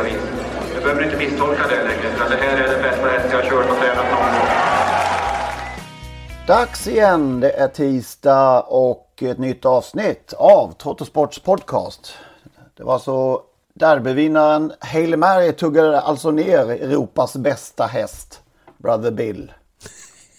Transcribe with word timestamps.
vis. 0.00 0.22
Jag 0.74 0.82
behöver 0.82 1.04
inte 1.04 1.16
misstolka 1.16 1.62
det 1.68 1.84
längre. 1.84 2.16
För 2.16 2.30
det 2.30 2.36
här 2.36 2.56
är 2.56 2.68
den 2.68 2.82
bästa 2.82 3.06
häst 3.06 3.28
jag 3.30 3.42
har 3.42 3.50
kört 3.50 3.70
och 3.70 3.76
tränat 3.76 4.10
någon 4.10 4.32
gång. 4.32 4.48
Dags 6.46 6.86
igen. 6.86 7.40
Det 7.40 7.50
är 7.50 7.68
tisdag 7.68 8.60
och 8.60 9.22
ett 9.22 9.38
nytt 9.38 9.64
avsnitt 9.64 10.32
av 10.32 10.72
Trottosports 10.72 11.38
podcast. 11.38 12.14
Det 12.76 12.84
var 12.84 12.98
så 12.98 13.42
derbyvinnaren 13.74 14.72
Hail 14.80 15.16
Mary 15.16 15.52
tuggade 15.52 16.00
alltså 16.00 16.30
ner 16.30 16.70
Europas 16.70 17.36
bästa 17.36 17.86
häst, 17.86 18.40
Brother 18.78 19.10
Bill. 19.10 19.52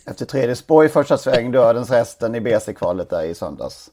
Efter 0.05 0.25
tredje 0.25 0.55
spår 0.55 0.85
i 0.85 0.89
första 0.89 1.17
sväng, 1.17 1.51
dödens 1.51 1.89
hästen 1.89 2.35
i 2.35 2.39
BC-kvalet 2.39 3.09
där 3.09 3.23
i 3.23 3.35
söndags. 3.35 3.89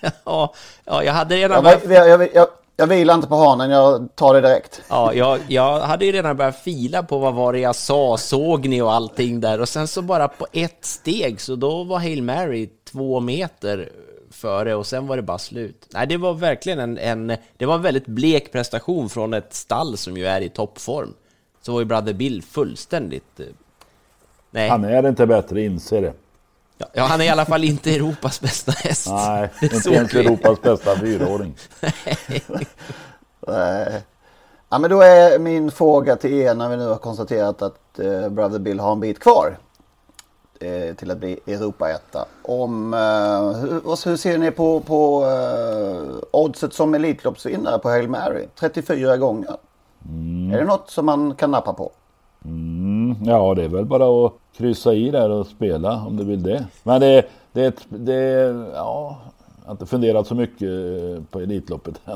Ja, 0.24 0.54
ja, 0.84 1.04
jag 1.04 1.12
hade 1.12 1.36
redan 1.36 1.64
Jag, 1.64 1.80
börjat, 1.80 2.08
jag, 2.08 2.34
jag, 2.34 2.48
jag, 2.80 2.86
vilar 2.86 3.14
inte 3.14 3.28
på 3.28 3.36
hanen, 3.36 3.70
jag 3.70 4.16
tar 4.16 4.34
det 4.34 4.40
direkt. 4.40 4.82
ja, 4.88 5.14
jag, 5.14 5.40
jag 5.48 5.80
hade 5.80 6.04
ju 6.04 6.12
redan 6.12 6.36
börjat 6.36 6.58
fila 6.58 7.02
på 7.02 7.18
vad 7.18 7.34
var 7.34 7.52
det 7.52 7.58
jag 7.58 7.76
sa, 7.76 8.16
såg 8.16 8.68
ni 8.68 8.82
och 8.82 8.92
allting 8.92 9.40
där 9.40 9.60
och 9.60 9.68
sen 9.68 9.88
så 9.88 10.02
bara 10.02 10.28
på 10.28 10.46
ett 10.52 10.84
steg 10.84 11.40
så 11.40 11.56
då 11.56 11.84
var 11.84 11.98
Hail 11.98 12.22
Mary 12.22 12.70
två 12.92 13.20
meter 13.20 13.88
före 14.30 14.74
och 14.74 14.86
sen 14.86 15.06
var 15.06 15.16
det 15.16 15.22
bara 15.22 15.38
slut. 15.38 15.86
Nej, 15.94 16.06
det 16.06 16.16
var 16.16 16.34
verkligen 16.34 16.78
en, 16.78 16.98
en 16.98 17.36
det 17.56 17.66
var 17.66 17.74
en 17.74 17.82
väldigt 17.82 18.06
blek 18.06 18.52
prestation 18.52 19.08
från 19.08 19.34
ett 19.34 19.54
stall 19.54 19.96
som 19.96 20.16
ju 20.16 20.26
är 20.26 20.40
i 20.40 20.48
toppform. 20.48 21.14
Så 21.62 21.72
var 21.72 21.80
ju 21.80 21.84
Brother 21.84 22.12
Bill 22.12 22.42
fullständigt... 22.42 23.40
eh, 23.40 23.46
Nej, 24.50 24.68
Han 24.68 24.84
är 24.84 25.08
inte 25.08 25.26
bättre, 25.26 25.62
inser 25.62 26.02
det. 26.02 26.12
Ja, 26.92 27.04
han 27.04 27.20
är 27.20 27.24
i 27.24 27.28
alla 27.28 27.44
fall 27.44 27.64
inte 27.64 27.94
Europas 27.94 28.40
bästa 28.40 28.72
häst. 28.72 29.06
Nej, 29.10 29.50
inte 29.62 29.90
ens. 29.90 30.14
Europas 30.14 30.62
bästa 30.62 30.96
fyraåring. 30.96 31.56
Eh, 33.48 34.00
Ja, 34.72 34.78
men 34.78 34.90
då 34.90 35.00
är 35.00 35.38
min 35.38 35.70
fråga 35.70 36.16
till 36.16 36.32
er 36.32 36.54
när 36.54 36.68
vi 36.68 36.76
nu 36.76 36.86
har 36.86 36.96
konstaterat 36.96 37.62
att 37.62 37.98
eh, 37.98 38.28
Brother 38.28 38.58
Bill 38.58 38.80
har 38.80 38.92
en 38.92 39.00
bit 39.00 39.18
kvar 39.18 39.58
eh, 40.60 40.94
till 40.94 41.10
att 41.10 41.18
bli 41.18 41.40
Europaetta. 41.46 42.24
Om, 42.42 42.94
eh, 42.94 43.60
hur, 43.60 44.08
hur 44.10 44.16
ser 44.16 44.38
ni 44.38 44.50
på, 44.50 44.80
på 44.80 45.24
eh, 45.24 46.16
oddset 46.30 46.74
som 46.74 46.94
Elitloppsvinnare 46.94 47.78
på 47.78 47.88
Hail 47.88 48.08
Mary? 48.08 48.46
34 48.60 49.16
gånger. 49.16 49.56
Är 50.52 50.58
det 50.58 50.64
något 50.64 50.90
som 50.90 51.06
man 51.06 51.34
kan 51.34 51.50
nappa 51.50 51.72
på? 51.72 51.92
Mm, 52.44 52.89
ja, 53.24 53.54
det 53.54 53.64
är 53.64 53.68
väl 53.68 53.84
bara 53.84 54.26
att 54.26 54.32
kryssa 54.56 54.94
i 54.94 55.10
där 55.10 55.30
och 55.30 55.46
spela 55.46 56.04
om 56.06 56.16
du 56.16 56.24
vill 56.24 56.42
det. 56.42 56.66
Men 56.82 57.00
det, 57.00 57.24
det, 57.52 57.86
det 57.88 58.14
ja, 58.74 59.18
jag 59.60 59.66
har 59.66 59.72
inte 59.72 59.86
funderat 59.86 60.26
så 60.26 60.34
mycket 60.34 60.68
eh, 60.68 61.22
på 61.30 61.40
Elitloppet 61.40 62.00
än. 62.04 62.12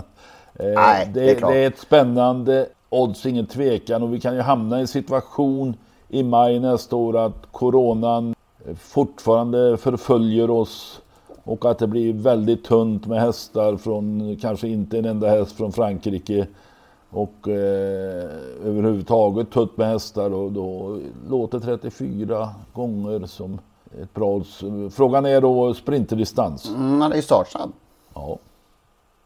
Eh, 0.66 0.74
Nej, 0.74 1.10
det, 1.14 1.20
det 1.20 1.30
är 1.30 1.34
klart. 1.34 1.52
det 1.52 1.58
är 1.58 1.66
ett 1.66 1.78
spännande 1.78 2.66
odds, 2.88 3.26
ingen 3.26 3.46
tvekan. 3.46 4.02
Och 4.02 4.14
vi 4.14 4.20
kan 4.20 4.34
ju 4.34 4.40
hamna 4.40 4.78
i 4.78 4.80
en 4.80 4.88
situation 4.88 5.74
i 6.08 6.22
maj 6.22 6.60
nästa 6.60 6.96
år 6.96 7.16
att 7.18 7.46
coronan 7.50 8.34
eh, 8.66 8.74
fortfarande 8.74 9.76
förföljer 9.76 10.50
oss. 10.50 11.00
Och 11.44 11.70
att 11.70 11.78
det 11.78 11.86
blir 11.86 12.12
väldigt 12.12 12.64
tunt 12.64 13.06
med 13.06 13.20
hästar 13.20 13.76
från, 13.76 14.36
kanske 14.40 14.68
inte 14.68 14.98
en 14.98 15.04
enda 15.04 15.28
häst 15.28 15.56
från 15.56 15.72
Frankrike. 15.72 16.46
Och 17.14 17.48
eh, 17.48 18.24
överhuvudtaget 18.64 19.50
tunt 19.50 19.76
med 19.76 19.88
hästar 19.88 20.34
och 20.34 20.52
då 20.52 20.98
låter 21.28 21.58
34 21.60 22.48
gånger 22.74 23.26
som 23.26 23.58
ett 24.02 24.14
bra. 24.14 24.40
Frågan 24.92 25.26
är 25.26 25.40
då 25.40 25.74
sprinterdistans. 25.74 26.68
Mm, 26.68 27.00
han 27.00 27.12
är 27.12 27.16
ju 27.16 27.22
startsnabb. 27.22 27.72
Ja. 28.14 28.38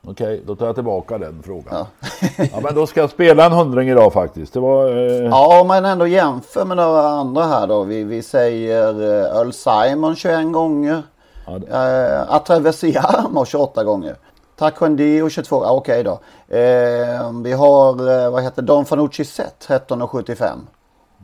Okej, 0.07 0.43
då 0.47 0.57
tar 0.57 0.67
jag 0.67 0.75
tillbaka 0.75 1.19
den 1.19 1.43
frågan. 1.43 1.87
Ja. 2.53 2.61
men 2.63 2.75
då 2.75 2.87
ska 2.87 3.01
jag 3.01 3.11
spela 3.11 3.47
en 3.47 3.53
hundring 3.53 3.89
idag 3.89 4.13
faktiskt. 4.13 4.53
Det 4.53 4.61
var... 4.61 4.87
Eh, 4.97 5.25
Ja, 5.27 5.61
om 5.61 5.67
man 5.69 5.85
ändå 5.85 6.07
jämför 6.07 6.65
med 6.65 6.77
några 6.77 7.09
andra 7.09 7.43
här 7.43 7.67
då. 7.67 7.83
Vi, 7.83 8.05
vi 8.05 8.23
säger 8.23 8.89
eh, 9.03 9.37
Earl 9.39 9.51
Simon 9.53 10.17
21 10.17 10.53
gånger. 10.53 11.03
Ja, 11.47 11.59
det- 11.59 11.67
Eh, 11.67 12.35
Atravesiamo 12.35 13.45
28 13.45 13.85
gånger. 13.85 14.17
Taekwondo 14.59 15.29
22, 15.31 15.65
ja, 15.65 15.73
okej 15.73 16.05
då. 16.05 16.21
Eh, 16.57 17.33
vi 17.45 17.53
har, 17.53 18.11
eh, 18.11 18.31
vad 18.31 18.43
heter 18.43 18.63
Don 18.63 18.85
Fanucci 18.85 19.25
Set 19.25 19.55
13,75. 19.59 20.59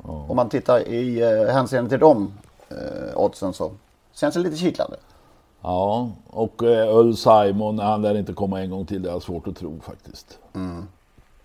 Om 0.02 0.36
man 0.36 0.48
tittar 0.48 0.88
i 0.88 1.20
eh, 1.20 1.54
hänseende 1.54 1.90
till 1.90 1.98
de 1.98 2.32
eh, 2.68 3.16
oddsen 3.16 3.52
så 3.52 3.72
känns 4.12 4.34
det 4.34 4.40
lite 4.40 4.56
kittlande. 4.56 4.96
Ja, 5.62 6.10
och 6.26 6.62
eh, 6.62 6.88
Earl 6.88 7.14
Simon, 7.14 7.78
han 7.78 8.02
lär 8.02 8.14
inte 8.14 8.32
komma 8.32 8.60
en 8.60 8.70
gång 8.70 8.86
till. 8.86 9.02
Det 9.02 9.08
jag 9.08 9.22
svårt 9.22 9.46
att 9.46 9.56
tro 9.56 9.80
faktiskt. 9.80 10.38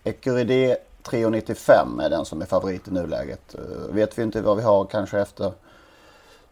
Ecuride 0.04 0.78
3,95 1.04 2.04
är 2.04 2.10
den 2.10 2.26
som 2.26 2.42
är 2.42 2.46
favorit 2.46 2.88
i 2.88 2.92
nuläget. 2.92 3.56
Eh, 3.56 3.94
vet 3.94 4.18
vi 4.18 4.24
inte 4.24 4.42
vad 4.42 4.58
vi 4.58 4.64
har 4.64 4.86
kanske 4.86 5.20
efter 5.20 5.52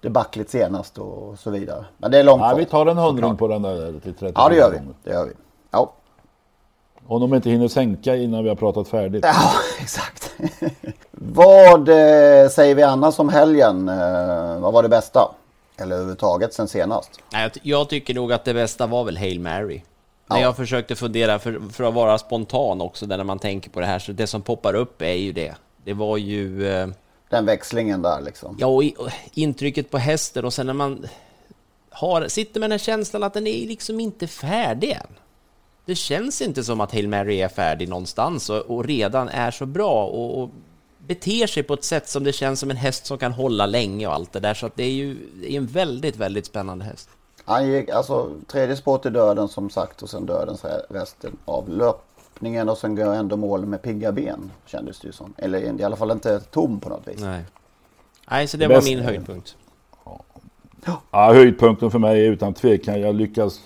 debaclet 0.02 0.50
senast 0.50 0.98
och 0.98 1.40
så 1.40 1.50
vidare. 1.50 1.86
Men 1.98 2.12
det 2.12 2.20
är 2.20 2.24
långt 2.24 2.42
Ja, 2.42 2.56
vi 2.56 2.66
tar 2.66 2.86
en 2.86 2.98
hundring 2.98 3.38
på 3.38 3.48
den 3.48 3.62
där 3.62 3.92
till 4.04 4.14
34 4.14 4.32
Ja, 4.36 4.50
det 4.50 4.56
gör 4.56 4.72
vi. 4.72 4.78
Det 5.04 5.10
gör 5.14 5.26
vi. 5.26 5.32
Ja, 5.72 5.94
Om 7.08 7.22
de 7.22 7.34
inte 7.34 7.50
hinner 7.50 7.68
sänka 7.68 8.16
innan 8.16 8.44
vi 8.44 8.50
har 8.50 8.56
pratat 8.56 8.88
färdigt. 8.88 9.26
ja 9.26 9.52
exakt. 9.82 10.32
vad 11.12 11.90
eh, 11.90 12.50
säger 12.50 12.76
vi 12.76 12.84
annars 12.84 13.20
om 13.20 13.30
helgen? 13.30 13.90
Eh, 13.90 14.60
vad 14.60 14.74
var 14.74 14.84
det 14.84 14.90
bästa? 14.90 15.32
Eller 15.78 15.96
överhuvudtaget 15.96 16.54
sen 16.54 16.68
senast? 16.68 17.12
Nej, 17.34 17.42
jag, 17.44 17.54
ty- 17.54 17.60
jag 17.64 17.90
tycker 17.90 18.14
nog 18.14 18.34
att 18.34 18.46
det 18.46 18.54
bästa 18.54 18.88
var 18.88 19.04
väl 19.04 19.18
Hail 19.18 19.40
Mary. 19.40 19.82
När 20.30 20.42
jag 20.42 20.56
försökte 20.56 20.96
fundera, 20.96 21.40
för, 21.40 21.62
för 21.72 21.84
att 21.84 21.94
vara 21.94 22.18
spontan 22.18 22.82
också, 22.82 23.06
där 23.06 23.18
när 23.18 23.24
man 23.24 23.40
tänker 23.40 23.70
på 23.70 23.80
det 23.80 23.86
här, 23.86 24.00
så 24.00 24.12
det 24.12 24.28
som 24.28 24.42
poppar 24.42 24.74
upp 24.74 25.02
är 25.02 25.14
ju 25.14 25.32
det. 25.34 25.56
Det 25.84 25.94
var 25.94 26.18
ju... 26.18 26.68
Eh, 26.70 26.88
Den 27.30 27.46
växlingen 27.46 28.02
där 28.02 28.22
liksom. 28.22 28.56
ja, 28.60 28.68
och 28.68 28.84
intrycket 29.34 29.92
på 29.92 29.98
hästen 29.98 30.46
och 30.46 30.54
sen 30.54 30.66
när 30.66 30.74
man 30.74 31.08
har, 31.90 32.28
sitter 32.28 32.60
med 32.60 32.70
den 32.70 32.80
här 32.80 32.86
känslan 32.86 33.24
att 33.24 33.34
den 33.34 33.48
är 33.48 33.68
liksom 33.68 34.00
inte 34.00 34.28
färdig 34.28 34.92
än. 34.92 35.08
Det 35.86 35.96
känns 35.96 36.42
inte 36.42 36.64
som 36.64 36.82
att 36.82 36.92
Hail 36.92 37.08
Mary 37.08 37.42
är 37.42 37.48
färdig 37.48 37.90
någonstans 37.90 38.50
och, 38.50 38.58
och 38.58 38.86
redan 38.86 39.30
är 39.30 39.52
så 39.52 39.66
bra 39.66 40.06
och, 40.06 40.42
och 40.42 40.50
beter 40.98 41.48
sig 41.48 41.64
på 41.64 41.74
ett 41.74 41.84
sätt 41.84 42.10
som 42.10 42.24
det 42.24 42.34
känns 42.34 42.60
som 42.60 42.72
en 42.72 42.78
häst 42.78 43.06
som 43.06 43.18
kan 43.18 43.32
hålla 43.32 43.66
länge 43.66 44.08
och 44.08 44.14
allt 44.14 44.34
det 44.34 44.40
där. 44.40 44.54
Så 44.54 44.66
att 44.66 44.76
det 44.76 44.84
är 44.84 44.92
ju 44.92 45.18
det 45.42 45.54
är 45.54 45.58
en 45.58 45.66
väldigt, 45.66 46.16
väldigt 46.16 46.46
spännande 46.46 46.86
häst. 46.86 47.10
Han 47.46 47.68
gick 47.68 47.90
alltså 47.90 48.32
tredje 48.48 48.76
spår 48.76 48.98
till 48.98 49.14
döden 49.14 49.48
som 49.48 49.70
sagt 49.70 50.02
och 50.02 50.10
sen 50.10 50.26
dödens 50.26 50.64
re- 50.64 50.86
resten 50.90 51.38
av 51.46 51.70
löpningen 52.38 52.70
och 52.70 52.78
sen 52.78 52.96
går 52.96 53.14
ändå 53.14 53.38
mål 53.38 53.66
med 53.66 53.82
pigga 53.82 54.12
ben 54.12 54.52
kändes 54.66 55.00
det 55.00 55.08
ju 55.08 55.12
som. 55.12 55.34
Eller 55.38 55.80
i 55.82 55.84
alla 55.84 55.96
fall 55.96 56.12
inte 56.12 56.40
tom 56.40 56.80
på 56.80 56.90
något 56.90 57.08
vis. 57.08 57.22
Nej. 57.22 57.44
Nej, 58.30 58.48
så 58.48 58.58
det 58.58 58.68
Bäst- 58.68 58.88
var 58.88 58.96
min 58.96 59.04
höjdpunkt. 59.06 59.56
Ja, 61.12 61.34
höjdpunkten 61.34 61.92
för 61.92 62.00
mig 62.00 62.26
är 62.28 62.32
utan 62.32 62.54
tvekan. 62.54 63.02
Jag 63.02 63.16
lyckas 63.16 63.62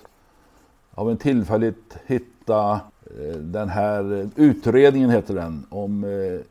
av 0.96 1.12
en 1.12 1.18
tillfällighet 1.18 1.76
hitta 2.06 2.72
eh, 3.20 3.36
den 3.38 3.70
här 3.70 4.30
utredningen 4.36 5.10
heter 5.10 5.34
den 5.36 5.66
om 5.70 6.04
eh, 6.04 6.46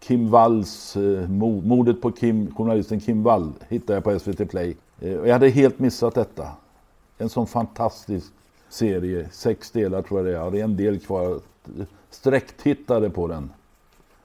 Kim 0.00 0.30
Walls, 0.30 0.96
eh, 0.96 1.00
mo- 1.28 1.66
mordet 1.66 2.00
på 2.02 2.10
Kim, 2.12 2.54
journalisten 2.54 3.00
Kim 3.00 3.22
Wall 3.22 3.52
hittade 3.68 3.92
jag 3.94 4.04
på 4.04 4.18
SVT 4.18 4.50
Play. 4.50 4.76
Jag 5.00 5.32
hade 5.32 5.48
helt 5.48 5.78
missat 5.78 6.14
detta. 6.14 6.48
En 7.18 7.28
sån 7.28 7.46
fantastisk 7.46 8.32
serie. 8.68 9.28
Sex 9.32 9.70
delar 9.70 10.02
tror 10.02 10.20
jag 10.20 10.26
det 10.26 10.30
är. 10.30 10.34
Jag 10.34 10.44
hade 10.44 10.60
en 10.60 10.76
del 10.76 10.98
kvar. 10.98 11.40
Sträcktittade 12.10 13.10
på 13.10 13.26
den 13.26 13.52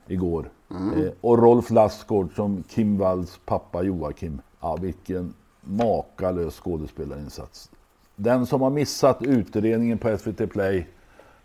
igår. 0.07 0.49
Mm. 0.71 1.05
Eh, 1.05 1.11
och 1.21 1.39
Rolf 1.39 1.69
Lassgård 1.69 2.35
som 2.35 2.63
Kim 2.69 2.97
Walls 2.97 3.39
pappa 3.45 3.83
Joakim. 3.83 4.41
Ja, 4.59 4.75
vilken 4.75 5.33
makalös 5.61 6.59
skådespelarinsats. 6.59 7.69
Den 8.15 8.45
som 8.45 8.61
har 8.61 8.69
missat 8.69 9.21
utredningen 9.21 9.97
på 9.97 10.17
SVT 10.17 10.49
Play 10.51 10.87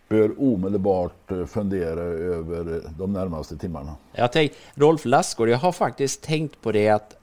bör 0.09 0.35
omedelbart 0.39 1.31
eh, 1.31 1.47
fundera 1.47 2.01
över 2.01 2.75
eh, 2.75 2.91
de 2.99 3.13
närmaste 3.13 3.57
timmarna. 3.57 3.95
Jag 4.13 4.33
tänkt, 4.33 4.57
Rolf 4.75 5.05
Lassgård, 5.05 5.49
jag 5.49 5.59
har 5.59 5.73
faktiskt 5.73 6.23
tänkt 6.23 6.61
på 6.61 6.73
det 6.73 6.89
att 6.89 7.17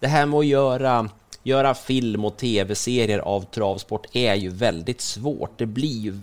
det 0.00 0.06
här 0.08 0.26
med 0.26 0.38
att 0.38 0.46
göra, 0.46 1.08
göra 1.42 1.74
film 1.74 2.24
och 2.24 2.36
tv-serier 2.36 3.18
av 3.18 3.40
travsport 3.40 4.06
är 4.12 4.34
ju 4.34 4.48
väldigt 4.48 5.00
svårt. 5.00 5.58
Det 5.58 5.66
blir 5.66 5.98
ju, 5.98 6.18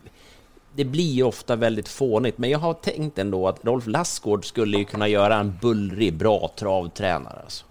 det 0.75 0.85
blir 0.85 1.11
ju 1.11 1.23
ofta 1.23 1.55
väldigt 1.55 1.87
fånigt, 1.87 2.37
men 2.37 2.49
jag 2.49 2.59
har 2.59 2.73
tänkt 2.73 3.19
ändå 3.19 3.47
att 3.47 3.65
Rolf 3.65 3.87
Lassgård 3.87 4.45
skulle 4.45 4.77
ju 4.77 4.85
kunna 4.85 5.07
göra 5.07 5.35
en 5.35 5.57
bullrig, 5.61 6.13
bra 6.13 6.51
travtränare. 6.55 7.39
Alltså. 7.43 7.65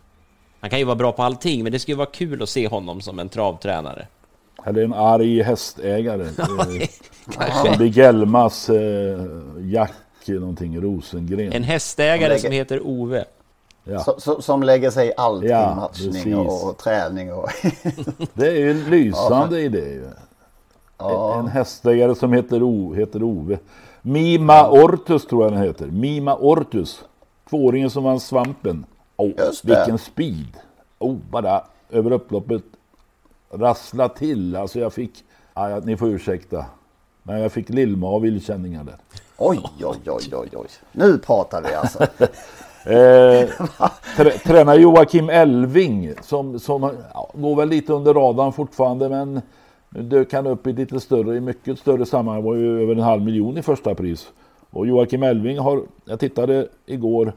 Han 0.61 0.71
kan 0.71 0.79
ju 0.79 0.85
vara 0.85 0.97
bra 0.97 1.13
på 1.13 1.23
allting, 1.23 1.63
men 1.63 1.73
det 1.73 1.79
skulle 1.79 1.97
vara 1.97 2.11
kul 2.13 2.43
att 2.43 2.49
se 2.49 2.69
honom 2.69 3.01
som 3.01 3.19
en 3.19 3.29
travtränare. 3.29 4.07
Eller 4.65 4.85
en 4.85 4.93
arg 4.93 5.43
hästägare. 5.43 6.23
eh, 6.39 6.89
Kanske. 7.33 7.69
som 7.69 7.79
Big 7.79 7.99
Elmas 7.99 8.71
eh, 8.71 9.21
Jack 9.61 9.93
någonting 10.27 10.81
Rosengren. 10.81 11.53
En 11.53 11.63
hästägare 11.63 12.29
lägger- 12.29 12.41
som 12.43 12.53
heter 12.53 12.87
Ove. 12.87 13.25
Ja. 13.85 14.01
Så, 14.05 14.21
så, 14.21 14.43
som 14.43 14.63
lägger 14.63 14.91
sig 14.91 15.09
i 15.09 15.13
allt 15.17 15.45
Ja, 15.45 15.73
i 15.73 15.77
matchning 15.77 16.37
och, 16.37 16.69
och 16.69 16.79
träning. 16.79 17.33
Och 17.33 17.51
Det 18.35 18.47
är 18.47 18.55
ju 18.55 18.71
en 18.71 18.91
lysande 18.91 19.61
idé 19.61 19.79
ju. 19.79 20.09
Ja, 20.99 21.39
En 21.39 21.49
hästägare 21.49 22.15
som 22.15 22.33
heter, 22.33 22.63
o, 22.63 22.95
heter 22.95 23.23
Ove. 23.23 23.59
Mima 24.03 24.71
Ortus 24.71 25.27
tror 25.27 25.45
jag 25.45 25.53
den 25.53 25.63
heter. 25.63 25.87
Mima 25.87 26.37
Ortus. 26.37 27.05
Tvååringen 27.51 27.91
som 27.91 28.05
vann 28.05 28.21
svampen. 28.21 28.87
Oh, 29.17 29.33
vilken 29.65 29.99
speed. 29.99 30.57
Oh, 30.99 31.17
bara 31.31 31.63
över 31.91 32.13
upploppet 32.13 32.63
rassla 33.51 34.09
till. 34.09 34.57
Alltså 34.57 34.79
jag 34.81 34.93
fick, 34.93 35.25
ja, 35.55 35.81
ni 35.85 35.97
får 35.97 36.09
ursäkta. 36.09 36.65
Men 37.23 37.41
jag 37.41 37.53
fick 37.53 37.69
lillmavillkänningar 37.69 38.85
där. 38.85 38.97
oj, 39.37 39.61
oj, 39.85 39.97
oj, 40.07 40.31
oj, 40.33 40.49
oj. 40.53 40.69
Nu 40.93 41.19
pratar 41.19 41.63
vi 41.63 41.75
alltså. 41.75 42.07
Eh, 42.85 43.49
trä, 44.17 44.31
tränar 44.31 44.75
Joakim 44.75 45.31
Elving 45.31 46.15
som, 46.23 46.59
som 46.59 46.83
ja, 47.15 47.31
går 47.35 47.57
väl 47.57 47.69
lite 47.69 47.93
under 47.93 48.15
radarn 48.15 48.53
fortfarande 48.53 49.09
men 49.09 49.43
nu 49.91 50.03
dök 50.03 50.33
han 50.33 50.47
upp 50.47 50.67
i 50.67 50.73
lite 50.73 51.01
större, 51.01 51.37
i 51.37 51.41
mycket 51.41 51.79
större 51.79 52.07
sammanhang, 52.07 52.45
var 52.45 52.55
ju 52.55 52.83
över 52.83 52.95
en 52.95 53.01
halv 53.01 53.23
miljon 53.23 53.59
i 53.59 53.63
första 53.63 53.95
pris. 53.95 54.29
Och 54.71 54.87
Joakim 54.87 55.23
Elving 55.23 55.59
har, 55.59 55.83
jag 56.05 56.21
tittade 56.21 56.69
igår, 56.87 57.33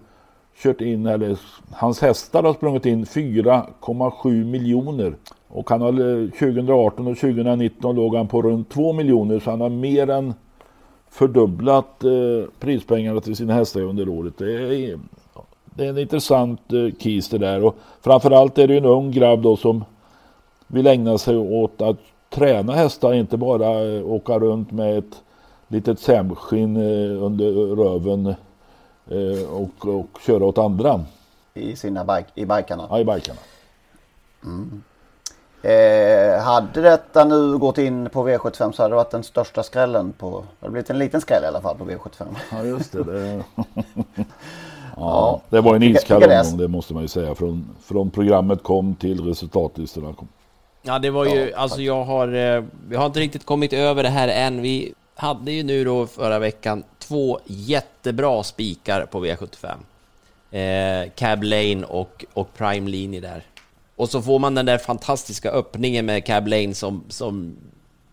kört 0.63 0.81
in, 0.81 1.05
eller 1.05 1.37
hans 1.71 2.01
hästar 2.01 2.43
har 2.43 2.53
sprungit 2.53 2.85
in 2.85 3.05
4,7 3.05 4.45
miljoner. 4.45 5.15
Och 5.47 5.69
han 5.69 5.81
har 5.81 6.21
eh, 6.23 6.29
2018 6.29 7.07
och 7.07 7.17
2019 7.17 7.95
låg 7.95 8.15
han 8.15 8.27
på 8.27 8.41
runt 8.41 8.69
2 8.69 8.93
miljoner 8.93 9.39
så 9.39 9.49
han 9.49 9.61
har 9.61 9.69
mer 9.69 10.09
än 10.09 10.33
fördubblat 11.09 12.03
eh, 12.03 12.49
prispengarna 12.59 13.21
till 13.21 13.35
sina 13.35 13.53
hästar 13.53 13.81
under 13.81 14.09
året. 14.09 14.33
Det 14.37 14.53
är, 14.53 14.99
det 15.65 15.85
är 15.85 15.89
en 15.89 15.97
intressant 15.97 16.73
eh, 16.73 16.95
kis 16.99 17.29
det 17.29 17.37
där. 17.37 17.63
Och 17.63 17.75
framförallt 18.01 18.57
är 18.57 18.67
det 18.67 18.73
ju 18.73 18.77
en 18.77 18.85
ung 18.85 19.11
grabb 19.11 19.41
då 19.41 19.57
som 19.57 19.83
vill 20.67 20.87
ägna 20.87 21.17
sig 21.17 21.37
åt 21.37 21.81
att 21.81 21.97
träna 22.31 22.73
hästar, 22.73 23.13
inte 23.13 23.37
bara 23.37 23.83
eh, 23.83 24.05
åka 24.05 24.39
runt 24.39 24.71
med 24.71 24.97
ett 24.97 25.21
litet 25.67 25.99
sämskinn 25.99 26.77
eh, 26.77 27.23
under 27.23 27.75
röven 27.75 28.27
eh, 29.07 29.51
och, 29.51 29.87
och 29.87 30.19
köra 30.25 30.45
åt 30.45 30.57
andra 30.57 31.05
I 31.53 31.75
sina 31.75 32.05
bike, 32.05 32.29
i 32.35 32.45
bikarna. 32.45 32.87
ja, 32.89 32.99
i 32.99 33.05
bikarna. 33.05 33.39
Eh, 35.63 36.43
hade 36.43 36.81
detta 36.81 37.25
nu 37.25 37.57
gått 37.57 37.77
in 37.77 38.09
på 38.09 38.27
V75 38.27 38.71
så 38.71 38.81
hade 38.81 38.91
det 38.91 38.95
varit 38.95 39.11
den 39.11 39.23
största 39.23 39.63
skrällen 39.63 40.13
på, 40.17 40.29
det 40.39 40.65
hade 40.65 40.71
blivit 40.71 40.89
en 40.89 40.97
liten 40.97 41.21
skräll 41.21 41.43
i 41.43 41.47
alla 41.47 41.61
fall 41.61 41.77
på 41.77 41.85
V75. 41.85 42.25
Ja 42.51 42.63
just 42.63 42.91
det. 42.91 43.03
det... 43.03 43.43
ja, 44.95 45.41
det 45.49 45.61
var 45.61 45.75
en 45.75 45.83
iskall 45.83 46.23
omgång 46.23 46.57
det 46.57 46.67
måste 46.67 46.93
man 46.93 47.01
ju 47.01 47.07
säga. 47.07 47.35
Från, 47.35 47.69
från 47.83 48.09
programmet 48.09 48.63
kom 48.63 48.95
till 48.95 49.25
resultatlistorna 49.25 50.13
kom. 50.13 50.27
Ja, 50.81 50.99
det 50.99 51.09
var 51.09 51.25
ju, 51.25 51.53
alltså 51.53 51.81
jag 51.81 52.03
har, 52.03 52.27
eh, 52.27 52.63
vi 52.87 52.95
har 52.95 53.05
inte 53.05 53.19
riktigt 53.19 53.45
kommit 53.45 53.73
över 53.73 54.03
det 54.03 54.09
här 54.09 54.27
än. 54.27 54.61
Vi 54.61 54.93
hade 55.15 55.51
ju 55.51 55.63
nu 55.63 55.83
då 55.83 56.07
förra 56.07 56.39
veckan 56.39 56.83
två 56.99 57.39
jättebra 57.45 58.43
spikar 58.43 59.05
på 59.05 59.25
V75. 59.25 59.77
Eh, 60.51 61.09
Cab 61.15 61.43
Lane 61.43 61.83
och, 61.85 62.25
och 62.33 62.53
Prime 62.53 62.89
Linje 62.89 63.19
där. 63.19 63.43
Och 63.95 64.09
så 64.09 64.21
får 64.21 64.39
man 64.39 64.55
den 64.55 64.65
där 64.65 64.77
fantastiska 64.77 65.51
öppningen 65.51 66.05
med 66.05 66.25
Cab 66.25 66.47
Lane 66.47 66.73
som, 66.73 67.03
som 67.09 67.57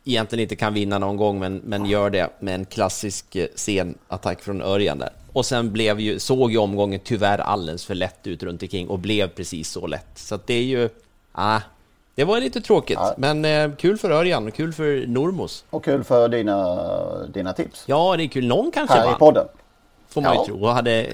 egentligen 0.05 0.43
inte 0.43 0.57
kan 0.57 0.75
vinna 0.75 0.99
någon 0.99 1.17
gång, 1.17 1.39
men, 1.39 1.61
men 1.65 1.87
gör 1.87 2.11
det 2.11 2.31
med 2.41 2.55
en 2.55 2.65
klassisk 2.65 3.37
eh, 3.37 3.47
sen 3.55 3.95
attack 4.09 4.43
från 4.43 4.63
Örjan 4.63 4.99
där. 4.99 5.11
Och 5.33 5.47
sen 5.47 5.73
blev 5.73 6.01
ju, 6.01 6.19
såg 6.19 6.53
ju 6.53 6.59
omgången 6.59 7.01
tyvärr 7.05 7.39
alldeles 7.39 7.85
för 7.85 7.95
lätt 7.95 8.27
ut 8.27 8.43
runt 8.43 8.63
omkring 8.63 8.89
och 8.89 8.99
blev 8.99 9.29
precis 9.29 9.71
så 9.71 9.87
lätt. 9.87 10.19
Så 10.19 10.35
att 10.35 10.47
det 10.47 10.55
är 10.55 10.63
ju, 10.63 10.89
ah, 11.33 11.61
det 12.19 12.25
var 12.25 12.41
lite 12.41 12.61
tråkigt, 12.61 12.99
Ja. 13.01 13.15
men 13.17 13.45
eh, 13.45 13.71
kul 13.79 13.99
för 13.99 14.11
Örjan 14.11 14.47
och 14.47 14.55
kul 14.55 14.73
för 14.73 15.07
Normos. 15.07 15.65
Och 15.71 15.85
kul 15.85 16.05
för 16.05 16.29
dina, 16.29 17.27
dina 17.27 17.53
tips 17.53 17.83
Ja, 17.87 18.17
det 18.17 18.23
är 18.25 18.29
kul. 18.29 18.47
Någon 18.47 18.71
kanske 18.71 18.99
här 18.99 19.11
i 19.13 19.15
podden. 19.19 19.47
får 20.09 20.21
man 20.21 20.35
Ja. 20.35 20.41
ju 20.41 20.47
tro, 20.55 20.65
och 20.65 20.73
hade 20.73 21.07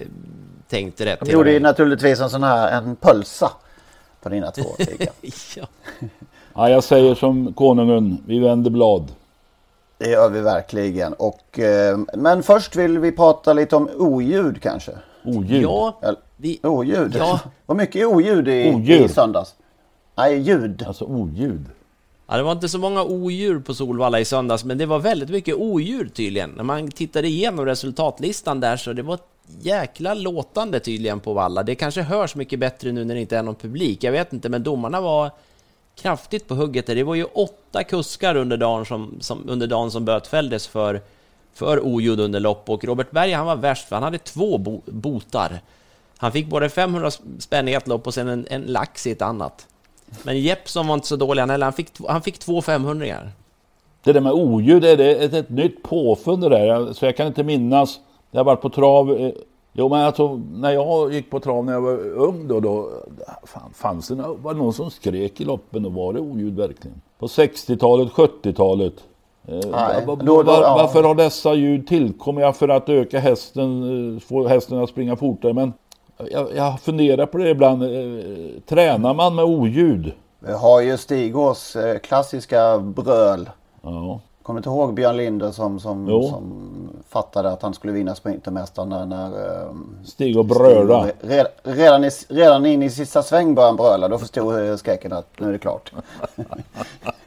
tänkt 0.68 1.00
rätt. 1.00 1.18
Hela 1.22 1.32
gjorde 1.32 1.52
ju 1.52 1.60
naturligtvis 1.60 2.20
en 2.20 2.30
sån 2.30 2.42
här 2.42 2.78
en 2.78 2.96
pölsa 2.96 3.50
på 4.22 4.28
dina 4.28 4.50
två 4.50 4.64
ja. 5.56 5.66
Ja, 6.54 6.68
jag 6.70 6.84
säger 6.84 7.14
som 7.14 7.52
konungen, 7.52 8.18
vi 8.26 8.38
vänder 8.38 8.70
blad. 8.70 9.12
Det 9.98 10.10
gör 10.10 10.28
vi 10.28 10.40
verkligen. 10.40 11.12
Och, 11.12 11.58
eh, 11.58 11.98
men 12.14 12.42
först 12.42 12.76
vill 12.76 12.98
vi 12.98 13.12
prata 13.12 13.52
lite 13.52 13.76
om 13.76 13.88
oljud 13.96 14.62
kanske. 14.62 14.92
Oljud. 15.24 15.62
ja, 15.62 15.96
vi, 16.36 16.60
Oljud? 16.62 17.14
Ja. 17.18 17.40
Vad 17.66 17.76
mycket 17.76 18.06
oljud 18.06 18.48
i, 18.48 18.72
Oljud. 18.74 19.00
i 19.00 19.08
söndags? 19.08 19.54
Nej, 20.14 20.38
ljud. 20.38 20.82
Alltså 20.87 21.05
oljud. 21.05 21.64
Ja, 22.26 22.37
det 22.37 22.43
var 22.43 22.52
inte 22.52 22.69
så 22.69 22.78
många 22.78 23.02
odjur 23.05 23.61
på 23.61 23.75
Solvalla 23.75 24.20
i 24.20 24.25
söndags, 24.25 24.64
men 24.64 24.78
det 24.78 24.87
var 24.87 24.99
väldigt 24.99 25.28
mycket 25.28 25.55
odjur 25.55 26.08
tydligen. 26.14 26.50
När 26.50 26.64
man 26.64 26.90
tittade 26.90 27.28
igenom 27.28 27.66
resultatlistan 27.66 28.61
där 28.61 28.76
så 28.76 28.93
det 28.93 29.02
var 29.02 29.14
ett 29.14 29.28
jäkla 29.61 30.14
låtande 30.14 30.80
tydligen 30.80 31.21
på 31.21 31.33
Valla. 31.33 31.62
Det 31.62 31.75
kanske 31.75 32.02
hörs 32.02 32.35
mycket 32.35 32.59
bättre 32.59 32.92
nu 32.92 33.04
när 33.04 33.14
det 33.14 33.21
inte 33.21 33.37
är 33.37 33.42
någon 33.42 33.54
publik. 33.54 34.04
Jag 34.04 34.12
vet 34.12 34.33
inte, 34.33 34.49
men 34.49 34.62
domarna 34.62 35.00
var 35.00 35.30
kraftigt 35.97 36.49
på 36.49 36.54
hugget. 36.54 36.87
där. 36.87 36.94
Det 36.94 37.02
var 37.02 37.14
ju 37.14 37.25
åtta 37.25 37.85
kuskar 37.85 38.37
under 38.37 38.56
dagen 38.56 38.87
som, 38.87 39.16
som, 39.21 39.49
under 39.49 39.66
dagen 39.66 39.90
som 39.90 40.04
bötfälldes 40.04 40.66
för, 40.66 41.00
för 41.54 41.80
oljud 41.80 42.21
under 42.21 42.40
lopp 42.40 42.71
och 42.71 42.85
Robert 42.85 43.11
Berg 43.11 43.33
han 43.33 43.47
var 43.47 43.56
värst 43.56 43.88
för 43.88 43.97
han 43.97 44.02
hade 44.02 44.18
två 44.18 44.59
bo, 44.59 44.83
botar. 44.87 45.61
Han 46.16 46.33
fick 46.33 46.47
både 46.47 46.68
500 46.68 47.11
spänn 47.38 47.68
i 47.68 47.73
ett 47.73 47.87
lopp 47.87 48.06
och 48.06 48.14
sen 48.14 48.28
en, 48.28 48.47
en 48.50 48.62
lax 48.62 49.06
i 49.06 49.11
ett 49.11 49.23
annat. 49.23 49.66
Men 50.23 50.40
Jeppsson 50.40 50.87
var 50.87 50.94
inte 50.94 51.06
så 51.06 51.16
dålig 51.16 51.40
han 51.42 51.50
heller. 51.50 51.66
Han 51.66 51.73
fick, 51.73 51.88
han 52.09 52.23
fick 52.23 52.38
två 52.38 52.62
500 52.62 53.06
-ingar. 53.06 53.28
Det 54.04 54.12
där 54.12 54.21
med 54.21 54.33
oljud, 54.33 54.85
är 54.85 54.97
det 54.97 55.14
ett, 55.14 55.35
ett 55.35 55.50
nytt 55.50 55.83
påfund 55.83 56.42
det 56.42 56.49
där? 56.49 56.92
Så 56.92 57.04
jag 57.04 57.16
kan 57.16 57.26
inte 57.26 57.42
minnas. 57.44 58.00
Jag 58.30 58.40
har 58.40 58.44
varit 58.44 58.61
på 58.61 58.71
trav. 58.71 59.12
eh, 59.21 59.33
Jo 59.76 59.88
men 59.88 60.00
alltså 60.00 60.40
när 60.54 60.71
jag 60.71 61.12
gick 61.14 61.30
på 61.30 61.40
trav 61.40 61.64
när 61.64 61.73
jag 61.73 61.80
var 61.80 61.99
ung 62.14 62.49
då, 62.49 62.61
då 62.61 62.90
fan, 63.44 63.71
fanns 63.75 64.09
det 64.09 64.14
var 64.14 64.52
det 64.54 64.59
någon 64.61 64.73
som 64.73 64.90
skrek 64.90 65.40
i 65.40 65.44
loppen 65.44 65.87
och 65.87 65.92
var 65.92 66.12
det 66.12 66.21
oljud 66.21 66.56
verkligen? 66.56 67.00
På 67.18 67.26
60-talet, 67.26 68.09
70-talet. 68.12 68.92
Eh, 69.49 69.54
Nej, 69.71 70.02
då- 70.06 70.16
då- 70.16 70.44
ja. 70.47 70.75
Varför 70.78 71.02
har 71.02 71.14
dessa 71.14 71.54
ljud 71.54 71.87
tillkommit? 71.88 72.56
För 72.56 72.68
att 72.68 72.88
öka 72.88 73.18
hästen, 73.18 74.14
eh, 74.16 74.21
få 74.21 74.49
hästen 74.49 74.78
att 74.78 74.88
springa 74.90 75.16
fortare. 75.16 75.52
Men 75.52 75.73
jag, 76.30 76.56
jag 76.56 76.80
funderar 76.80 77.26
på 77.26 77.38
det 77.38 77.50
ibland. 77.50 77.83
Eh, 77.83 77.90
Tränar 78.66 79.14
man 79.14 79.35
med 79.35 79.44
oljud? 79.44 80.12
Vi 80.40 80.52
har 80.52 80.80
ju 80.80 80.97
Stigås 80.97 81.76
eh, 81.76 81.99
klassiska 81.99 82.78
bröl. 82.78 83.50
Ja. 83.83 84.21
Kommer 84.42 84.61
inte 84.61 84.68
ihåg 84.68 84.94
Björn 84.94 85.16
Linder 85.16 85.50
som, 85.50 85.80
som, 85.80 86.06
Jo. 86.09 86.28
som 86.28 86.88
fattade 87.09 87.50
att 87.50 87.62
han 87.62 87.75
skulle 87.75 87.92
vinna 87.92 88.14
Sprintermästaren 88.14 88.88
när, 88.88 89.06
när 89.06 89.26
eh, 89.26 89.71
Stig 90.04 90.38
och 90.38 90.44
bröla. 90.44 91.06
Redan, 91.62 92.04
i, 92.04 92.11
redan 92.28 92.66
in 92.66 92.83
i 92.83 92.90
sista 92.90 93.23
sväng 93.23 93.54
började 93.54 93.68
han 93.68 93.76
bröla. 93.76 94.09
Då 94.09 94.18
förstod 94.18 94.78
skräcken 94.78 95.12
att 95.12 95.40
nu 95.40 95.49
är 95.49 95.52
det 95.52 95.59
klart. 95.59 95.92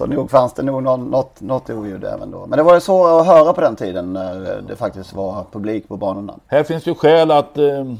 Så 0.00 0.06
nog 0.06 0.30
fanns 0.30 0.52
det 0.52 0.62
nog 0.62 0.82
någon, 0.82 1.10
något, 1.10 1.40
något 1.40 1.70
oljud 1.70 2.04
även 2.04 2.30
då. 2.30 2.46
Men 2.46 2.56
det 2.56 2.62
var 2.62 2.74
ju 2.74 2.80
så 2.80 3.06
att 3.18 3.26
höra 3.26 3.52
på 3.52 3.60
den 3.60 3.76
tiden 3.76 4.12
när 4.12 4.62
det 4.68 4.76
faktiskt 4.76 5.12
var 5.12 5.44
publik 5.52 5.88
på 5.88 5.96
banorna. 5.96 6.34
Här 6.46 6.62
finns 6.62 6.86
ju 6.86 6.94
skäl 6.94 7.30
att 7.30 7.58
eh, 7.58 7.92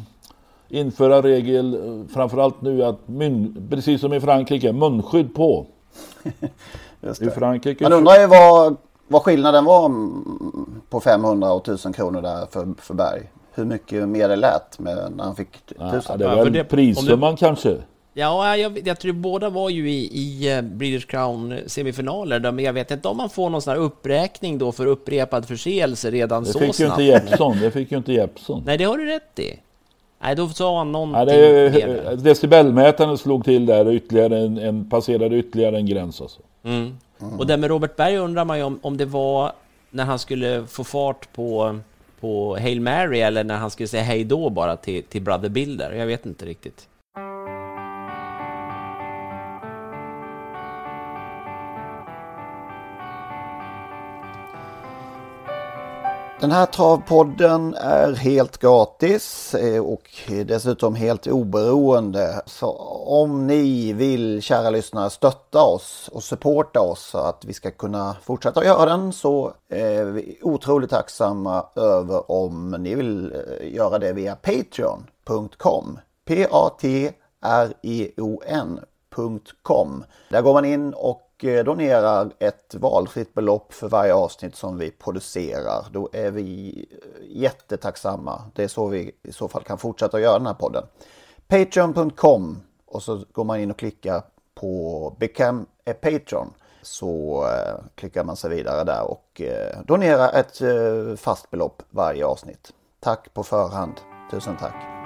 införa 0.68 1.22
regel, 1.22 1.74
eh, 1.74 2.14
framförallt 2.14 2.60
nu 2.62 2.82
att 2.84 3.08
mun, 3.08 3.66
precis 3.70 4.00
som 4.00 4.12
i 4.12 4.20
Frankrike, 4.20 4.72
munskydd 4.72 5.34
på. 5.34 5.66
Just 7.00 7.22
I 7.22 7.24
det. 7.24 7.30
Frankrike... 7.30 7.84
Man 7.84 7.92
undrar 7.92 8.20
ju 8.20 8.26
vad, 8.26 8.76
vad 9.08 9.22
skillnaden 9.22 9.64
var 9.64 9.92
på 10.90 11.00
500 11.00 11.52
och 11.52 11.60
1000 11.68 11.92
kronor 11.92 12.22
där 12.22 12.46
för, 12.50 12.68
för 12.78 12.94
Berg. 12.94 13.30
Hur 13.54 13.64
mycket 13.64 14.08
mer 14.08 14.28
det 14.28 14.36
lät 14.36 14.78
med, 14.78 15.12
när 15.16 15.24
han 15.24 15.36
fick 15.36 15.72
Ja, 15.78 15.88
1000. 15.88 16.18
det 16.18 16.24
Ja, 16.24 16.30
är 16.30 16.36
för 16.36 16.44
väl 16.44 16.52
det- 16.52 16.64
prissumman 16.64 17.36
kanske? 17.36 17.76
Ja, 18.14 18.56
jag, 18.56 18.88
jag 18.88 18.98
tror 18.98 19.12
båda 19.12 19.50
var 19.50 19.70
ju 19.70 19.90
i, 19.90 20.10
i 20.12 20.56
eh, 20.56 20.62
British 20.62 21.06
Crown 21.06 21.58
semifinaler, 21.66 22.38
där, 22.38 22.52
men 22.52 22.64
jag 22.64 22.72
vet 22.72 22.90
inte 22.90 23.08
om 23.08 23.16
man 23.16 23.30
får 23.30 23.50
någon 23.50 23.62
sån 23.62 23.70
här 23.70 23.80
uppräkning 23.80 24.58
då 24.58 24.72
för 24.72 24.86
upprepad 24.86 25.48
förseelse 25.48 26.10
redan 26.10 26.44
Det 26.44 26.52
så 26.52 26.58
fick 26.58 26.68
ju 26.68 26.72
snabbt. 26.72 27.00
inte 27.00 27.02
Jeppsson. 27.02 27.58
Det 27.60 27.70
fick 27.70 27.92
ju 27.92 27.98
inte 27.98 28.12
Jeppsson. 28.12 28.62
Nej, 28.66 28.78
det 28.78 28.84
har 28.84 28.98
du 28.98 29.06
rätt 29.06 29.38
i. 29.38 29.58
Nej, 30.22 30.36
då 30.36 30.48
sa 30.48 30.78
han 30.78 30.92
någonting 30.92 31.18
Ja, 31.18 31.24
det 31.24 32.16
decibelmätaren 32.16 33.18
slog 33.18 33.44
till 33.44 33.66
där 33.66 33.92
ytterligare 33.92 34.38
en, 34.38 34.58
en, 34.58 34.90
passerade 34.90 35.36
ytterligare 35.36 35.76
en 35.76 35.86
gräns 35.86 36.20
alltså. 36.20 36.40
Mm. 36.64 36.98
Och 37.38 37.46
det 37.46 37.56
med 37.56 37.70
Robert 37.70 37.96
Berg 37.96 38.16
undrar 38.16 38.44
man 38.44 38.58
ju 38.58 38.64
om, 38.64 38.78
om 38.82 38.96
det 38.96 39.04
var 39.04 39.52
när 39.90 40.04
han 40.04 40.18
skulle 40.18 40.66
få 40.66 40.84
fart 40.84 41.32
på, 41.32 41.78
på 42.20 42.56
Hail 42.56 42.80
Mary 42.80 43.20
eller 43.20 43.44
när 43.44 43.56
han 43.56 43.70
skulle 43.70 43.88
säga 43.88 44.02
hej 44.02 44.24
då 44.24 44.50
bara 44.50 44.76
till, 44.76 45.02
till 45.02 45.22
Brother 45.22 45.48
Bill 45.48 45.76
där. 45.76 45.92
Jag 45.92 46.06
vet 46.06 46.26
inte 46.26 46.46
riktigt. 46.46 46.86
Den 56.40 56.50
här 56.50 56.66
travpodden 56.66 57.74
är 57.74 58.12
helt 58.12 58.58
gratis 58.58 59.54
eh, 59.54 59.84
och 59.84 60.10
dessutom 60.46 60.94
helt 60.94 61.26
oberoende. 61.26 62.42
Så 62.46 62.70
om 63.06 63.46
ni 63.46 63.92
vill, 63.92 64.42
kära 64.42 64.70
lyssnare, 64.70 65.10
stötta 65.10 65.62
oss 65.62 66.10
och 66.12 66.22
supporta 66.22 66.80
oss 66.80 67.00
så 67.00 67.18
att 67.18 67.44
vi 67.44 67.52
ska 67.52 67.70
kunna 67.70 68.16
fortsätta 68.22 68.64
göra 68.64 68.86
den 68.86 69.12
så 69.12 69.52
eh, 69.68 69.98
är 69.98 70.04
vi 70.04 70.38
otroligt 70.42 70.90
tacksamma 70.90 71.66
över 71.76 72.30
om 72.30 72.70
ni 72.70 72.94
vill 72.94 73.32
eh, 73.32 73.74
göra 73.74 73.98
det 73.98 74.12
via 74.12 74.36
patreon.com. 74.36 75.98
P-A-T-R-E-O-N.com. 76.24 76.84
Där 80.30 80.42
går 80.42 80.52
man 80.52 80.64
in 80.64 80.94
och 80.94 81.29
Eh, 81.44 81.64
donerar 81.64 82.30
ett 82.38 82.74
valfritt 82.74 83.34
belopp 83.34 83.72
för 83.72 83.88
varje 83.88 84.14
avsnitt 84.14 84.56
som 84.56 84.78
vi 84.78 84.90
producerar. 84.90 85.86
Då 85.92 86.08
är 86.12 86.30
vi 86.30 86.86
eh, 86.90 87.42
jättetacksamma. 87.42 88.42
Det 88.54 88.64
är 88.64 88.68
så 88.68 88.86
vi 88.86 89.12
i 89.22 89.32
så 89.32 89.48
fall 89.48 89.62
kan 89.62 89.78
fortsätta 89.78 90.16
att 90.16 90.22
göra 90.22 90.38
den 90.38 90.46
här 90.46 90.54
podden. 90.54 90.84
Patreon.com 91.48 92.60
och 92.86 93.02
så 93.02 93.24
går 93.32 93.44
man 93.44 93.60
in 93.60 93.70
och 93.70 93.78
klickar 93.78 94.22
på 94.54 95.16
Become 95.18 95.64
eh, 95.84 95.90
a 95.92 95.94
Patreon. 96.02 96.52
Så 96.82 97.44
eh, 97.46 97.84
klickar 97.94 98.24
man 98.24 98.36
sig 98.36 98.50
vidare 98.50 98.84
där 98.84 99.10
och 99.10 99.40
eh, 99.40 99.80
donerar 99.84 100.32
ett 100.32 100.60
eh, 100.60 101.16
fast 101.16 101.50
belopp 101.50 101.82
varje 101.90 102.26
avsnitt. 102.26 102.72
Tack 103.00 103.34
på 103.34 103.42
förhand. 103.42 103.92
Tusen 104.30 104.56
tack. 104.56 104.99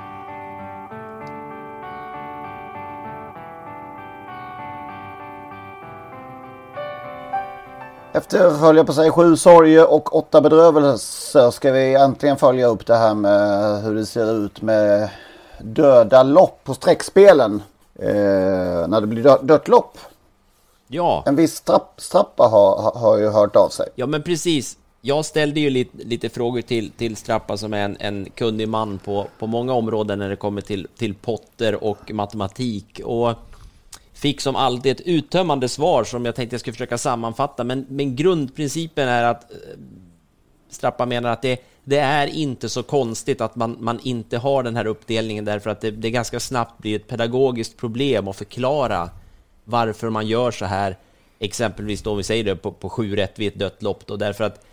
Efter, 8.16 8.50
höll 8.50 8.76
jag 8.76 8.86
på 8.86 8.92
att 8.92 8.96
säga, 8.96 9.12
sju 9.12 9.36
sorger 9.36 9.92
och 9.92 10.16
åtta 10.16 10.40
bedrövelser 10.40 11.50
ska 11.50 11.72
vi 11.72 11.94
äntligen 11.94 12.36
följa 12.36 12.66
upp 12.66 12.86
det 12.86 12.96
här 12.96 13.14
med 13.14 13.82
hur 13.82 13.94
det 13.94 14.06
ser 14.06 14.44
ut 14.44 14.62
med 14.62 15.08
döda 15.60 16.22
lopp 16.22 16.60
på 16.64 16.74
streckspelen. 16.74 17.62
Eh, 17.98 18.88
när 18.88 19.00
det 19.00 19.06
blir 19.06 19.22
dö 19.22 19.36
dött 19.42 19.68
lopp. 19.68 19.98
Ja, 20.88 21.22
En 21.26 21.36
viss 21.36 21.54
strapp, 21.54 21.94
strappa 21.96 22.42
har, 22.42 22.82
har, 22.82 23.00
har 23.00 23.18
ju 23.18 23.28
hört 23.28 23.56
av 23.56 23.68
sig. 23.68 23.88
ja 23.94 24.06
men 24.06 24.22
precis. 24.22 24.76
Jag 25.00 25.24
ställde 25.24 25.60
ju 25.60 25.70
lite, 25.70 26.04
lite 26.04 26.28
frågor 26.28 26.60
till, 26.60 26.90
till 26.90 27.16
Strappa 27.16 27.56
som 27.56 27.74
är 27.74 27.84
en, 27.84 27.96
en 28.00 28.30
kunnig 28.34 28.68
man 28.68 28.98
på, 28.98 29.26
på 29.38 29.46
många 29.46 29.72
områden 29.72 30.18
när 30.18 30.28
det 30.28 30.36
kommer 30.36 30.60
till, 30.60 30.88
till 30.98 31.14
potter 31.14 31.84
och 31.84 32.12
matematik. 32.12 33.00
Och 33.04 33.32
fick 34.24 34.40
som 34.40 34.56
alltid 34.56 34.92
ett 34.92 35.00
uttömmande 35.00 35.68
svar 35.68 36.04
som 36.04 36.24
jag 36.24 36.34
tänkte 36.34 36.54
jag 36.54 36.60
skulle 36.60 36.74
försöka 36.74 36.98
sammanfatta. 36.98 37.64
Men, 37.64 37.86
men 37.88 38.16
grundprincipen 38.16 39.08
är 39.08 39.24
att 39.24 39.50
eh, 39.50 39.56
Strappa 40.68 41.06
menar 41.06 41.30
att 41.30 41.42
det, 41.42 41.60
det 41.84 41.98
är 41.98 42.26
inte 42.26 42.68
så 42.68 42.82
konstigt 42.82 43.40
att 43.40 43.56
man, 43.56 43.76
man 43.80 44.00
inte 44.02 44.38
har 44.38 44.62
den 44.62 44.76
här 44.76 44.86
uppdelningen 44.86 45.44
därför 45.44 45.70
att 45.70 45.80
det, 45.80 45.90
det 45.90 46.10
ganska 46.10 46.40
snabbt 46.40 46.78
blir 46.78 46.96
ett 46.96 47.08
pedagogiskt 47.08 47.76
problem 47.76 48.28
att 48.28 48.36
förklara 48.36 49.10
varför 49.64 50.10
man 50.10 50.26
gör 50.26 50.50
så 50.50 50.64
här. 50.64 50.98
Exempelvis 51.38 52.02
då 52.02 52.10
om 52.10 52.16
vi 52.16 52.22
säger 52.22 52.44
det 52.44 52.56
på, 52.56 52.72
på 52.72 52.88
sju 52.88 53.16
rätt 53.16 53.38
vid 53.38 53.48
ett 53.48 53.58
dött 53.58 53.82
lopp 53.82 54.06
då, 54.06 54.16
därför 54.16 54.44
att 54.44 54.64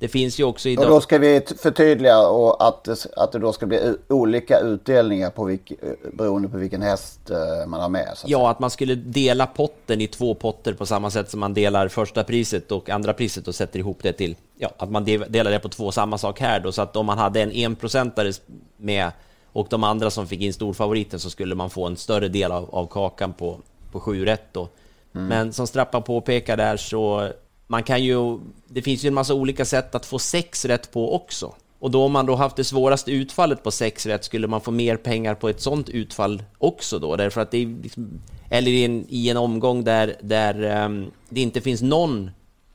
det 0.00 0.08
finns 0.08 0.40
ju 0.40 0.44
också 0.44 0.68
Och 0.68 0.72
idag... 0.72 0.88
då 0.88 1.00
ska 1.00 1.18
vi 1.18 1.42
förtydliga 1.62 2.28
och 2.28 2.66
att, 2.68 2.84
det, 2.84 3.06
att 3.16 3.32
det 3.32 3.38
då 3.38 3.52
ska 3.52 3.66
bli 3.66 3.94
olika 4.08 4.58
utdelningar 4.60 5.30
på 5.30 5.44
vilk, 5.44 5.70
eh, 5.70 5.76
beroende 6.12 6.48
på 6.48 6.56
vilken 6.56 6.82
häst 6.82 7.30
eh, 7.30 7.66
man 7.66 7.80
har 7.80 7.88
med. 7.88 8.12
Så 8.14 8.26
att 8.26 8.30
Ja, 8.30 8.50
att 8.50 8.60
man 8.60 8.70
skulle 8.70 8.94
dela 8.94 9.46
potten 9.46 10.00
i 10.00 10.06
två 10.06 10.34
potter 10.34 10.72
på 10.74 10.86
samma 10.86 11.10
sätt 11.10 11.30
som 11.30 11.40
man 11.40 11.54
delar 11.54 11.88
första 11.88 12.24
priset 12.24 12.72
och 12.72 12.90
andra 12.90 13.12
priset 13.12 13.48
och 13.48 13.54
sätter 13.54 13.78
ihop 13.78 13.98
det 14.02 14.12
till, 14.12 14.36
ja, 14.58 14.70
att 14.76 14.90
man 14.90 15.04
de- 15.04 15.18
delar 15.28 15.50
det 15.50 15.58
på 15.58 15.68
två 15.68 15.92
samma 15.92 16.18
sak 16.18 16.40
här 16.40 16.60
då, 16.60 16.72
så 16.72 16.82
att 16.82 16.96
om 16.96 17.06
man 17.06 17.18
hade 17.18 17.40
en 17.42 17.52
enprocentare 17.52 18.32
med 18.76 19.10
och 19.52 19.66
de 19.70 19.84
andra 19.84 20.10
som 20.10 20.26
fick 20.26 20.40
in 20.40 20.52
storfavoriten 20.52 21.20
så 21.20 21.30
skulle 21.30 21.54
man 21.54 21.70
få 21.70 21.86
en 21.86 21.96
större 21.96 22.28
del 22.28 22.52
av, 22.52 22.74
av 22.74 22.86
kakan 22.86 23.32
på, 23.32 23.56
på 23.92 24.00
sju 24.00 24.24
rätt 24.24 24.52
då. 24.52 24.68
Men 25.12 25.52
som 25.52 25.66
Strappa 25.66 26.00
påpekar 26.00 26.56
där 26.56 26.76
så 26.76 27.28
man 27.70 27.82
kan 27.82 28.04
ju, 28.04 28.38
det 28.68 28.82
finns 28.82 29.04
ju 29.04 29.08
en 29.08 29.14
massa 29.14 29.34
olika 29.34 29.64
sätt 29.64 29.94
att 29.94 30.06
få 30.06 30.18
sex 30.18 30.64
rätt 30.64 30.92
på 30.92 31.14
också. 31.14 31.54
Och 31.78 31.90
då 31.90 32.04
om 32.04 32.12
man 32.12 32.26
då 32.26 32.34
haft 32.34 32.56
det 32.56 32.64
svåraste 32.64 33.12
utfallet 33.12 33.62
på 33.62 33.70
sex 33.70 34.06
rätt 34.06 34.24
skulle 34.24 34.46
man 34.46 34.60
få 34.60 34.70
mer 34.70 34.96
pengar 34.96 35.34
på 35.34 35.48
ett 35.48 35.60
sånt 35.60 35.88
utfall 35.88 36.42
också 36.58 36.98
då, 36.98 37.16
därför 37.16 37.40
att 37.40 37.50
det 37.50 37.58
är 37.58 37.82
liksom, 37.82 38.20
eller 38.48 38.70
i 38.70 38.84
en, 38.84 39.06
i 39.08 39.28
en 39.28 39.36
omgång 39.36 39.84
där, 39.84 40.16
där 40.20 40.84
um, 40.84 41.10
det 41.28 41.40
inte 41.40 41.60
finns 41.60 41.82
någon 41.82 42.30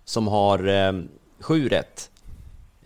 som 0.06 0.28
har 0.28 0.68
um, 0.68 1.08
sju 1.40 1.70
rätt. 1.70 2.10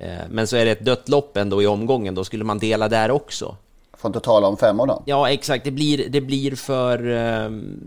uh, 0.01 0.29
men 0.29 0.47
så 0.47 0.55
är 0.55 0.65
det 0.65 0.71
ett 0.71 0.85
dött 0.85 1.09
lopp 1.09 1.37
ändå 1.37 1.63
i 1.63 1.67
omgången, 1.67 2.15
då 2.15 2.23
skulle 2.23 2.43
man 2.43 2.59
dela 2.59 2.89
där 2.89 3.11
också. 3.11 3.57
Får 3.99 4.09
inte 4.09 4.19
tala 4.19 4.47
om 4.47 4.57
femmor 4.57 4.87
då. 4.87 5.03
Ja, 5.05 5.29
exakt. 5.29 5.65
Det 5.65 5.71
blir, 5.71 6.09
det 6.09 6.21
blir, 6.21 6.55
för, 6.55 7.07
ehm, 7.07 7.79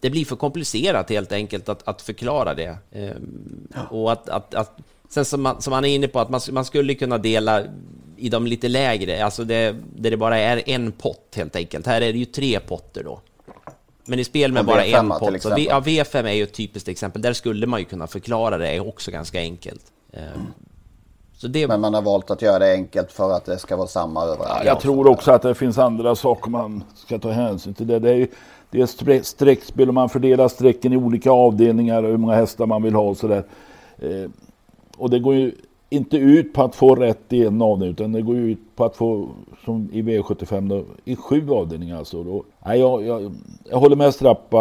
det 0.00 0.10
blir 0.10 0.24
för 0.24 0.36
komplicerat 0.36 1.10
helt 1.10 1.32
enkelt 1.32 1.68
att, 1.68 1.88
att 1.88 2.02
förklara 2.02 2.54
det. 2.54 2.76
Ehm, 2.92 3.68
Och 3.90 4.12
att, 4.12 4.28
att, 4.28 4.54
att, 4.54 4.78
sen 5.08 5.24
som 5.24 5.42
man, 5.42 5.62
som 5.62 5.70
man 5.70 5.84
är 5.84 5.88
inne 5.94 6.08
på, 6.08 6.20
att 6.20 6.30
man, 6.30 6.40
man 6.50 6.64
skulle 6.64 6.94
kunna 6.94 7.18
dela 7.18 7.62
i 8.16 8.28
de 8.28 8.46
lite 8.46 8.68
lägre, 8.68 9.24
alltså 9.24 9.44
det, 9.44 9.76
där 9.96 10.10
det 10.10 10.16
bara 10.16 10.38
är 10.38 10.62
en 10.66 10.92
pott 10.92 11.34
helt 11.36 11.56
enkelt. 11.56 11.86
Här 11.86 12.00
är 12.00 12.12
det 12.12 12.18
ju 12.18 12.24
tre 12.24 12.60
potter 12.60 13.04
då. 13.04 13.20
Men 14.04 14.18
i 14.18 14.24
spel 14.24 14.52
med 14.52 14.64
bara 14.64 14.84
V5 14.84 14.98
en 14.98 15.08
pott. 15.08 15.42
Så 15.42 15.54
v, 15.54 15.66
ja, 15.70 15.80
V5 15.80 16.24
är 16.28 16.32
ju 16.32 16.42
ett 16.42 16.52
typiskt 16.52 16.88
exempel. 16.88 17.22
Där 17.22 17.32
skulle 17.32 17.66
man 17.66 17.80
ju 17.80 17.86
kunna 17.86 18.06
förklara 18.06 18.58
det 18.58 18.80
också 18.80 19.10
ganska 19.10 19.40
enkelt. 19.40 19.82
Så 20.12 20.18
det, 21.46 21.68
Men 21.68 21.80
man 21.80 21.94
har 21.94 22.02
valt 22.02 22.30
att 22.30 22.42
göra 22.42 22.58
det 22.58 22.72
enkelt 22.72 23.12
för 23.12 23.30
att 23.30 23.44
det 23.44 23.58
ska 23.58 23.76
vara 23.76 23.86
samma 23.86 24.24
överallt. 24.24 24.64
Jag 24.64 24.80
tror 24.80 25.08
också 25.08 25.32
att 25.32 25.42
det 25.42 25.54
finns 25.54 25.78
andra 25.78 26.14
saker 26.14 26.50
man 26.50 26.84
ska 26.94 27.18
ta 27.18 27.30
hänsyn 27.30 27.74
till. 27.74 27.86
Det, 27.86 27.98
det 27.98 28.10
är, 28.10 28.28
det 28.70 28.80
är 28.80 28.86
stre- 28.86 29.22
streckspel 29.22 29.88
och 29.88 29.94
man 29.94 30.08
fördelar 30.08 30.48
strecken 30.48 30.92
i 30.92 30.96
olika 30.96 31.30
avdelningar 31.30 32.02
och 32.02 32.10
hur 32.10 32.16
många 32.16 32.34
hästar 32.34 32.66
man 32.66 32.82
vill 32.82 32.94
ha 32.94 33.02
och 33.02 33.16
sådär. 33.16 33.44
Eh, 33.98 34.30
och 34.96 35.10
det 35.10 35.18
går 35.18 35.34
ju 35.34 35.52
inte 35.90 36.16
ut 36.16 36.52
på 36.52 36.62
att 36.62 36.74
få 36.74 36.94
rätt 36.94 37.32
i 37.32 37.46
en 37.46 37.62
avdelning 37.62 37.92
utan 37.92 38.12
det 38.12 38.22
går 38.22 38.36
ju 38.36 38.50
ut 38.50 38.76
på 38.76 38.84
att 38.84 38.96
få, 38.96 39.28
som 39.64 39.88
i 39.92 40.02
V75, 40.02 40.68
då, 40.68 40.84
i 41.04 41.16
sju 41.16 41.50
avdelningar. 41.50 41.98
Alltså. 41.98 42.24
Då, 42.24 42.44
nej, 42.66 42.80
jag, 42.80 43.06
jag, 43.06 43.34
jag 43.64 43.78
håller 43.78 43.96
med 43.96 44.14
Strappa 44.14 44.60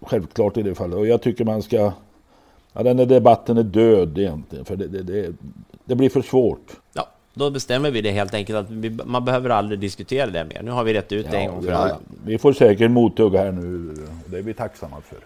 självklart 0.00 0.56
i 0.56 0.62
det 0.62 0.74
fallet 0.74 0.98
och 0.98 1.06
jag 1.06 1.22
tycker 1.22 1.44
man 1.44 1.62
ska 1.62 1.92
Ja, 2.76 2.82
den 2.82 2.98
här 2.98 3.06
debatten 3.06 3.58
är 3.58 3.62
död 3.62 4.18
egentligen 4.18 4.64
för 4.64 4.76
det, 4.76 4.88
det, 4.88 5.02
det, 5.02 5.32
det 5.86 5.94
blir 5.94 6.10
för 6.10 6.22
svårt. 6.22 6.66
ja, 6.92 7.08
då 7.34 7.50
bestämmer 7.50 7.90
vi 7.90 8.00
det 8.00 8.10
helt 8.10 8.34
enkelt 8.34 8.58
att 8.58 8.70
vi, 8.70 8.90
man 9.04 9.24
behöver 9.24 9.50
aldrig 9.50 9.80
diskutera 9.80 10.26
det 10.26 10.44
mer. 10.44 10.62
Nu 10.62 10.70
har 10.70 10.84
vi 10.84 10.94
rätt 10.94 11.12
ut 11.12 11.30
det 11.30 11.36
en 11.36 11.50
gång 11.50 11.60
för 11.62 11.68
vi, 11.68 11.74
alla. 11.74 11.96
vi 12.24 12.38
får 12.38 12.52
säkert 12.52 12.90
mothugg 12.90 13.34
här 13.36 13.52
nu. 13.52 13.94
Det 14.26 14.38
är 14.38 14.42
vi 14.42 14.54
tacksamma 14.54 14.96
för. 15.00 15.18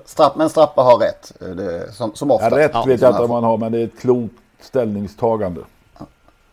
Strapp, 0.04 0.36
men 0.36 0.50
Strappa 0.50 0.82
har 0.82 0.98
rätt. 0.98 1.32
Det, 1.56 1.92
som, 1.92 2.14
som 2.14 2.30
ofta. 2.30 2.50
Ja, 2.50 2.56
rätt 2.58 2.70
Ja, 2.74 2.84
vet 2.86 3.00
jag 3.00 3.10
inte 3.10 3.22
om 3.22 3.30
man 3.30 3.44
har, 3.44 3.58
men 3.58 3.72
det 3.72 3.78
är 3.80 3.84
ett 3.84 4.00
klokt 4.00 4.34
ställningstagande. 4.60 5.60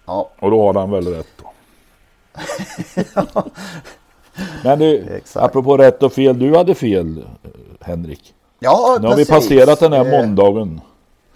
Ja, 0.06 0.30
Och 0.40 0.52
då 0.52 0.62
har 0.66 0.74
han 0.74 0.92
väl 0.92 1.08
rätt 1.08 1.28
då. 1.42 1.52
men 4.64 4.80
du, 4.80 4.98
Exakt. 5.16 5.46
apropå 5.46 5.78
rätt 5.78 6.04
och 6.04 6.14
fel. 6.14 6.40
Du 6.40 6.56
hade 6.58 6.76
fel, 6.76 7.18
eh, 7.44 7.50
Henrik. 7.82 8.34
ja 8.60 8.98
Nu 9.02 9.08
har 9.08 9.16
vi 9.16 9.26
passerat 9.26 9.80
den 9.80 9.94
här 9.94 10.06
Eh, 10.06 10.12
måndagen. 10.22 10.82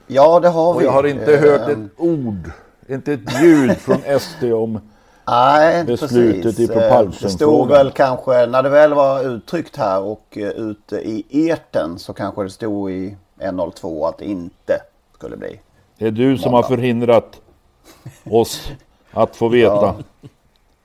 Ja, 0.07 0.39
det 0.39 0.49
har 0.49 0.73
Och 0.73 0.81
vi. 0.81 0.85
jag 0.85 0.91
har 0.91 1.03
inte 1.03 1.33
Eh, 1.33 1.41
hört 1.41 1.69
ett 1.69 1.77
ord, 1.97 2.51
inte 2.89 3.13
ett 3.13 3.41
ljud 3.43 3.77
från 3.77 3.97
SD 4.19 4.43
om 4.43 4.79
Nej, 5.27 5.83
beslutet 5.83 6.41
precis. 6.43 6.59
i 6.59 6.63
Eh, 6.63 6.67
propulsion-frågan. 6.69 7.11
Det 7.21 7.29
stod 7.29 7.67
väl 7.69 7.91
kanske, 7.91 8.45
när 8.45 8.63
det 8.63 8.69
väl 8.69 8.93
var 8.93 9.23
uttryckt 9.23 9.75
här 9.77 10.01
och 10.01 10.37
eh, 10.37 10.47
ute 10.49 10.95
i 10.95 11.25
eten 11.49 11.99
så 11.99 12.13
kanske 12.13 12.43
det 12.43 12.49
stod 12.49 12.91
i 12.91 13.17
1.02 13.39 14.07
att 14.09 14.17
det 14.17 14.25
inte 14.25 14.73
skulle 15.15 15.37
bli. 15.37 15.59
Det 15.97 16.07
är 16.07 16.11
du 16.11 16.37
som 16.37 16.51
Måndag. 16.51 16.67
har 16.67 16.75
förhindrat 16.75 17.39
oss 18.31 18.71
att 19.11 19.35
få 19.35 19.47
veta. 19.47 19.73
Ja. 19.75 19.95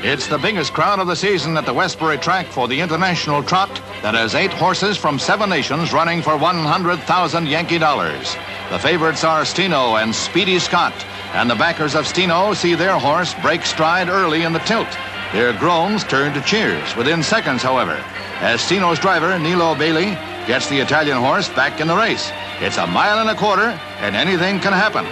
It's 0.00 0.28
the 0.28 0.38
biggest 0.38 0.74
crowd 0.74 1.00
of 1.00 1.08
the 1.08 1.16
season 1.16 1.56
at 1.56 1.66
the 1.66 1.74
Westbury 1.74 2.18
track 2.18 2.46
for 2.46 2.68
the 2.68 2.80
International 2.80 3.42
Trot 3.42 3.68
that 4.02 4.14
has 4.14 4.36
eight 4.36 4.52
horses 4.52 4.96
from 4.96 5.18
seven 5.18 5.50
nations 5.50 5.92
running 5.92 6.22
for 6.22 6.36
100,000 6.36 7.48
Yankee 7.48 7.78
dollars. 7.78 8.36
The 8.70 8.78
favorites 8.78 9.24
are 9.24 9.44
Steno 9.44 9.96
and 9.96 10.14
Speedy 10.14 10.60
Scott, 10.60 10.94
and 11.34 11.50
the 11.50 11.56
backers 11.56 11.96
of 11.96 12.06
Steno 12.06 12.54
see 12.54 12.76
their 12.76 12.96
horse 12.96 13.34
break 13.42 13.66
stride 13.66 14.08
early 14.08 14.44
in 14.44 14.52
the 14.52 14.60
tilt. 14.60 14.86
Their 15.32 15.52
groans 15.52 16.04
turn 16.04 16.32
to 16.34 16.42
cheers 16.42 16.94
within 16.94 17.24
seconds, 17.24 17.62
however, 17.62 18.00
as 18.38 18.60
Steno's 18.60 19.00
driver, 19.00 19.36
Nilo 19.36 19.74
Bailey, 19.74 20.16
gets 20.46 20.68
the 20.68 20.78
Italian 20.78 21.18
horse 21.18 21.48
back 21.48 21.80
in 21.80 21.88
the 21.88 21.96
race. 21.96 22.30
It's 22.60 22.78
a 22.78 22.86
mile 22.86 23.18
and 23.18 23.30
a 23.30 23.34
quarter, 23.34 23.78
and 23.98 24.14
anything 24.14 24.60
can 24.60 24.72
happen. 24.72 25.06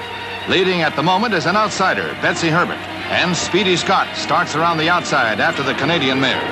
Leading 0.48 0.82
at 0.82 0.94
the 0.94 1.02
moment 1.02 1.34
is 1.34 1.44
an 1.46 1.56
outsider, 1.56 2.16
Betsy 2.22 2.48
Herbert, 2.48 2.78
and 3.10 3.36
Speedy 3.36 3.76
Scott 3.76 4.16
starts 4.16 4.56
around 4.56 4.78
the 4.78 4.88
outside 4.88 5.38
after 5.38 5.62
the 5.62 5.75
Canadian 5.75 6.20
mare. 6.20 6.42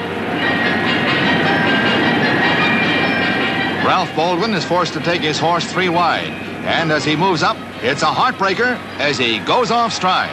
Ralph 3.84 4.14
Baldwin 4.14 4.54
is 4.54 4.64
forced 4.64 4.92
to 4.94 5.00
take 5.00 5.20
his 5.20 5.38
horse 5.38 5.70
three 5.70 5.88
wide, 5.88 6.30
and 6.64 6.90
as 6.92 7.04
he 7.04 7.16
moves 7.16 7.42
up, 7.42 7.56
it's 7.82 8.02
a 8.02 8.06
heartbreaker 8.06 8.78
as 8.98 9.18
he 9.18 9.40
goes 9.40 9.70
off 9.70 9.92
stride. 9.92 10.30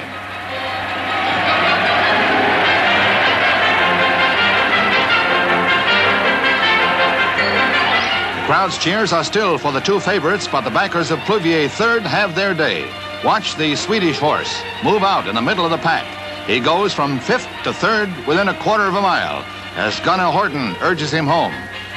The 8.37 8.45
crowd's 8.47 8.77
cheers 8.77 9.11
are 9.11 9.23
still 9.23 9.57
for 9.57 9.71
the 9.71 9.79
two 9.79 9.99
favorites, 9.99 10.47
but 10.47 10.61
the 10.61 10.69
backers 10.69 11.09
of 11.09 11.19
Pluvier 11.19 11.67
third 11.67 12.03
have 12.03 12.35
their 12.35 12.53
day. 12.53 12.89
Watch 13.23 13.55
the 13.55 13.75
Swedish 13.75 14.17
horse 14.17 14.63
move 14.83 15.03
out 15.03 15.27
in 15.27 15.35
the 15.35 15.43
middle 15.43 15.63
of 15.63 15.69
the 15.69 15.77
pack. 15.77 16.07
He 16.47 16.59
goes 16.59 16.91
from 16.91 17.19
fifth 17.19 17.47
to 17.63 17.71
third 17.71 18.09
within 18.25 18.47
a 18.47 18.53
quarter 18.55 18.85
of 18.85 18.95
a 18.95 19.01
mile 19.01 19.45
as 19.75 19.99
Gunnar 19.99 20.31
Horton 20.31 20.75
urges 20.81 21.11
him 21.11 21.27
home. 21.27 21.53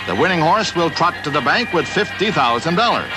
The 0.07 0.15
winning 0.15 0.41
horse 0.41 0.77
will 0.77 0.91
trot 0.91 1.15
to 1.25 1.31
the 1.31 1.41
bank 1.41 1.73
with 1.73 1.87
$50,000. 1.87 3.09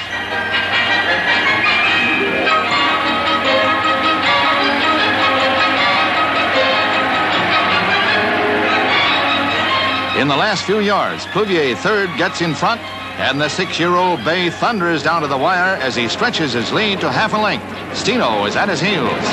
In 10.18 10.30
the 10.30 10.38
last 10.38 10.64
few 10.64 10.80
yards, 10.80 11.26
Pluvier 11.26 11.76
third 11.76 12.10
gets 12.18 12.40
in 12.40 12.56
front, 12.56 12.80
and 13.18 13.42
the 13.42 13.50
six-year-old 13.50 14.24
Bay 14.24 14.50
thunders 14.50 15.04
down 15.04 15.22
to 15.22 15.28
the 15.28 15.38
wire 15.38 15.76
as 15.78 15.96
he 15.96 16.08
stretches 16.08 16.54
his 16.54 16.72
lead 16.72 17.00
to 17.02 17.12
half 17.12 17.34
a 17.34 17.38
length. 17.38 17.66
Steno 17.96 18.46
is 18.46 18.56
at 18.56 18.70
his 18.70 18.80
heels. 18.80 19.24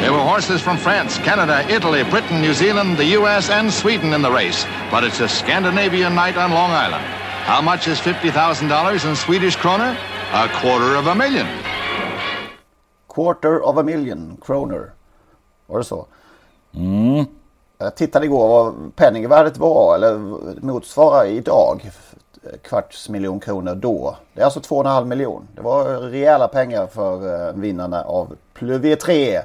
There 0.00 0.12
were 0.12 0.18
horses 0.18 0.60
from 0.60 0.76
France, 0.76 1.18
Canada, 1.18 1.64
Italy, 1.68 2.02
Britain, 2.04 2.40
New 2.40 2.54
Zealand, 2.54 2.96
the 2.96 3.06
U.S., 3.18 3.50
and 3.50 3.72
Sweden 3.72 4.12
in 4.12 4.22
the 4.22 4.30
race, 4.30 4.64
but 4.90 5.04
it's 5.04 5.20
a 5.20 5.28
Scandinavian 5.28 6.14
night 6.14 6.36
on 6.36 6.50
Long 6.50 6.70
Island. 6.70 7.04
How 7.44 7.60
much 7.60 7.88
is 7.88 7.98
$50,000 7.98 9.08
in 9.08 9.16
Swedish 9.16 9.56
kroner? 9.56 9.96
A 10.32 10.48
quarter 10.48 10.96
of 10.96 11.06
a 11.06 11.14
million. 11.14 11.46
Quarter 13.08 13.62
of 13.62 13.78
a 13.78 13.82
million 13.82 14.36
kroner 14.40 14.92
det 15.78 15.84
så? 15.84 16.06
Mm. 16.74 17.26
Jag 17.82 17.94
tittade 17.94 18.26
igår 18.26 18.48
vad 18.48 18.96
penningvärdet 18.96 19.58
var 19.58 19.94
eller 19.94 20.18
motsvarar 20.64 21.24
idag 21.24 21.90
kvarts 22.62 23.08
miljon 23.08 23.40
kronor 23.40 23.74
då. 23.74 24.16
Det 24.34 24.40
är 24.40 24.44
alltså 24.44 24.60
2,5 24.60 25.04
miljon. 25.04 25.48
Det 25.54 25.62
var 25.62 25.84
rejäla 25.84 26.48
pengar 26.48 26.86
för 26.86 27.48
eh, 27.48 27.54
vinnarna 27.54 28.02
av 28.02 28.36
Pluvier 28.54 28.96
3 28.96 29.40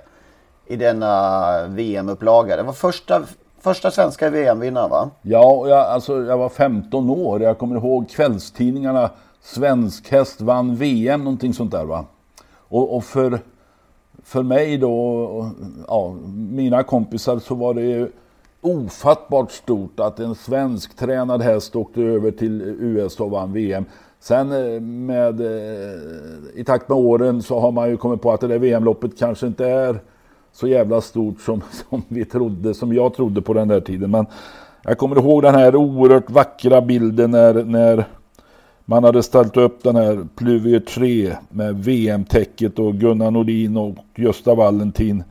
i 0.66 0.76
denna 0.76 1.68
VM-upplaga. 1.68 2.56
Det 2.56 2.64
var 2.64 2.74
första, 2.74 3.24
första 3.60 3.92
svenska 3.92 4.30
VM-vinnaren 4.30 4.90
va? 4.90 5.10
Ja, 5.22 5.52
och 5.52 5.70
jag, 5.70 5.80
alltså, 5.80 6.24
jag 6.24 6.38
var 6.38 6.50
15 6.50 7.10
år. 7.10 7.42
Jag 7.42 7.58
kommer 7.58 7.76
ihåg 7.76 8.10
kvällstidningarna. 8.10 9.10
Svensk 9.42 10.12
häst 10.12 10.42
vann 10.42 10.76
VM, 10.76 11.24
någonting 11.24 11.54
sånt 11.54 11.72
där 11.72 11.86
va. 11.86 12.06
Och, 12.58 12.96
och 12.96 13.04
för, 13.04 13.40
för 14.24 14.44
mig 14.44 14.78
då, 14.78 14.94
och, 15.10 15.46
ja, 15.88 16.16
mina 16.36 16.84
kompisar 16.84 17.40
så 17.40 17.56
var 17.56 17.74
det 17.74 17.82
ju 17.82 18.12
ofattbart 18.68 19.52
stort 19.52 20.00
att 20.00 20.20
en 20.20 20.36
svensk 20.36 20.96
tränad 20.96 21.42
häst 21.42 21.76
åkte 21.76 22.02
över 22.02 22.32
till 22.32 22.62
USA 22.62 23.24
och 23.24 23.32
vann 23.32 23.54
VM. 23.54 23.86
Sen 24.20 24.52
eh, 24.52 24.82
med, 24.82 25.42
eh, 25.42 26.00
i 26.56 26.64
takt 26.64 26.90
med 26.90 26.98
åren 26.98 27.42
så 27.42 27.60
har 27.60 27.72
man 27.72 27.90
ju 27.90 27.98
kommit 27.98 28.22
på 28.22 28.32
att 28.32 28.42
det 28.42 28.48
där 28.48 28.60
VM-loppet 28.60 29.20
kanske 29.20 29.48
inte 29.48 29.66
är 29.66 30.00
så 30.54 30.68
jävla 30.68 31.02
stort 31.02 31.42
som, 31.42 31.62
som 31.90 32.02
vi 32.08 32.26
trodde, 32.26 32.74
som 32.74 32.94
jag 32.94 33.14
trodde 33.14 33.42
på 33.42 33.54
den 33.54 33.68
där 33.68 33.80
tiden. 33.80 34.12
Men 34.12 34.26
jag 34.84 34.98
kommer 34.98 35.16
ihåg 35.16 35.44
den 35.44 35.56
här 35.56 35.76
oerhört 35.76 36.30
vackra 36.30 36.82
bilden 36.82 37.32
när, 37.32 37.64
när 37.64 38.06
man 38.86 39.04
hade 39.04 39.24
ställt 39.24 39.58
upp 39.58 39.84
den 39.84 39.96
här 39.96 40.28
Pluvier 40.36 40.80
3 40.80 41.36
med 41.50 41.84
VM-täcket 41.84 42.80
och 42.80 42.96
Gunnar 42.96 43.32
Nordin 43.32 43.78
och 43.78 43.96
Gösta 44.16 44.56
Valentin 44.56 45.24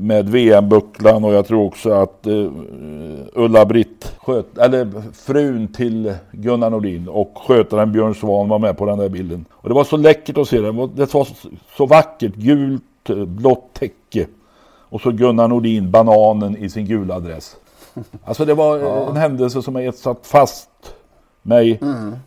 med 0.00 0.28
VM-bucklan 0.28 1.24
och 1.24 1.34
jag 1.34 1.46
tror 1.46 1.64
också 1.64 1.90
att 1.92 2.26
uh, 2.26 2.50
Ulla-Britt, 3.32 4.16
eller 4.60 5.12
frun 5.12 5.68
till 5.68 6.14
Gunnar 6.32 6.70
Nordin 6.70 7.08
och 7.08 7.32
skötaren 7.46 7.92
Björn 7.92 8.14
Svan 8.14 8.48
var 8.48 8.58
med 8.58 8.78
på 8.78 8.86
den 8.86 8.98
där 8.98 9.08
bilden. 9.08 9.44
Och 9.52 9.68
det 9.68 9.74
var 9.74 9.84
så 9.84 9.96
läckert 9.96 10.38
att 10.38 10.48
se 10.48 10.60
det. 10.60 10.66
Det 10.66 11.14
var, 11.14 11.28
så, 11.76 11.86
vackert, 11.86 12.34
gult, 12.34 13.10
eh, 13.10 13.24
blått 13.24 13.72
täcke. 13.72 14.26
Och 14.88 15.00
så 15.00 15.10
Gunnar 15.10 15.48
Nordin, 15.48 15.90
bananen 15.90 16.56
i 16.56 16.70
sin 16.70 16.86
gula 16.86 17.20
dress. 17.20 17.56
Alltså 18.24 18.44
det 18.44 18.54
var 18.54 18.78
eh, 18.78 19.08
en 19.08 19.16
händelse 19.16 19.62
som 19.62 19.74
har 19.74 19.82
etsat 19.82 20.26
fast 20.26 20.70
mig 21.42 21.80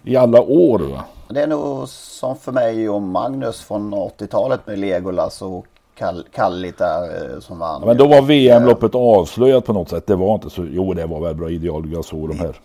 i 0.03 0.15
alla 0.15 0.41
år. 0.41 0.79
Va? 0.79 1.03
Det 1.29 1.41
är 1.41 1.47
nog 1.47 1.89
som 1.89 2.37
för 2.37 2.51
mig 2.51 2.89
och 2.89 3.01
Magnus 3.01 3.61
från 3.61 3.93
80-talet 3.93 4.67
med 4.67 4.79
Legolas 4.79 5.41
och 5.41 5.65
Kall, 5.97 6.23
Kallit 6.35 6.77
där 6.77 7.33
eh, 7.33 7.39
som 7.39 7.59
vann. 7.59 7.81
Ja, 7.81 7.87
men 7.87 7.97
då 7.97 8.07
var 8.07 8.21
VM-loppet 8.21 8.95
avslöjat 8.95 9.65
på 9.65 9.73
något 9.73 9.89
sätt. 9.89 10.07
Det 10.07 10.15
var 10.15 10.35
inte 10.35 10.49
så, 10.49 10.65
jo 10.71 10.93
det 10.93 11.05
var 11.05 11.19
väl 11.19 11.35
bra 11.35 11.49
ideal, 11.49 11.91
jag 11.93 12.05
såg 12.05 12.29
de 12.29 12.39
här 12.39 12.55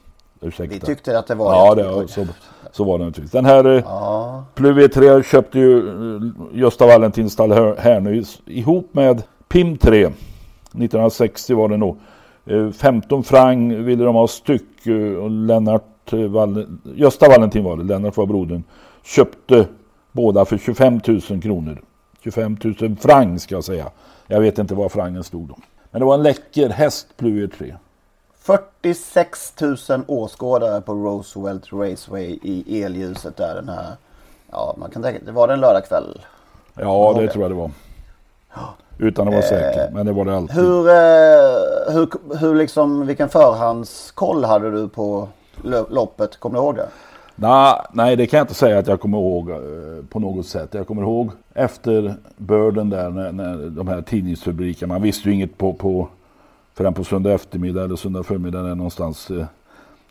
Ursäkta. 0.40 0.74
Vi 0.74 0.80
tyckte 0.80 1.18
att 1.18 1.26
det 1.26 1.34
var 1.34 1.52
Ja, 1.52 1.74
det, 1.74 2.08
så, 2.08 2.26
så 2.72 2.84
var 2.84 2.98
det 2.98 3.04
naturligtvis. 3.04 3.30
Den 3.32 3.44
här 3.44 3.64
eh, 3.64 3.82
Ja. 3.84 4.44
Pluvier 4.54 4.88
3 4.88 5.22
köpte 5.22 5.58
ju 5.58 5.88
eh, 5.88 6.22
Gösta 6.52 6.86
Valentinstall 6.86 7.52
här, 7.52 7.76
här 7.78 8.00
nu 8.00 8.24
ihop 8.46 8.88
med 8.94 9.22
PIM 9.48 9.78
3. 9.78 10.04
1960 10.04 11.54
var 11.54 11.68
det 11.68 11.76
nog. 11.76 11.96
Eh, 12.46 12.70
15 12.70 13.24
franc 13.24 13.74
ville 13.74 14.04
de 14.04 14.14
ha 14.14 14.28
styck 14.28 14.86
eh, 14.86 15.14
och 15.14 15.30
Lennart, 15.30 16.12
eh, 16.12 16.18
Val, 16.18 16.66
Gösta 16.94 17.28
Valentin 17.28 17.64
var 17.64 17.76
det, 17.76 17.84
Lennart 17.84 18.16
var 18.16 18.26
brodern. 18.26 18.64
Köpte 19.04 19.66
båda 20.12 20.44
för 20.44 20.58
25 20.58 21.00
000 21.30 21.42
kronor. 21.42 21.82
25 22.24 22.56
000 22.80 22.96
franc 23.00 23.38
ska 23.42 23.54
jag 23.54 23.64
säga. 23.64 23.86
Jag 24.26 24.40
vet 24.40 24.58
inte 24.58 24.74
vad 24.74 24.92
frangen 24.92 25.24
stod 25.24 25.50
om. 25.50 25.62
Men 25.90 26.00
det 26.00 26.06
var 26.06 26.14
en 26.14 26.22
läcker 26.22 26.68
häst 26.68 27.06
Pluvier 27.16 27.46
3. 27.58 27.74
46 28.38 29.52
000 29.60 29.76
åskådare 30.06 30.80
på 30.80 30.92
Roosevelt 30.94 31.72
Raceway 31.72 32.38
i 32.42 32.82
elljuset 32.82 33.36
där 33.36 33.54
den 33.54 33.68
här. 33.68 33.96
Ja, 34.50 34.74
man 34.78 34.90
kan 34.90 35.02
tänka, 35.02 35.20
det 35.26 35.32
var 35.32 35.48
det 35.48 35.54
en 35.54 35.60
lördagkväll. 35.60 36.20
Ja, 36.74 37.12
Var 37.12 37.22
det 37.22 37.28
tror 37.28 37.44
jag 37.44 37.50
det 37.50 37.54
var. 37.54 37.70
Utan 38.98 39.28
att 39.28 39.34
vara 39.34 39.42
säker, 39.42 39.90
men 39.92 40.06
det 40.06 40.12
var 40.12 40.24
det 40.24 40.36
alltid. 40.36 40.56
Hur, 40.56 40.88
eh, 40.88 41.92
hur, 41.94 42.36
hur 42.38 42.54
liksom, 42.54 43.06
vilken 43.06 43.28
förhandskoll 43.28 44.44
hade 44.44 44.70
du 44.70 44.88
på 44.88 45.28
lo- 45.62 45.86
loppet? 45.90 46.36
Kommer 46.40 46.58
du 46.58 46.64
ihåg 46.64 46.76
det? 46.76 46.88
Nej, 47.36 47.74
nej, 47.92 48.16
det 48.16 48.26
kan 48.26 48.38
jag 48.38 48.44
inte 48.44 48.54
säga 48.54 48.78
att 48.78 48.86
jag 48.86 49.00
kommer 49.00 49.18
ihåg 49.18 49.50
eh, 49.50 49.56
på 50.08 50.20
något 50.20 50.46
sätt. 50.46 50.74
Jag 50.74 50.86
kommer 50.86 51.02
ihåg 51.02 51.30
efter 51.54 52.14
börden 52.36 52.90
där, 52.90 53.10
när, 53.10 53.32
när 53.32 53.56
de 53.70 53.88
här 53.88 54.02
tidningsrubrikerna. 54.02 54.94
Man 54.94 55.02
visste 55.02 55.28
ju 55.28 55.34
inget 55.34 55.58
på, 55.58 55.72
på 55.72 56.08
förrän 56.74 56.94
på 56.94 57.04
söndag 57.04 57.32
eftermiddag 57.32 57.84
eller 57.84 57.96
söndag 57.96 58.22
förmiddag 58.22 58.62
där 58.62 58.74
någonstans. 58.74 59.30
eh. 59.30 59.44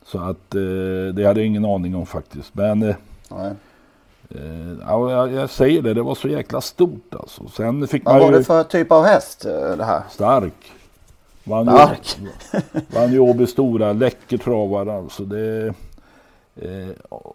Så 0.05 0.17
att 0.19 0.55
eh, 0.55 1.13
det 1.13 1.25
hade 1.25 1.39
jag 1.39 1.45
ingen 1.47 1.65
aning 1.65 1.95
om 1.95 2.05
faktiskt. 2.05 2.55
Men 2.55 2.84
eh, 2.84 2.95
eh, 4.29 4.73
ja, 4.88 5.12
jag, 5.12 5.31
jag 5.34 5.49
säger 5.49 5.81
det, 5.81 5.93
det 5.93 6.01
var 6.01 6.15
så 6.15 6.27
jäkla 6.27 6.62
stort 6.62 7.15
alltså. 7.19 7.47
Sen 7.47 7.88
fick 7.88 8.05
man 8.05 8.13
Vad 8.13 8.23
var 8.23 8.31
ju 8.31 8.38
det 8.38 8.43
för 8.43 8.63
typ 8.63 8.91
av 8.91 9.03
häst 9.05 9.45
eh, 9.45 9.77
det 9.77 9.84
här? 9.86 10.01
stark. 10.10 10.71
Vann 11.43 11.65
Stark. 11.65 12.17
Vann 12.93 13.12
ju 13.12 13.19
Åby 13.19 13.47
Stora, 13.47 13.93
läcker 13.93 14.38
travare 14.38 14.97
alltså. 14.97 15.23
Det, 15.25 15.73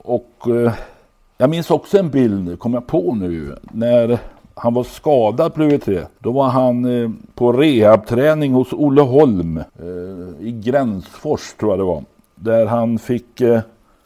och 0.05 0.31
eh, 0.49 0.73
jag 1.39 1.51
minns 1.51 1.71
också 1.71 1.99
en 1.99 2.11
bild, 2.11 2.59
kom 2.59 2.75
jag 2.75 2.87
på 2.87 3.15
nu, 3.15 3.57
när 3.63 4.19
han 4.55 4.75
var 4.75 4.85
skadad 4.85 5.55
på 5.55 5.61
UV3. 5.63 6.07
Då 6.19 6.33
var 6.33 6.49
han 6.49 7.03
eh, 7.03 7.11
på 7.35 7.53
rehabträning 7.53 8.53
hos 8.53 8.73
Olle 8.73 9.03
Holm 9.03 9.57
eh, 9.57 10.47
i 10.47 10.53
Gränsfors 10.65 11.55
tror 11.55 11.73
jag 11.73 11.79
det 11.79 11.85
var. 11.85 12.05
Där 12.35 12.67
han 12.67 12.99
fick 12.99 13.41
eh, 13.41 13.61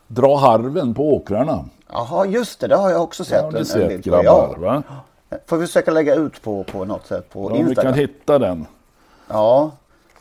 dra 0.06 0.36
harven 0.36 0.94
på 0.94 1.14
åkrarna. 1.14 1.64
Jaha, 1.92 2.26
just 2.26 2.60
det. 2.60 2.66
Det 2.68 2.76
har 2.76 2.90
jag 2.90 3.02
också 3.02 3.22
Det 3.22 3.28
sett. 3.28 3.42
har 3.42 3.48
en- 3.52 3.54
ni 3.58 3.64
sett 3.64 4.04
grabbar 4.04 4.24
Ja. 4.24 4.54
va? 4.58 4.82
Får 5.46 5.56
vi 5.56 5.66
försöka 5.66 5.90
lägga 5.90 6.14
ut 6.14 6.42
på, 6.42 6.64
på 6.64 6.84
något 6.84 7.06
sätt 7.06 7.32
på 7.32 7.40
Ja, 7.40 7.46
Om 7.46 7.52
vi 7.52 7.58
Instagram? 7.58 7.92
kan 7.92 8.00
hitta 8.00 8.38
den. 8.38 8.66
Ja, 9.28 9.70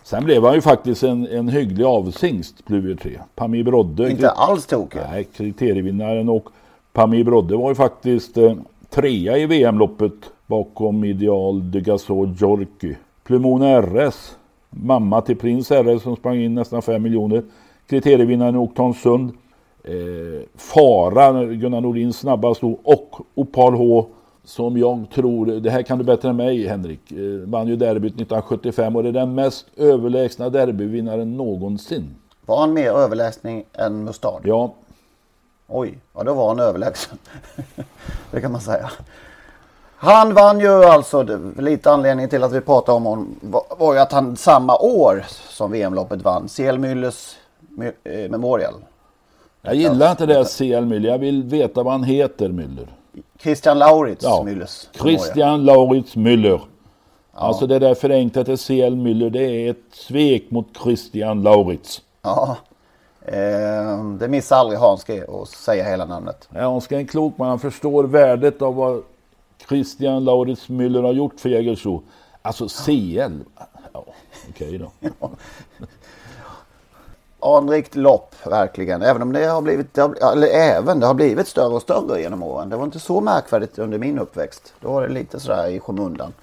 Sen 0.09 0.23
blev 0.23 0.43
han 0.43 0.55
ju 0.55 0.61
faktiskt 0.61 1.03
en, 1.03 1.27
en 1.27 1.49
hygglig 1.49 1.85
avsingst, 1.85 2.65
Pluvier 2.65 2.95
3. 2.95 3.19
Pamir 3.35 3.63
Brodde. 3.63 4.11
inte 4.11 4.29
alls 4.29 4.65
tokig. 4.65 5.01
Nej, 5.11 5.23
kriterievinnaren 5.23 6.29
och 6.29 6.49
Pamir 6.93 7.23
Brodde 7.23 7.57
var 7.57 7.69
ju 7.69 7.75
faktiskt 7.75 8.37
eh, 8.37 8.53
trea 8.89 9.37
i 9.37 9.45
VM-loppet 9.45 10.13
bakom 10.47 11.03
Ideal 11.03 11.71
de 11.71 11.79
Gasol 11.79 12.35
Jorky. 12.39 12.95
Plumone 13.23 13.81
RS, 13.81 14.37
mamma 14.69 15.21
till 15.21 15.37
Prins 15.37 15.71
RS 15.71 16.03
som 16.03 16.15
sprang 16.15 16.37
in 16.37 16.55
nästan 16.55 16.81
5 16.81 17.03
miljoner. 17.03 17.43
Kriterievinnaren 17.89 18.55
i 18.55 18.57
Oktonsund. 18.57 19.31
Eh, 19.83 20.41
Fara, 20.55 21.45
Gunnar 21.45 21.81
Nordins 21.81 22.17
snabbast 22.17 22.63
ord, 22.63 22.79
och 22.83 23.15
Opal 23.35 23.73
H 23.73 24.07
som 24.49 24.77
jag 24.77 25.05
tror, 25.13 25.45
det 25.45 25.69
här 25.69 25.81
kan 25.81 25.97
du 25.97 26.03
bättre 26.03 26.29
än 26.29 26.35
mig 26.35 26.67
Henrik, 26.67 27.11
eh, 27.11 27.49
vann 27.49 27.67
ju 27.67 27.75
derbyt 27.75 28.13
1975 28.13 28.95
och 28.95 29.03
det 29.03 29.09
är 29.09 29.13
den 29.13 29.35
mest 29.35 29.65
överlägsna 29.77 30.49
derbyvinnaren 30.49 31.37
någonsin. 31.37 32.15
Var 32.45 32.59
han 32.59 32.73
mer 32.73 32.91
överläsning 32.91 33.63
än 33.73 34.03
Mustard? 34.03 34.41
Ja, 34.43 34.73
Oj, 35.67 35.97
ja 36.13 36.23
då 36.23 36.33
var 36.33 36.47
han 36.47 36.59
överlägsen. 36.59 37.17
det 38.31 38.41
kan 38.41 38.51
man 38.51 38.61
säga. 38.61 38.91
Han 39.95 40.33
vann 40.33 40.59
ju 40.59 40.83
alltså, 40.83 41.23
lite 41.57 41.91
anledning 41.91 42.29
till 42.29 42.43
att 42.43 42.53
vi 42.53 42.61
pratade 42.61 42.95
om 42.95 43.05
honom 43.05 43.35
var, 43.77 43.93
ju 43.93 43.99
att 43.99 44.11
han 44.11 44.35
samma 44.35 44.77
år 44.77 45.25
som 45.49 45.71
VM-loppet 45.71 46.21
vann 46.21 46.47
CL 46.47 46.77
My- 46.77 47.91
eh, 48.03 48.29
Memorial. 48.29 48.73
Jag 49.61 49.75
gillar 49.75 50.11
inte 50.11 50.25
det 50.25 50.33
här 50.33 50.43
CL 50.43 50.85
Müller. 50.85 51.07
Jag 51.07 51.17
vill 51.19 51.43
veta 51.43 51.83
vad 51.83 51.93
han 51.93 52.03
heter 52.03 52.49
Müller. 52.49 52.87
Christian 53.39 53.79
Lauritz 53.79 54.23
Ja, 54.23 54.43
Müllers. 54.45 54.87
Christian 55.01 55.65
Lauritz 55.65 56.15
Müller. 56.15 56.61
Alltså 57.33 57.67
det 57.67 57.79
där 57.79 57.95
förenklat 57.95 58.45
till 58.45 58.57
CL 58.57 58.95
Müller. 58.95 59.29
Det 59.29 59.43
är 59.43 59.69
ett 59.71 59.77
svek 59.91 60.51
mot 60.51 60.67
Christian 60.83 61.41
Lauritz. 61.43 62.01
Ja, 62.21 62.57
eh, 63.25 64.03
det 64.19 64.27
missar 64.27 64.55
aldrig 64.55 64.79
Hans 64.79 65.03
G 65.03 65.23
att 65.41 65.49
säga 65.49 65.83
hela 65.89 66.05
namnet. 66.05 66.49
Ja, 66.53 66.71
han 66.71 66.81
ska 66.81 66.97
en 66.97 67.07
klok 67.07 67.37
man. 67.37 67.47
Han 67.49 67.59
förstår 67.59 68.03
värdet 68.03 68.61
av 68.61 68.75
vad 68.75 69.03
Christian 69.69 70.23
Lauritz 70.25 70.67
Müller 70.69 71.01
har 71.01 71.13
gjort 71.13 71.39
för 71.39 71.49
Jägersro. 71.49 72.01
Alltså 72.41 72.67
CL. 72.67 73.39
Ja, 73.93 74.05
okej 74.49 74.77
då. 74.77 74.91
Anrikt 77.39 77.95
lopp 77.95 78.35
verkligen. 78.45 79.01
Även 79.01 79.21
om 79.21 79.33
det 79.33 79.45
har 79.45 79.61
blivit, 79.61 79.93
det 79.93 80.01
har, 80.01 80.31
eller 80.31 80.47
även, 80.47 80.99
det 80.99 81.05
har 81.07 81.13
blivit 81.13 81.47
större 81.47 81.73
och 81.73 81.81
större 81.81 82.21
genom 82.21 82.43
åren. 82.43 82.69
Det 82.69 82.75
var 82.77 82.83
inte 82.85 82.99
så 82.99 83.21
märkvärdigt 83.21 83.79
under 83.79 83.97
min 83.97 84.19
uppväxt. 84.19 84.73
Då 84.79 84.91
var 84.91 85.01
det 85.01 85.13
lite 85.13 85.39
sådär 85.39 85.67
i 85.67 85.79
skymundan. 85.79 86.33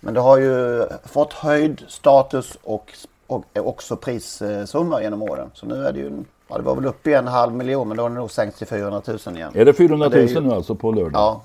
Men 0.00 0.14
det 0.14 0.20
har 0.20 0.38
ju 0.38 0.84
fått 1.04 1.32
höjd 1.32 1.82
status 1.88 2.58
och, 2.64 2.92
och 3.26 3.44
också 3.54 3.96
prissumma 3.96 5.02
genom 5.02 5.22
åren. 5.22 5.50
Så 5.54 5.66
nu 5.66 5.86
är 5.86 5.92
det 5.92 5.98
ju, 5.98 6.10
ja 6.48 6.56
det 6.56 6.62
var 6.62 6.74
väl 6.74 6.86
uppe 6.86 7.10
i 7.10 7.14
en 7.14 7.26
halv 7.26 7.52
miljon 7.54 7.88
men 7.88 7.96
då 7.96 8.02
har 8.02 8.10
det 8.10 8.14
nog 8.16 8.30
sänkts 8.30 8.58
till 8.58 8.66
400 8.66 9.02
000 9.26 9.36
igen. 9.36 9.50
Är 9.54 9.64
det 9.64 9.72
400 9.72 10.06
Ja, 10.06 10.10
det 10.10 10.16
000 10.16 10.30
är 10.30 10.34
ju- 10.34 10.40
nu 10.48 10.54
alltså 10.54 10.74
på 10.74 10.92
lördag? 10.92 11.12
Ja, 11.20 11.40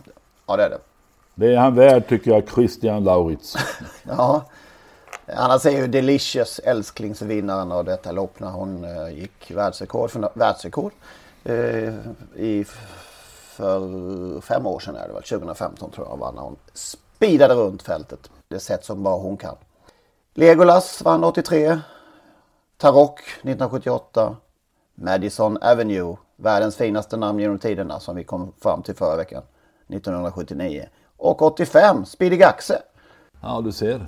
ja 0.48 0.58
det 0.58 0.64
är 0.64 0.70
det. 0.70 0.78
Det 1.36 1.54
är 1.54 1.58
han 1.58 1.76
värd 1.76 2.08
tycker 2.08 2.32
jag, 2.32 2.44
Christian 2.56 3.04
Lauritz. 3.04 3.56
Ja. 4.04 4.42
Annars 5.28 5.66
är 5.66 5.72
ju 5.72 5.88
Delicious 5.88 6.60
älsklingsvinnaren 6.60 7.72
av 7.72 7.86
detta 7.86 8.12
lopp 8.12 8.40
när 8.40 8.52
hon 8.52 8.84
eh, 8.84 9.10
gick 9.10 9.52
världsrekord, 9.52 10.12
för, 10.12 10.30
världsrekord 10.34 10.92
eh, 11.44 11.94
i, 12.36 12.66
för 13.56 14.42
fem 14.42 14.68
år 14.68 14.80
sedan 14.80 14.96
är 14.96 15.08
det 15.08 15.14
väl, 15.14 15.24
2015 15.24 15.92
tror 15.92 16.08
jag 16.08 16.18
var 16.18 16.32
när 16.32 16.42
hon 16.42 16.56
speedade 16.74 17.54
runt 17.54 17.82
fältet. 17.82 18.30
Det 18.48 18.60
sätt 18.60 18.86
som 18.86 19.04
bara 19.04 19.18
hon 19.18 19.38
kan. 19.38 19.56
Legolas 20.34 21.02
vann 21.02 21.24
83. 21.24 21.80
Tarock 22.78 23.20
1978. 23.20 24.36
Madison 24.96 25.58
Avenue, 25.62 26.18
världens 26.36 26.76
finaste 26.76 27.18
namn 27.18 27.40
genom 27.40 27.60
tiderna 27.60 28.00
som 28.00 28.16
vi 28.16 28.24
kom 28.24 28.54
fram 28.62 28.84
till 28.84 28.96
förra 28.96 29.16
veckan, 29.16 29.44
1979. 29.88 30.90
Och 31.18 31.42
85, 31.42 32.06
Speedy 32.06 32.38
Gaxe. 32.38 32.82
Ja, 33.42 33.62
du 33.62 33.72
ser. 33.72 34.08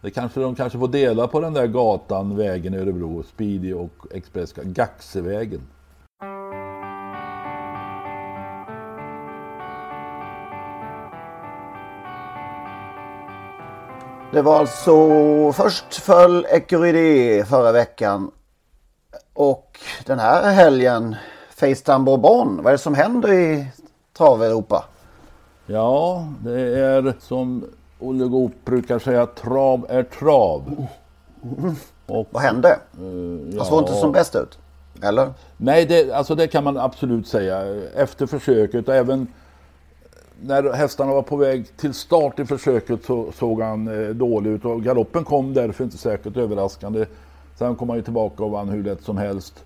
Det 0.00 0.10
kanske 0.10 0.40
de 0.40 0.54
kanske 0.54 0.78
får 0.78 0.88
dela 0.88 1.26
på 1.26 1.40
den 1.40 1.52
där 1.52 1.66
gatan, 1.66 2.36
vägen 2.36 2.74
i 2.74 2.78
Örebro, 2.78 3.22
Speedy 3.22 3.72
och 3.72 4.06
Express, 4.10 4.52
Gaxevägen. 4.52 5.60
Det 14.32 14.42
var 14.42 14.58
alltså 14.58 14.92
först 15.52 15.94
föll 15.94 16.46
Ecuride 16.50 17.44
förra 17.44 17.72
veckan. 17.72 18.30
Och 19.34 19.78
den 20.06 20.18
här 20.18 20.50
helgen 20.52 21.16
Facetime 21.50 21.98
Bourbon. 21.98 22.56
Vad 22.56 22.66
är 22.66 22.72
det 22.72 22.78
som 22.78 22.94
händer 22.94 23.32
i 23.32 23.66
Trav-Europa? 24.16 24.84
Ja, 25.66 26.28
det 26.44 26.78
är 26.78 27.14
som 27.20 27.64
Olle 27.98 28.24
Goop 28.24 28.52
brukar 28.64 28.98
säga, 28.98 29.26
trav 29.26 29.86
är 29.88 30.02
trav. 30.02 30.86
Och, 32.06 32.26
Vad 32.30 32.42
hände? 32.42 32.68
eh, 32.70 33.56
Det 33.58 33.64
såg 33.64 33.82
inte 33.82 33.92
som 33.92 34.12
bäst 34.12 34.36
ut. 34.36 34.58
Eller? 35.02 35.32
Nej, 35.56 35.86
det, 35.86 36.12
alltså 36.12 36.34
det 36.34 36.46
kan 36.46 36.64
man 36.64 36.76
absolut 36.76 37.26
säga. 37.26 37.62
Efter 37.96 38.26
försöket 38.26 38.88
och 38.88 38.94
även 38.94 39.26
när 40.40 40.72
hästarna 40.72 41.12
var 41.14 41.22
på 41.22 41.36
väg 41.36 41.76
till 41.76 41.94
start 41.94 42.38
i 42.38 42.44
försöket 42.44 43.04
så 43.04 43.32
såg 43.32 43.60
han 43.62 43.88
eh, 44.02 44.08
dålig 44.08 44.50
ut 44.50 44.64
och 44.64 44.82
galoppen 44.82 45.24
kom 45.24 45.54
därför 45.54 45.84
inte 45.84 45.98
säkert 45.98 46.36
överraskande. 46.36 47.06
Sen 47.58 47.76
kom 47.76 47.88
han 47.88 47.98
ju 47.98 48.04
tillbaka 48.04 48.44
och 48.44 48.50
vann 48.50 48.68
hur 48.68 48.84
lätt 48.84 49.02
som 49.02 49.16
helst. 49.16 49.64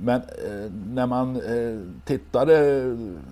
Men 0.00 0.16
eh, 0.20 0.70
när 0.94 1.06
man 1.06 1.36
eh, 1.36 1.78
tittade 2.04 2.82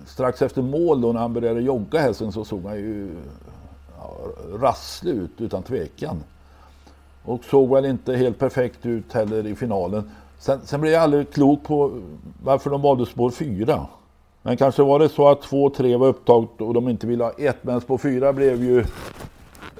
strax 0.05 0.41
efter 0.41 0.61
mål 0.61 1.01
då 1.01 1.11
när 1.11 1.19
han 1.19 1.33
började 1.33 1.61
jogga 1.61 1.99
hästen 1.99 2.31
så 2.31 2.45
såg 2.45 2.63
han 2.65 2.75
ju 2.77 3.09
rasslig 4.59 5.13
ut 5.13 5.41
utan 5.41 5.63
tvekan. 5.63 6.23
Och 7.25 7.43
såg 7.43 7.69
väl 7.69 7.85
inte 7.85 8.15
helt 8.15 8.39
perfekt 8.39 8.85
ut 8.85 9.13
heller 9.13 9.47
i 9.47 9.55
finalen. 9.55 10.11
Sen, 10.39 10.59
sen 10.63 10.81
blev 10.81 10.93
jag 10.93 11.03
aldrig 11.03 11.31
klok 11.33 11.63
på 11.63 11.91
varför 12.43 12.69
de 12.69 12.81
valde 12.81 13.05
spår 13.05 13.29
4. 13.29 13.87
Men 14.41 14.57
kanske 14.57 14.83
var 14.83 14.99
det 14.99 15.09
så 15.09 15.27
att 15.27 15.41
2 15.41 15.63
och 15.63 15.73
3 15.73 15.97
var 15.97 16.07
upptaget 16.07 16.61
och 16.61 16.73
de 16.73 16.89
inte 16.89 17.07
ville 17.07 17.23
ha 17.23 17.31
ett. 17.31 17.57
Men 17.61 17.81
spår 17.81 17.97
4 17.97 18.33
blev 18.33 18.63
ju 18.63 18.85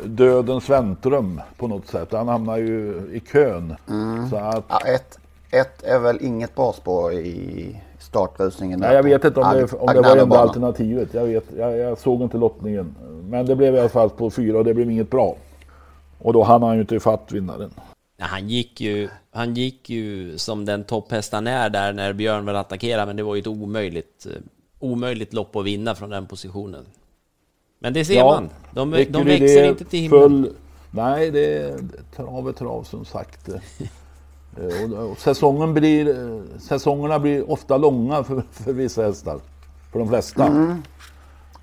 dödens 0.04 0.70
väntrum 0.70 1.42
på 1.58 1.68
något 1.68 1.88
sätt. 1.88 2.12
Han 2.12 2.28
hamnade 2.28 2.60
ju 2.60 3.10
i 3.14 3.20
kön. 3.20 3.76
Mm. 3.90 4.30
Så 4.30 4.36
att, 4.36 4.66
Ja, 4.68 4.80
ett, 4.80 5.20
ett 5.52 5.84
är 5.84 6.00
väl 6.00 6.18
inget 6.22 6.56
bra 6.56 6.74
spår 6.74 7.14
i 7.14 7.82
startrusningen. 8.00 8.80
nej, 8.80 8.96
jag 8.96 9.04
vet 9.04 9.26
inte 9.26 9.40
om 9.40 9.54
det, 9.54 9.74
om 9.74 9.94
det 9.94 10.02
var 10.02 10.18
enda 10.18 10.40
alternativet. 10.40 11.14
Jag, 11.14 11.26
vet, 11.26 11.46
jag, 11.58 11.78
jag 11.78 11.98
såg 11.98 12.22
inte 12.22 12.38
lottningen. 12.38 12.96
Men 13.30 13.46
det 13.46 13.56
blev 13.56 13.76
i 13.76 13.80
alla 13.80 13.90
fall 13.90 14.10
på 14.10 14.30
4 14.30 14.58
och 14.58 14.64
det 14.64 14.74
blev 14.74 14.92
inget 14.92 15.10
bra. 15.10 15.36
Och 16.20 16.34
då 16.34 16.44
hann 16.44 16.64
han 16.64 16.76
ju 16.76 16.82
inte 16.82 16.96
ifatt 16.96 17.32
vinnaren. 17.32 17.72
Nej, 18.18 18.28
han 18.30 18.50
gick 18.50 18.82
ju, 18.82 19.10
han 19.32 19.54
gick 19.54 19.90
ju 19.90 20.38
som 20.38 20.66
den 20.66 20.84
topphäst 20.84 21.34
han 21.34 21.48
är 21.48 21.70
där 21.70 21.94
när 21.94 22.14
Björn 22.14 22.46
väl 22.46 22.56
attackerade, 22.56 23.06
men 23.06 23.16
det 23.16 23.24
var 23.24 23.36
ju 23.36 23.42
ett 23.42 23.48
omöjligt, 23.48 24.26
eh, 24.26 24.42
omöjligt 24.80 25.34
lopp 25.34 25.56
att 25.56 25.66
vinna 25.66 25.96
från 25.96 26.10
den 26.10 26.28
positionen. 26.28 26.86
Men 27.80 27.94
det 27.94 28.06
ser 28.06 28.24
man, 28.24 28.50
de, 28.72 28.92
de 28.92 29.02
Ecurydé 29.02 29.24
växer 29.24 29.70
inte 29.70 29.86
till 29.86 30.00
himlen. 30.00 30.22
Full, 30.22 30.54
nej, 30.92 31.32
det 31.32 31.58
är 31.58 31.80
trav 32.16 32.48
är 32.48 32.54
trav 32.54 32.84
som 32.84 33.06
sagt. 33.06 33.50
Eh, 34.62 34.92
och, 34.94 35.12
och 35.12 35.18
säsongen 35.18 35.74
blir, 35.74 36.10
eh, 36.10 36.42
säsongerna 36.60 37.20
blir 37.20 37.52
ofta 37.52 37.78
långa 37.78 38.24
för, 38.24 38.44
för 38.52 38.74
vissa 38.74 39.04
hästar. 39.04 39.40
För 39.92 40.00
de 40.00 40.10
flesta. 40.10 40.48
Mm. 40.48 40.84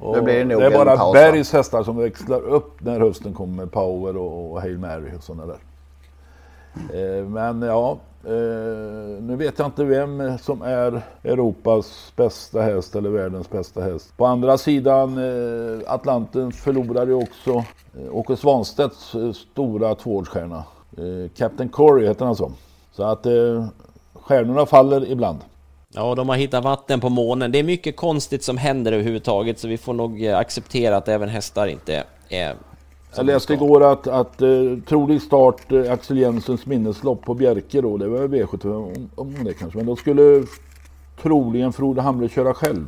Och 0.05 0.17
Det 0.17 0.23
blir 0.23 0.45
nog 0.45 0.61
det 0.61 0.67
är 0.67 0.71
bara 0.71 0.97
paus? 0.97 1.13
Bergs 1.13 1.53
hästar 1.53 1.83
som 1.83 1.97
växlar 1.97 2.41
upp 2.41 2.81
när 2.81 3.01
hösten 3.01 3.35
kommer 3.35 3.57
med 3.57 3.73
Power 3.73 4.17
och, 4.17 4.61
Hail 4.61 4.79
Mary 4.79 5.17
och 5.19 5.23
sådana 5.23 5.47
där. 5.47 5.59
Eh, 6.75 7.25
men 7.25 7.63
ja, 7.63 7.99
eh, 8.25 8.33
nu 9.23 9.37
vet 9.39 9.59
jag 9.59 9.69
inte 9.69 9.85
vem 9.85 10.39
som 10.39 10.63
är 10.63 11.03
Europas 11.23 12.13
bästa 12.17 12.63
häst 12.63 12.97
eller 12.97 13.11
världens 13.11 13.51
bästa 13.51 13.81
häst. 13.81 14.17
På 14.17 14.27
andra 14.27 14.59
sidan 14.59 15.19
eh, 15.19 15.93
Atlanten 15.93 16.53
förlorar 16.53 17.07
ju 17.07 17.15
också 17.15 17.51
eh, 17.99 18.17
Åke 18.17 18.37
Svanstedts 18.37 19.15
eh, 19.15 19.33
stora 19.33 19.95
tvåårsstjärna. 19.95 20.65
Eh, 20.97 21.31
Captain 21.37 21.69
Corey 21.69 22.07
heter 22.07 22.25
han 22.25 22.37
så. 22.37 22.53
Så 22.93 23.03
att 23.03 23.27
stjärnorna 24.15 24.67
faller 24.67 25.11
ibland. 25.11 25.39
Ja, 25.97 26.15
de 26.15 26.29
har 26.29 26.37
hittat 26.37 26.65
vatten 26.65 27.01
på 27.01 27.09
månen. 27.09 27.53
Det 27.53 27.59
är 27.59 27.63
mycket 27.63 27.97
konstigt 27.97 28.45
som 28.45 28.57
händer 28.57 28.93
överhuvudtaget, 28.93 29.59
så 29.59 29.69
vi 29.69 29.79
får 29.79 29.93
nog 29.95 30.25
eh, 30.25 30.39
acceptera 30.39 30.97
att 30.97 31.09
även 31.09 31.29
hästar 31.29 31.67
inte 31.67 32.05
är... 32.29 32.55
Jag 33.17 33.27
läste 33.27 33.53
igår 33.53 33.93
att, 33.93 34.07
att 34.07 34.43
eh, 34.43 34.49
trolig 34.89 35.23
start 35.23 35.73
eh, 35.73 35.93
Axel 35.93 36.19
Jensens 36.19 36.67
minneslopp 36.67 37.23
på 37.23 37.35
Bjerke 37.35 37.81
då, 37.81 37.97
det 37.97 38.09
var 38.09 38.19
V75 38.19 38.75
om, 38.75 39.11
om 39.15 39.45
det 39.45 39.55
kanske, 39.55 39.77
men 39.77 39.87
då 39.87 39.97
skulle 39.97 40.47
troligen 41.23 41.73
Frode 41.73 42.03
Hamre 42.03 42.29
köra 42.29 42.55
själv. 42.55 42.87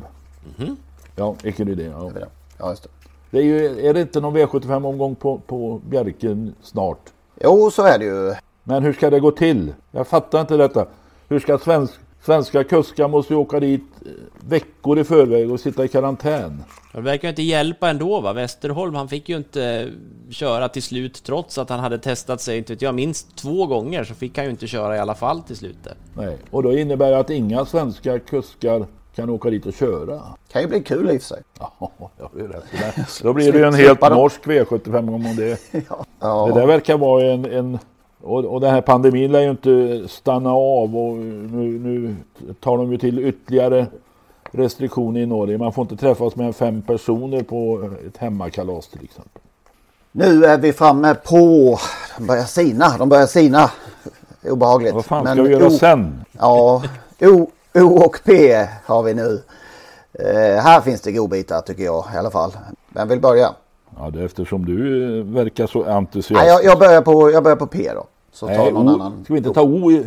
Mhm. 0.57 0.77
Ja, 1.15 1.35
Ecurydé. 1.43 1.83
Ja. 1.83 2.11
Ja, 2.59 2.69
just 2.69 2.83
det. 2.83 2.89
Det 3.31 3.37
är, 3.37 3.43
ju, 3.43 3.87
är 3.87 3.93
det 3.93 4.01
inte 4.01 4.19
någon 4.21 4.37
V75 4.37 4.85
omgång 4.85 5.15
på, 5.15 5.41
på 5.47 5.81
Bjerke 5.89 6.51
snart? 6.61 6.99
Jo, 7.43 7.71
så 7.71 7.83
är 7.83 7.99
det 7.99 8.05
ju. 8.05 8.33
Men 8.63 8.83
hur 8.83 8.93
ska 8.93 9.09
det 9.09 9.19
gå 9.19 9.31
till? 9.31 9.73
Jag 9.91 10.07
fattar 10.07 10.41
inte 10.41 10.57
detta. 10.57 10.85
Hur 11.29 11.39
ska 11.39 11.57
svensk, 11.57 11.93
svenska 12.27 12.63
kuskar 12.63 13.07
måste 13.07 13.33
ju 13.33 13.39
åka 13.39 13.59
dit 13.59 13.81
eh, 14.05 14.11
veckor 14.49 14.99
i 14.99 15.03
förväg 15.03 15.51
och 15.51 15.59
sitta 15.59 15.85
i 15.85 15.87
karantän? 15.87 16.63
Det 16.93 17.01
verkar 17.01 17.29
inte 17.29 17.41
hjälpa 17.41 17.89
ändå 17.89 18.21
va? 18.21 18.33
Westerholm, 18.33 18.95
han 18.95 19.07
fick 19.09 19.29
ju 19.29 19.37
inte 19.37 19.89
köra 20.29 20.69
till 20.69 20.83
slut 20.83 21.23
trots 21.23 21.57
att 21.57 21.69
han 21.69 21.79
hade 21.79 21.97
testat 21.97 22.41
sig, 22.41 22.57
inte 22.57 22.73
vet 22.73 22.81
jag, 22.81 22.95
minst 22.95 23.35
två 23.35 23.65
gånger 23.65 24.03
så 24.03 24.13
fick 24.13 24.37
han 24.37 24.45
ju 24.45 24.51
inte 24.51 24.67
köra 24.67 24.95
i 24.95 24.99
alla 24.99 25.15
fall 25.15 25.41
till 25.41 25.55
slut. 25.55 25.77
där. 25.83 25.93
Nej, 26.13 26.37
och 26.51 26.63
då 26.63 26.77
innebär 26.77 27.11
det 27.11 27.19
att 27.19 27.29
inga 27.29 27.65
svenska 27.65 28.19
kuskar 28.19 28.85
kan 29.15 29.29
åka 29.29 29.49
dit 29.49 29.65
och 29.65 29.73
köra. 29.73 30.21
Kan 30.51 30.61
ju 30.61 30.67
bli 30.67 30.83
kul 30.83 31.09
i 31.09 31.17
och 31.17 31.21
för 31.21 31.27
sig. 31.27 31.43
Ja, 31.59 31.91
ju 32.37 32.47
rätt 32.47 32.63
det. 32.71 33.05
Då 33.23 33.33
blir 33.33 33.51
det 33.51 33.57
ju 33.57 33.65
en 33.65 33.73
helt 33.73 34.01
norsk 34.01 34.45
V75 34.45 35.15
om 35.15 35.35
det. 35.35 35.59
Ja. 36.19 36.47
Det 36.47 36.59
där 36.59 36.67
verkar 36.67 36.97
vara 36.97 37.23
en... 37.23 37.45
en 37.45 37.79
och, 38.23 38.45
och 38.45 38.61
den 38.61 38.71
här 38.73 38.81
pandemin 38.81 39.31
lär 39.31 39.41
ju 39.41 39.49
inte 39.49 40.03
stanna 40.07 40.51
av 40.51 40.97
och 40.97 41.17
nu, 41.17 41.79
nu 41.79 42.15
tar 42.59 42.77
de 42.77 42.91
ju 42.91 42.97
till 42.97 43.19
ytterligare 43.19 43.85
restriktioner 44.51 45.19
i 45.21 45.25
Norge. 45.25 45.57
Man 45.57 45.73
får 45.73 45.81
inte 45.81 45.97
träffas 45.97 46.35
med 46.35 46.55
fem 46.55 46.81
personer 46.81 47.43
på 47.43 47.89
ett 48.07 48.17
hemmakalas 48.17 48.87
till 48.87 49.03
exempel. 49.03 49.41
Nu 50.11 50.45
är 50.45 50.57
vi 50.57 50.73
framme 50.73 51.15
på... 51.15 51.79
De 52.17 52.27
börjar 52.27 52.43
sina. 52.43 52.97
De 52.97 53.09
börjar 53.09 53.25
sina. 53.25 53.71
Obehagligt. 54.43 54.93
Vad 54.93 55.05
fan 55.05 55.25
ska 55.25 55.41
vi 55.41 55.51
göra 55.51 55.69
sen? 55.69 56.25
Ja, 56.31 56.83
O, 57.21 57.49
o 57.73 58.05
och 58.05 58.19
P 58.25 58.65
har 58.85 59.03
vi 59.03 59.13
nu. 59.13 59.41
Eh, 60.13 60.63
här 60.63 60.81
finns 60.81 61.01
det 61.01 61.11
godbitar 61.11 61.61
tycker 61.61 61.83
jag 61.83 62.05
i 62.13 62.17
alla 62.17 62.31
fall. 62.31 62.51
Vem 62.89 63.07
vill 63.07 63.19
börja? 63.19 63.53
Ja, 63.99 64.09
det 64.09 64.19
är 64.19 64.25
eftersom 64.25 64.65
du 64.65 65.03
eh, 65.19 65.25
verkar 65.25 65.67
så 65.67 65.83
entusiastisk. 65.83 66.39
Nej, 66.39 66.47
jag, 66.47 66.63
jag, 66.63 66.79
börjar 66.79 67.01
på, 67.01 67.31
jag 67.31 67.43
börjar 67.43 67.57
på 67.57 67.67
P 67.67 67.91
då. 67.93 68.05
Så 68.31 68.47
tar 68.47 68.57
Nej, 68.57 68.71
någon 68.71 68.89
o, 68.89 68.93
annan. 68.93 69.23
Ska 69.23 69.33
vi 69.33 69.37
inte 69.37 69.53
ta 69.53 69.61
O 69.61 69.91
i... 69.91 70.05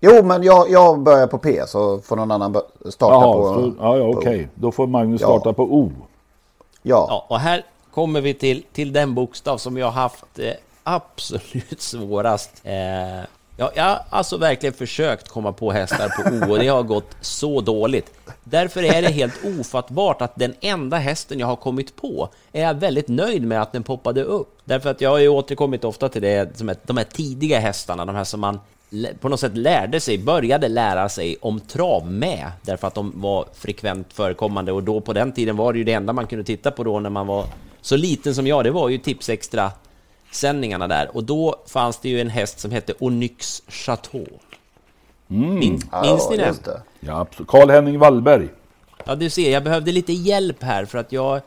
Jo, 0.00 0.24
men 0.24 0.42
jag, 0.42 0.70
jag 0.70 1.00
börjar 1.00 1.26
på 1.26 1.38
P 1.38 1.62
så 1.66 1.98
får 1.98 2.16
någon 2.16 2.30
annan 2.30 2.54
starta 2.88 3.14
Jaha, 3.14 3.34
på... 3.34 3.54
så, 3.54 3.72
ja, 3.80 3.96
ja 3.96 4.04
okej. 4.04 4.48
Då 4.54 4.72
får 4.72 4.86
Magnus 4.86 5.20
starta 5.20 5.52
på 5.52 5.62
O. 5.62 5.92
Ja. 6.82 7.06
Ja, 7.08 7.26
och 7.28 7.40
här 7.40 7.64
kommer 7.94 8.20
vi 8.20 8.34
till, 8.34 8.64
till 8.72 8.92
den 8.92 9.14
bokstav 9.14 9.58
som 9.58 9.76
jag 9.76 9.86
har 9.86 10.02
haft 10.02 10.38
eh, 10.38 10.52
absolut 10.82 11.76
svårast. 11.80 12.50
Eh, 12.64 13.24
ja, 13.60 13.72
jag 13.74 13.84
har 13.84 14.00
alltså 14.10 14.36
verkligen 14.36 14.72
försökt 14.72 15.28
komma 15.28 15.52
på 15.52 15.72
hästar 15.72 16.08
på 16.08 16.30
O 16.30 16.52
och 16.52 16.58
det 16.58 16.68
har 16.68 16.82
gått 16.82 17.16
så 17.20 17.60
dåligt. 17.60 18.12
Därför 18.44 18.82
är 18.82 19.02
det 19.02 19.08
helt 19.08 19.40
ofattbart 19.60 20.22
att 20.22 20.36
den 20.36 20.54
enda 20.60 20.96
hästen 20.96 21.38
jag 21.38 21.46
har 21.46 21.56
kommit 21.56 21.96
på 21.96 22.28
är 22.52 22.62
jag 22.62 22.74
väldigt 22.74 23.08
nöjd 23.08 23.42
med 23.42 23.62
att 23.62 23.72
den 23.72 23.82
poppade 23.82 24.22
upp. 24.22 24.58
Därför 24.64 24.90
att 24.90 25.00
jag 25.00 25.10
har 25.10 25.18
ju 25.18 25.28
återkommit 25.28 25.84
ofta 25.84 26.08
till 26.08 26.22
det 26.22 26.58
som 26.58 26.68
är, 26.68 26.76
de 26.86 26.96
här 26.96 27.04
tidiga 27.04 27.58
hästarna, 27.58 28.04
de 28.04 28.14
här 28.14 28.24
som 28.24 28.40
man 28.40 28.60
på 29.20 29.28
något 29.28 29.40
sätt 29.40 29.56
lärde 29.56 30.00
sig, 30.00 30.18
började 30.18 30.68
lära 30.68 31.08
sig 31.08 31.36
om 31.40 31.60
trav 31.60 32.12
med, 32.12 32.50
därför 32.62 32.86
att 32.86 32.94
de 32.94 33.20
var 33.20 33.46
frekvent 33.54 34.12
förekommande 34.12 34.72
och 34.72 34.82
då 34.82 35.00
på 35.00 35.12
den 35.12 35.32
tiden 35.32 35.56
var 35.56 35.72
det 35.72 35.78
ju 35.78 35.84
det 35.84 35.92
enda 35.92 36.12
man 36.12 36.26
kunde 36.26 36.44
titta 36.44 36.70
på 36.70 36.84
då 36.84 37.00
när 37.00 37.10
man 37.10 37.26
var 37.26 37.44
så 37.80 37.96
liten 37.96 38.34
som 38.34 38.46
jag, 38.46 38.64
det 38.64 38.70
var 38.70 38.88
ju 38.88 38.98
Tipsextra 38.98 39.72
sändningarna 40.32 40.88
där 40.88 41.16
och 41.16 41.24
då 41.24 41.56
fanns 41.66 41.98
det 41.98 42.08
ju 42.08 42.20
en 42.20 42.30
häst 42.30 42.60
som 42.60 42.70
hette 42.70 42.94
Onyx 42.98 43.62
Chateau. 43.68 44.26
Mm. 45.30 45.54
Min, 45.54 45.82
minns 46.02 46.30
ni 46.30 46.36
den? 46.36 46.54
Ja. 47.00 47.26
Karl-Henning 47.48 47.98
Wallberg. 47.98 48.48
Ja, 49.04 49.14
du 49.14 49.30
ser, 49.30 49.52
jag 49.52 49.64
behövde 49.64 49.92
lite 49.92 50.12
hjälp 50.12 50.62
här 50.62 50.84
för 50.84 50.98
att 50.98 51.12
jag 51.12 51.40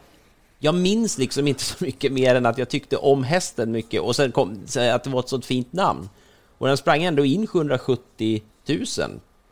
jag 0.63 0.75
minns 0.75 1.17
liksom 1.17 1.47
inte 1.47 1.63
så 1.63 1.83
mycket 1.85 2.11
mer 2.11 2.35
än 2.35 2.45
att 2.45 2.57
jag 2.57 2.69
tyckte 2.69 2.97
om 2.97 3.23
hästen 3.23 3.71
mycket 3.71 4.01
och 4.01 4.15
sen 4.15 4.31
kom 4.31 4.63
att 4.77 5.03
det 5.03 5.09
var 5.09 5.19
ett 5.19 5.29
så 5.29 5.41
fint 5.41 5.73
namn. 5.73 6.09
Och 6.57 6.67
den 6.67 6.77
sprang 6.77 7.03
ändå 7.03 7.25
in 7.25 7.47
770 7.47 8.41
000 8.67 8.85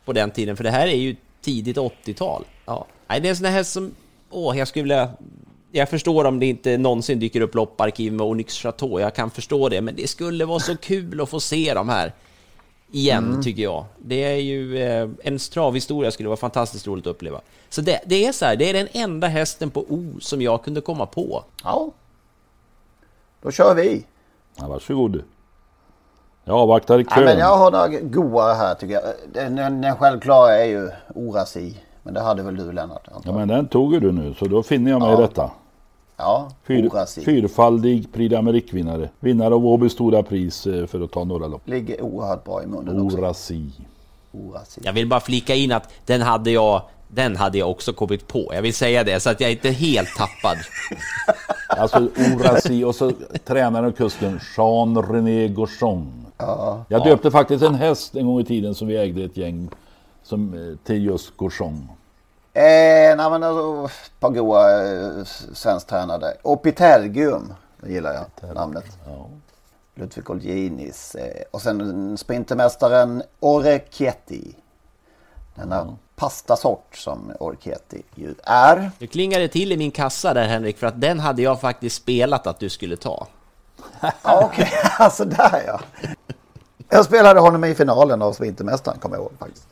på 0.04 0.12
den 0.12 0.30
tiden, 0.30 0.56
för 0.56 0.64
det 0.64 0.70
här 0.70 0.86
är 0.86 0.96
ju 0.96 1.16
tidigt 1.40 1.76
80-tal. 1.76 2.44
Ja. 2.64 2.86
Nej, 3.06 3.20
det 3.20 3.28
är 3.28 3.30
en 3.30 3.36
sån 3.36 3.46
här 3.46 3.52
häst 3.52 3.72
som, 3.72 3.94
åh, 4.30 4.58
jag 4.58 4.68
skulle 4.68 4.82
vilja... 4.82 5.10
Jag 5.74 5.88
förstår 5.88 6.24
om 6.24 6.40
det 6.40 6.46
inte 6.46 6.78
någonsin 6.78 7.18
dyker 7.18 7.40
upp 7.40 7.54
lopparkiv 7.54 8.12
med 8.12 8.26
Onyx 8.26 8.54
Chateau, 8.54 9.00
jag 9.00 9.14
kan 9.14 9.30
förstå 9.30 9.68
det, 9.68 9.80
men 9.80 9.96
det 9.96 10.08
skulle 10.08 10.44
vara 10.44 10.58
så 10.60 10.76
kul 10.76 11.20
att 11.20 11.28
få 11.28 11.40
se 11.40 11.74
de 11.74 11.88
här 11.88 12.12
igen, 12.90 13.24
Mm. 13.28 13.42
tycker 13.42 13.62
jag. 13.62 13.84
Det 13.98 14.24
är 14.24 14.36
ju 14.36 14.82
eh, 14.82 15.08
en 15.24 15.38
travhistoria 15.38 16.10
skulle 16.10 16.28
vara 16.28 16.36
fantastiskt 16.36 16.86
roligt 16.86 17.06
att 17.06 17.10
uppleva. 17.10 17.40
Så 17.68 17.80
det, 17.80 18.00
det 18.06 18.26
är 18.26 18.32
så 18.32 18.44
här, 18.44 18.56
det 18.56 18.70
är 18.70 18.74
den 18.74 18.88
enda 18.92 19.26
hästen 19.26 19.70
på 19.70 19.80
O 19.88 20.12
som 20.20 20.42
jag 20.42 20.64
kunde 20.64 20.80
komma 20.80 21.06
på. 21.06 21.44
Ja. 21.64 21.90
Då 23.42 23.50
kör 23.50 23.74
vi. 23.74 24.04
Ja, 24.56 24.66
varsågod. 24.68 25.22
Jag 26.44 26.56
avvaktar 26.56 26.98
i 27.00 27.04
Ja, 27.10 27.14
kön. 27.16 27.24
men 27.24 27.38
jag 27.38 27.56
har 27.56 27.70
några 27.70 27.88
goa 27.88 28.54
här 28.54 28.74
tycker 28.74 28.94
jag. 28.94 29.02
Den, 29.32 29.56
den, 29.56 29.80
den 29.80 29.96
självklara 29.96 30.56
är 30.56 30.64
ju 30.64 30.90
Orasi. 31.14 31.74
Men 32.02 32.14
det 32.14 32.20
hade 32.20 32.42
väl 32.42 32.56
du 32.56 32.72
Lennart? 32.72 33.08
antar 33.14 33.30
Ja, 33.30 33.38
men 33.38 33.48
den 33.48 33.68
tog 33.68 33.94
ju 33.94 34.00
du 34.00 34.12
nu, 34.12 34.34
så 34.38 34.44
då 34.44 34.62
finner 34.62 34.90
jag 34.90 35.00
mig 35.00 35.10
Ja. 35.10 35.18
i 35.18 35.22
detta. 35.22 35.50
Ja, 36.16 36.50
Fyr, 36.66 36.88
Orasi. 36.88 37.24
fyrfaldig 37.24 38.12
Prix 38.12 38.34
d'Amérique-vinnare. 38.34 39.08
Vinnare 39.20 39.54
av 39.54 39.66
Åby 39.66 39.88
Stora 39.88 40.22
Pris 40.22 40.66
eh, 40.66 40.86
för 40.86 41.00
att 41.04 41.10
ta 41.10 41.24
några 41.24 41.46
lopp. 41.46 41.68
Ligger 41.68 42.02
oerhört 42.02 42.44
bra 42.44 42.62
i 42.62 42.66
munnen 42.66 43.00
också. 43.00 43.18
Orasi. 43.18 43.70
Orasi. 44.32 44.80
Jag 44.84 44.92
vill 44.92 45.08
bara 45.08 45.20
flika 45.20 45.54
in 45.54 45.72
att 45.72 45.88
den 46.06 46.22
hade 46.22 46.50
jag, 46.50 46.82
den 47.08 47.36
hade 47.36 47.58
jag 47.58 47.70
också 47.70 47.92
kommit 47.92 48.28
på. 48.28 48.50
Jag 48.54 48.62
vill 48.62 48.74
säga 48.74 49.04
det 49.04 49.20
så 49.20 49.30
att 49.30 49.40
jag 49.40 49.50
inte 49.52 49.68
är 49.68 49.72
helt 49.72 50.08
tappad. 50.16 50.56
Alltså 51.68 52.08
Orasi 52.36 52.84
och 52.84 52.94
så 52.94 53.12
tränaren 53.44 53.84
och 53.84 53.96
kusken 53.96 54.40
Jean-René 54.56 55.48
Gauchon. 55.48 56.26
Ja. 56.38 56.84
Jag 56.88 57.04
döpte 57.04 57.30
faktiskt 57.30 57.64
en 57.64 57.74
häst 57.74 58.16
en 58.16 58.26
gång 58.26 58.40
i 58.40 58.44
tiden 58.44 58.74
som 58.74 58.88
vi 58.88 58.96
ägde 58.96 59.24
ett 59.24 59.36
gäng 59.36 59.68
som, 60.22 60.54
eh, 60.54 60.76
till 60.86 61.04
just 61.04 61.36
Gauchon. 61.36 61.88
Eh, 62.54 63.16
nej 63.16 63.30
men 63.30 63.42
alltså, 63.42 63.84
ett 64.04 64.20
par 64.20 64.30
goa 64.30 64.84
eh, 64.84 65.24
svensktränade. 65.52 66.36
Och 66.42 66.62
Pitergium. 66.62 67.54
Det 67.80 67.92
gillar 67.92 68.14
jag 68.14 68.54
namnet. 68.54 68.84
Ludvig 69.94 70.30
Olginis. 70.30 71.14
Eh, 71.14 71.42
och 71.50 71.62
sen 71.62 72.18
sprintermästaren 72.18 73.22
Orecchietti. 73.40 74.56
Denna 75.54 75.80
mm. 75.80 75.94
pastasort 76.16 76.96
som 76.96 77.32
Orecchietti 77.40 78.02
ju 78.14 78.34
är. 78.44 78.90
Nu 78.98 79.06
klingade 79.06 79.44
det 79.44 79.48
till 79.48 79.72
i 79.72 79.76
min 79.76 79.90
kassa 79.90 80.34
där 80.34 80.48
Henrik, 80.48 80.78
för 80.78 80.86
att 80.86 81.00
den 81.00 81.20
hade 81.20 81.42
jag 81.42 81.60
faktiskt 81.60 81.96
spelat 81.96 82.46
att 82.46 82.58
du 82.58 82.68
skulle 82.68 82.96
ta. 82.96 83.26
ja, 84.00 84.10
Okej, 84.22 84.44
okay. 84.44 84.66
alltså 84.98 85.24
där 85.24 85.62
ja. 85.66 85.80
Jag 86.88 87.04
spelade 87.04 87.40
honom 87.40 87.64
i 87.64 87.74
finalen 87.74 88.22
av 88.22 88.32
Sprintermästaren, 88.32 88.98
kommer 88.98 89.16
jag 89.16 89.22
ihåg 89.22 89.32
faktiskt. 89.38 89.71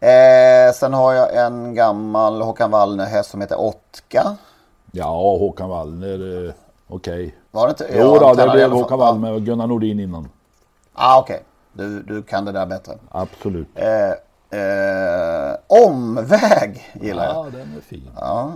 Eh, 0.00 0.72
sen 0.74 0.94
har 0.94 1.12
jag 1.12 1.36
en 1.36 1.74
gammal 1.74 2.42
Håkan 2.42 2.70
Wallner-häst 2.70 3.30
som 3.30 3.40
heter 3.40 3.60
Otka. 3.60 4.36
Ja, 4.92 5.36
Håkan 5.38 5.68
Wallner, 5.68 6.46
eh, 6.46 6.52
okej. 6.88 7.26
Okay. 7.26 7.32
Var 7.50 7.66
det 7.66 7.70
inte? 7.70 7.86
Jo, 7.92 8.18
då, 8.20 8.34
det 8.34 8.48
blev 8.48 8.70
Håkan 8.70 8.98
Wallner 8.98 9.32
och 9.32 9.42
Gunnar 9.42 9.66
Nordin 9.66 10.00
innan. 10.00 10.28
ah, 10.92 11.20
okej. 11.20 11.34
Okay. 11.34 11.44
Du, 11.72 12.02
du 12.02 12.22
kan 12.22 12.44
det 12.44 12.52
där 12.52 12.66
bättre. 12.66 12.92
Absolut. 13.10 13.68
Eh, 13.74 14.60
eh, 14.60 15.56
omväg 15.66 16.90
gillar 17.00 17.24
jag. 17.24 17.34
Ja, 17.34 17.50
den 17.52 17.76
är 17.76 17.80
fin. 17.80 18.10
Ja. 18.20 18.52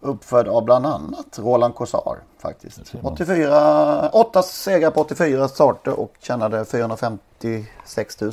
Uppfödd 0.00 0.48
av 0.48 0.64
bland 0.64 0.86
annat 0.86 1.38
Roland 1.38 1.74
Corsar 1.74 2.18
faktiskt. 2.38 2.94
84, 3.02 4.08
8 4.08 4.42
segrar 4.42 4.90
på 4.90 5.00
84 5.00 5.48
starter 5.48 6.00
och 6.00 6.12
tjänade 6.18 6.64
456 6.64 8.20
000 8.20 8.32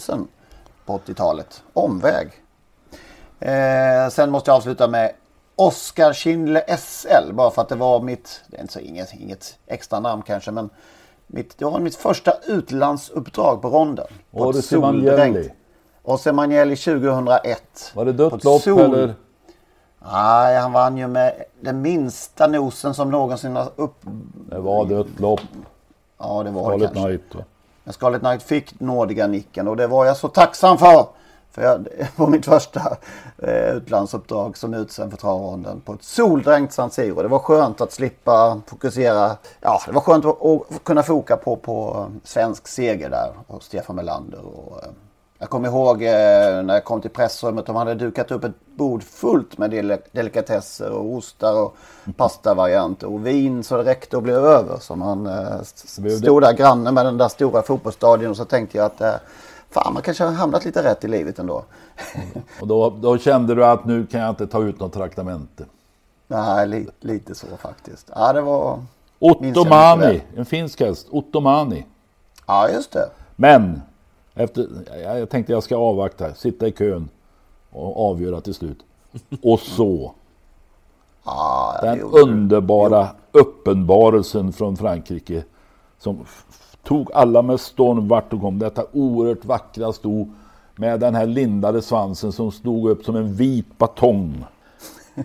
på 0.86 0.98
80-talet. 0.98 1.63
Omväg. 1.74 2.32
Eh, 3.39 4.10
sen 4.12 4.32
måste 4.32 4.52
jag 4.52 4.56
avsluta 4.56 4.88
med 4.88 5.12
Oskar 5.56 6.13
Kindle 6.13 6.78
SL. 6.78 7.34
Bara 7.34 7.52
för 7.52 7.62
att 7.62 7.69
det 7.69 7.76
var 7.76 8.02
mitt, 8.02 8.41
det 8.48 8.58
är 8.58 8.62
inte 8.62 8.74
så 8.74 8.80
inget, 8.80 9.13
inget 9.13 9.58
extra 9.67 10.00
namn 10.00 10.21
kanske, 10.21 10.52
men 10.52 10.69
mitt, 11.28 11.58
det 11.58 11.65
var 11.65 11.80
mitt 11.80 11.95
första 11.95 12.34
utlandsuppdrag 12.45 13.62
på 13.62 13.69
ronden. 13.69 14.08
Var 14.32 14.54
det 14.54 14.62
Simanjelli? 14.62 15.52
Och 16.02 16.19
Simanjelli 16.19 16.76
2001. 16.76 17.91
Var 17.95 18.06
det 18.06 18.13
dött 18.13 18.43
lopp 18.43 18.62
sol... 18.62 18.82
eller? 18.82 19.13
Nej, 20.12 20.58
han 20.58 20.71
vann 20.71 20.98
ju 20.98 21.08
med 21.08 21.43
den 21.62 21.82
minsta 21.82 22.48
nosen 22.48 22.93
som 22.93 23.12
någonsin 23.12 23.56
har 23.56 23.71
upp... 23.76 23.95
Det 24.50 24.60
var 24.60 24.86
dött 24.86 25.19
lopp. 25.19 25.41
Ja, 26.17 26.43
det 26.43 26.52
var 26.52 26.78
det 26.78 26.86
kanske. 26.86 27.02
Knight. 27.02 27.36
Va? 27.36 27.43
Men 27.86 27.93
Scarlet 27.93 28.21
Knight 28.21 28.43
fick 28.43 28.80
nådiga 28.80 29.28
nicken 29.28 29.67
och 29.67 29.78
det 29.78 29.88
var 29.88 30.06
jag 30.06 30.17
så 30.17 30.28
tacksam 30.28 30.78
för. 30.78 31.08
För 31.52 31.62
jag, 31.62 31.88
på 32.15 32.28
mitt 32.28 32.45
första 32.45 32.98
eh, 33.38 33.76
utlandsuppdrag 33.76 34.58
som 34.58 34.74
utsänd 34.74 35.12
för 35.12 35.17
travronden 35.17 35.82
på 35.82 35.93
ett 35.93 36.04
soldränkt 36.04 36.74
San 36.74 36.91
Siro. 36.91 37.21
Det 37.21 37.28
var 37.28 37.39
skönt 37.39 37.82
att 37.82 37.91
slippa 37.91 38.62
fokusera. 38.67 39.38
Ja, 39.62 39.82
det 39.86 39.91
var 39.91 40.02
skönt 40.02 40.26
att, 40.26 40.45
att 40.45 40.84
kunna 40.84 41.04
foka 41.04 41.38
på, 41.38 41.56
på 41.56 42.08
eh, 42.10 42.15
svensk 42.24 42.67
seger 42.67 43.10
där 43.10 43.32
och 43.48 43.63
Stefan 43.63 43.95
Melander. 43.95 44.39
Och, 44.39 44.84
eh, 44.84 44.89
jag 45.39 45.50
kommer 45.50 45.69
ihåg 45.69 46.04
eh, 46.04 46.10
när 46.63 46.74
jag 46.74 46.84
kom 46.84 47.02
till 47.02 47.10
pressrummet. 47.10 47.65
De 47.65 47.76
hade 47.76 47.95
dukat 47.95 48.32
upp 48.32 48.43
ett 48.43 48.56
bord 48.76 49.04
fullt 49.04 49.58
med 49.58 49.71
del 49.71 49.98
delikatesser 50.12 50.91
och 50.91 51.06
ostar 51.06 51.62
och 51.62 51.78
pastavarianter 52.17 53.08
och 53.08 53.28
vin 53.28 53.63
så 53.63 53.78
det 53.78 53.84
räckte 53.84 54.17
och 54.17 54.24
blev 54.24 54.36
över. 54.36 54.78
Så 54.80 54.95
man 54.95 55.28
eh, 55.28 55.62
stod 56.17 56.41
där 56.41 56.54
granne 56.54 56.91
med 56.91 57.06
den 57.06 57.17
där 57.17 57.28
stora 57.28 57.62
fotbollsstadion 57.62 58.32
och 58.32 58.38
så 58.38 58.45
tänkte 58.45 58.78
jag 58.78 58.86
att 58.86 59.02
eh, 59.02 59.13
fan 59.69 59.93
man 59.93 60.04
kanske 60.04 60.24
har 60.24 60.32
hamnat 60.32 60.65
lite 60.65 60.84
rätt 60.84 61.04
i 61.04 61.08
livet 61.08 61.39
ändå. 61.39 61.63
och 62.62 62.67
då, 62.67 62.89
då 62.89 63.17
kände 63.17 63.56
du 63.56 63.65
att 63.65 63.86
nu 63.86 64.06
kan 64.06 64.21
jag 64.21 64.30
inte 64.30 64.48
ta 64.48 64.63
ut 64.63 64.80
något 64.80 64.93
traktamente? 64.93 65.65
Nej, 66.28 66.67
li, 66.67 66.88
lite 67.00 67.36
så 67.36 67.48
faktiskt. 67.62 68.10
Ja, 68.15 68.34
det 68.34 68.41
var... 68.41 68.80
Ottomani, 69.19 70.21
en 70.36 70.45
finsk 70.45 70.80
häst. 70.80 71.08
Ottomani. 71.10 71.86
Ja, 72.45 72.69
just 72.69 72.91
det. 72.91 73.10
Men 73.36 73.82
efter, 74.36 74.67
jag 75.04 75.30
tänkte 75.30 75.54
jag 75.54 75.63
ska 75.63 75.78
avvakta, 75.78 76.34
sitta 76.34 76.67
i 76.67 76.71
kön 76.71 77.10
och 77.71 78.10
avgöra 78.10 78.41
till 78.41 78.54
slut. 78.54 78.78
Och 79.41 79.60
så. 79.60 80.13
Ah, 81.24 81.82
den 81.82 82.02
underbara 82.02 83.08
uppenbarelsen 83.32 84.54
från 84.54 84.78
Frankrike 84.78 85.43
som 85.98 86.26
tog 86.84 87.12
alla 87.13 87.41
med 87.41 87.60
storm 87.60 88.08
vart 88.08 88.34
och 88.34 88.41
kom. 88.41 88.60
Detta 88.60 88.86
oerhört 88.93 89.45
vackra 89.45 89.93
sto 89.93 90.28
med 90.76 91.00
den 91.00 91.15
här 91.15 91.26
lindade 91.26 91.82
svansen 91.82 92.32
som 92.32 92.52
stod 92.52 92.89
upp 92.89 93.06
som 93.06 93.15
en 93.15 93.34
vit 93.34 93.78
batong. 93.78 94.45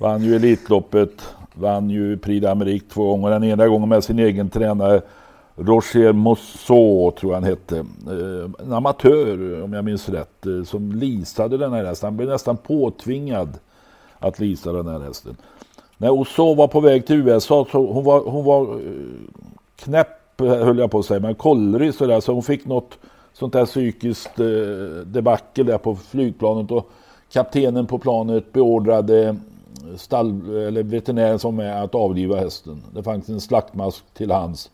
Vann 0.01 0.23
ju 0.23 0.37
Elitloppet, 0.37 1.23
vann 1.55 1.91
ju 1.91 2.19
Prix 2.19 2.47
d'Amérique 2.47 2.91
två 2.93 3.11
gånger. 3.11 3.31
Den 3.31 3.45
ena 3.45 3.69
gången 3.69 3.89
med 3.89 4.05
sin 4.05 4.19
egen 4.19 4.51
tränare 4.51 5.03
Roger 5.61 6.13
Mousseau 6.13 7.11
tror 7.11 7.33
jag 7.33 7.41
han 7.41 7.45
hette. 7.45 7.85
En 8.63 8.73
amatör 8.73 9.63
om 9.63 9.73
jag 9.73 9.85
minns 9.85 10.09
rätt 10.09 10.47
eh, 10.47 10.65
som 10.65 10.93
lisade 10.93 11.57
den 11.57 11.73
här 11.73 11.85
hästen. 11.85 12.07
Han 12.07 12.17
blev 12.17 12.29
nästan 12.29 12.57
påtvingad 12.57 13.59
att 14.19 14.39
lisa 14.39 14.73
den 14.73 14.89
här 14.89 15.01
hästen. 15.01 15.37
När 15.97 16.11
Osso 16.11 16.55
var 16.55 16.69
på 16.69 16.81
väg 16.81 17.07
till 17.07 17.17
USA 17.17 17.67
så 17.73 17.87
hon 17.87 18.05
var, 18.05 18.21
hon 18.21 18.45
var 18.45 18.63
eh, 18.63 18.91
knäpp 19.77 20.09
höll 20.39 20.79
jag 20.79 20.91
på 20.91 20.99
att 20.99 21.05
säga, 21.05 21.21
men 21.21 21.35
kollrig 21.35 21.95
sådär 21.95 22.21
så 22.21 22.33
hon 22.33 22.43
fick 22.43 22.67
något 22.67 22.99
sånt 23.33 23.53
där 23.53 23.67
psykiskt 23.67 24.37
debacle 25.05 25.65
där 25.65 25.79
på 25.79 25.97
flygplanet 25.97 26.71
och 26.71 26.91
kaptenen 27.33 27.87
på 27.87 27.99
planet 27.99 28.53
beordrade 28.53 29.37
stall, 29.97 30.57
eller 30.57 30.83
veterinären 30.83 31.39
som 31.39 31.59
är 31.59 31.85
att 31.85 31.95
avliva 31.95 32.37
hästen. 32.37 32.83
Det 32.95 33.03
fanns 33.03 33.29
en 33.29 33.41
slaktmask 33.41 34.05
till 34.15 34.31
hans. 34.31 34.71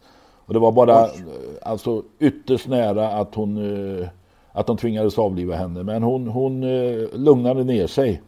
Och 0.47 0.55
det 0.55 0.61
var 0.61 0.73
bara 0.73 1.05
Oj. 1.05 1.25
alltså, 1.63 2.03
ytterst 2.19 2.69
nära 2.69 3.09
att 3.09 3.35
hon, 3.35 3.57
eh, 4.01 4.09
att 4.53 4.67
de 4.67 4.77
tvingades 4.77 5.19
avliva 5.19 5.57
henne. 5.57 5.83
Men 5.83 6.03
hon, 6.03 6.27
hon 6.27 6.63
eh, 6.63 7.09
lugnade 7.13 7.65
ner 7.65 7.87
sig. 7.87 8.23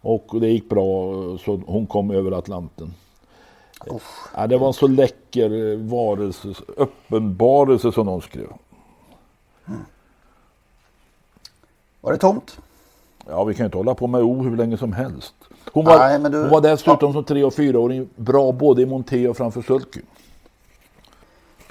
Och 0.00 0.40
det 0.40 0.48
gick 0.48 0.68
bra 0.68 1.12
så 1.38 1.62
hon 1.66 1.86
kom 1.86 2.10
över 2.10 2.32
Atlanten. 2.32 2.94
Ja, 4.36 4.46
det 4.46 4.58
var 4.58 4.66
en 4.66 4.72
så 4.72 4.86
läcker 4.86 5.76
varelse, 5.76 6.48
uppenbarelse 6.76 7.92
som 7.92 8.06
någon 8.06 8.22
skrev. 8.22 8.48
Mm. 9.68 9.80
Var 12.00 12.12
det 12.12 12.18
tomt? 12.18 12.58
Ja, 13.28 13.44
vi 13.44 13.54
kan 13.54 13.64
ju 13.64 13.66
inte 13.66 13.76
hålla 13.76 13.94
på 13.94 14.06
med 14.06 14.22
O 14.22 14.42
hur 14.42 14.56
länge 14.56 14.76
som 14.76 14.92
helst. 14.92 15.34
Hon 15.72 15.84
var, 15.84 15.98
Nej, 15.98 16.30
du... 16.30 16.40
hon 16.40 16.50
var 16.50 16.60
dessutom 16.60 17.08
ja. 17.08 17.12
som 17.12 17.24
tre 17.24 17.44
och 17.44 17.54
fyraåring 17.54 18.08
bra 18.16 18.52
både 18.52 18.82
i 18.82 18.86
monté 18.86 19.28
och 19.28 19.36
framför 19.36 19.62
sulky. 19.62 20.00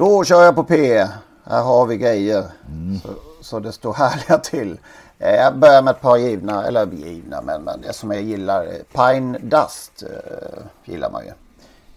Då 0.02 0.24
kör 0.24 0.44
jag 0.44 0.56
på 0.56 0.64
P. 0.64 1.08
Här 1.44 1.64
har 1.64 1.86
vi 1.86 1.98
grejer. 1.98 2.46
Mm. 2.68 3.00
Så, 3.00 3.10
så, 3.42 3.60
det 3.60 3.72
står 3.72 3.94
härliga 3.94 4.38
till. 4.38 4.80
Eh, 5.20 5.36
jag 5.36 5.58
börjar 5.58 5.82
med 5.82 5.92
ett 5.92 6.02
par 6.02 6.18
givna, 6.18 6.66
eller 6.66 6.88
givna, 6.88 7.42
men, 7.42 7.64
men 7.64 7.82
det 7.82 7.94
som 7.94 8.12
jag 8.12 8.22
gillar. 8.22 8.68
Pine 8.94 9.38
Dust 9.38 10.04
eh, 10.04 10.64
gillar 10.86 11.12
man 11.12 11.24
ju. 11.26 11.32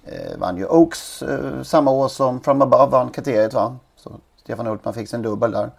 Eh, 0.05 0.39
vann 0.39 0.57
ju 0.57 0.67
Oaks 0.67 1.23
eh, 1.23 1.63
samma 1.63 1.91
år 1.91 2.09
som 2.09 2.41
From 2.41 2.63
Above 2.63 2.91
vann 2.91 3.11
kriteriet 3.11 3.55
va. 3.55 3.77
Så 3.97 4.13
Stefan 4.43 4.67
Hultman 4.67 4.95
fick 4.95 5.09
sin 5.09 5.23
dubbel 5.23 5.51
där. 5.51 5.71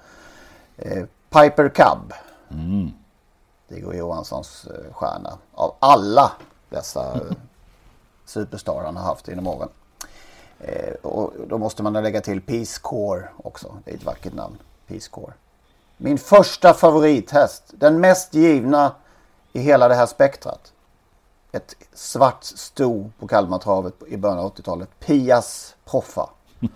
Eh, 0.77 1.03
Piper 1.29 1.69
Cub. 1.69 2.13
Mm. 2.51 2.91
Diggo 3.67 3.93
Johanssons 3.93 4.67
eh, 4.67 4.93
stjärna. 4.93 5.37
Av 5.53 5.75
alla 5.79 6.31
dessa 6.69 7.13
eh, 7.13 7.21
superstar 8.25 8.83
han 8.85 8.97
har 8.97 9.03
haft 9.03 9.27
inom 9.27 9.47
åren. 9.47 9.69
Eh, 10.59 10.93
och 11.01 11.33
då 11.47 11.57
måste 11.57 11.83
man 11.83 11.93
lägga 11.93 12.21
till 12.21 12.41
Peace 12.41 12.79
Corps 12.81 13.29
också. 13.37 13.77
Det 13.85 13.91
är 13.91 13.95
ett 13.95 14.03
vackert 14.03 14.33
namn. 14.33 14.57
Peace 14.87 15.09
Corps. 15.11 15.33
Min 15.97 16.17
första 16.17 16.73
favorithäst. 16.73 17.63
Den 17.71 17.99
mest 17.99 18.33
givna 18.33 18.91
i 19.53 19.59
hela 19.59 19.87
det 19.87 19.95
här 19.95 20.05
spektrat. 20.05 20.73
Ett 21.51 21.75
svart 21.93 22.43
sto 22.43 23.11
på 23.19 23.27
Kalmartravet 23.27 23.93
i 24.07 24.17
början 24.17 24.39
av 24.39 24.53
80-talet. 24.55 24.89
Pias 24.99 25.75
Proffa. 25.85 26.29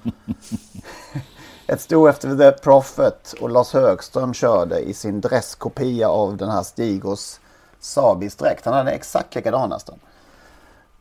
Ett 1.67 1.81
sto 1.81 2.07
efter 2.07 2.37
The 2.37 2.51
Prophet 2.51 3.35
och 3.41 3.49
Lars 3.49 3.73
Högström 3.73 4.33
körde 4.33 4.79
i 4.79 4.93
sin 4.93 5.21
dresskopia 5.21 6.09
av 6.09 6.37
den 6.37 6.49
här 6.49 6.63
Stigos 6.63 7.39
Sabis-dräkt. 7.79 8.65
Han 8.65 8.73
hade 8.73 8.91
exakt 8.91 9.35
likadan 9.35 9.69
nästan. 9.69 9.99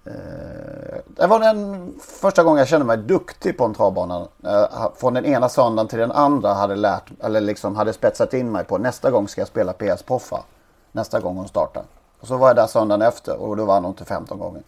Eh, 0.09 0.99
det 1.07 1.27
var 1.27 1.41
den 1.41 1.95
första 2.01 2.43
gången 2.43 2.59
jag 2.59 2.69
kände 2.69 2.87
mig 2.87 2.97
duktig 2.97 3.59
på 3.59 3.65
en 3.65 3.75
travbana. 3.75 4.29
Eh, 4.45 4.89
från 4.97 5.15
den 5.15 5.25
ena 5.25 5.49
söndagen 5.49 5.89
till 5.89 5.99
den 5.99 6.13
andra 6.13 6.55
hade 6.55 6.77
lärt, 6.77 7.11
eller 7.21 7.41
liksom 7.41 7.77
hade 7.77 7.93
spetsat 7.93 8.35
in 8.35 8.53
mig 8.53 8.65
på 8.65 8.79
nästa 8.79 9.11
gång 9.11 9.29
ska 9.29 9.41
jag 9.41 9.49
spela 9.49 9.73
PS 9.73 10.03
Poffa. 10.03 10.45
Nästa 10.93 11.21
gång 11.21 11.37
hon 11.37 11.49
startar. 11.49 11.83
Och 12.21 12.27
så 12.27 12.37
var 12.37 12.47
jag 12.47 12.57
där 12.57 12.67
söndagen 12.67 13.03
efter 13.03 13.37
och 13.37 13.57
då 13.57 13.65
vann 13.65 13.85
hon 13.85 13.95
till 13.95 14.07
15 14.07 14.39
gånger. 14.39 14.63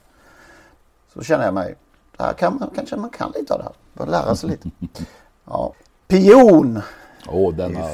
Så 1.15 1.23
känner 1.23 1.45
jag 1.45 1.55
mig, 1.55 1.75
här 2.19 2.33
kan 2.33 2.57
man, 2.61 2.71
kanske 2.75 2.97
man 2.97 3.11
kan 3.11 3.33
lite 3.35 3.55
av 3.55 3.59
det 3.59 3.65
här. 3.65 3.75
Bör 3.93 4.07
lära 4.07 4.37
sig 4.37 4.51
lite. 4.51 4.71
Ja. 5.45 5.73
Pion! 6.09 6.81
Åh, 7.29 7.35
oh, 7.35 7.55
denna 7.55 7.89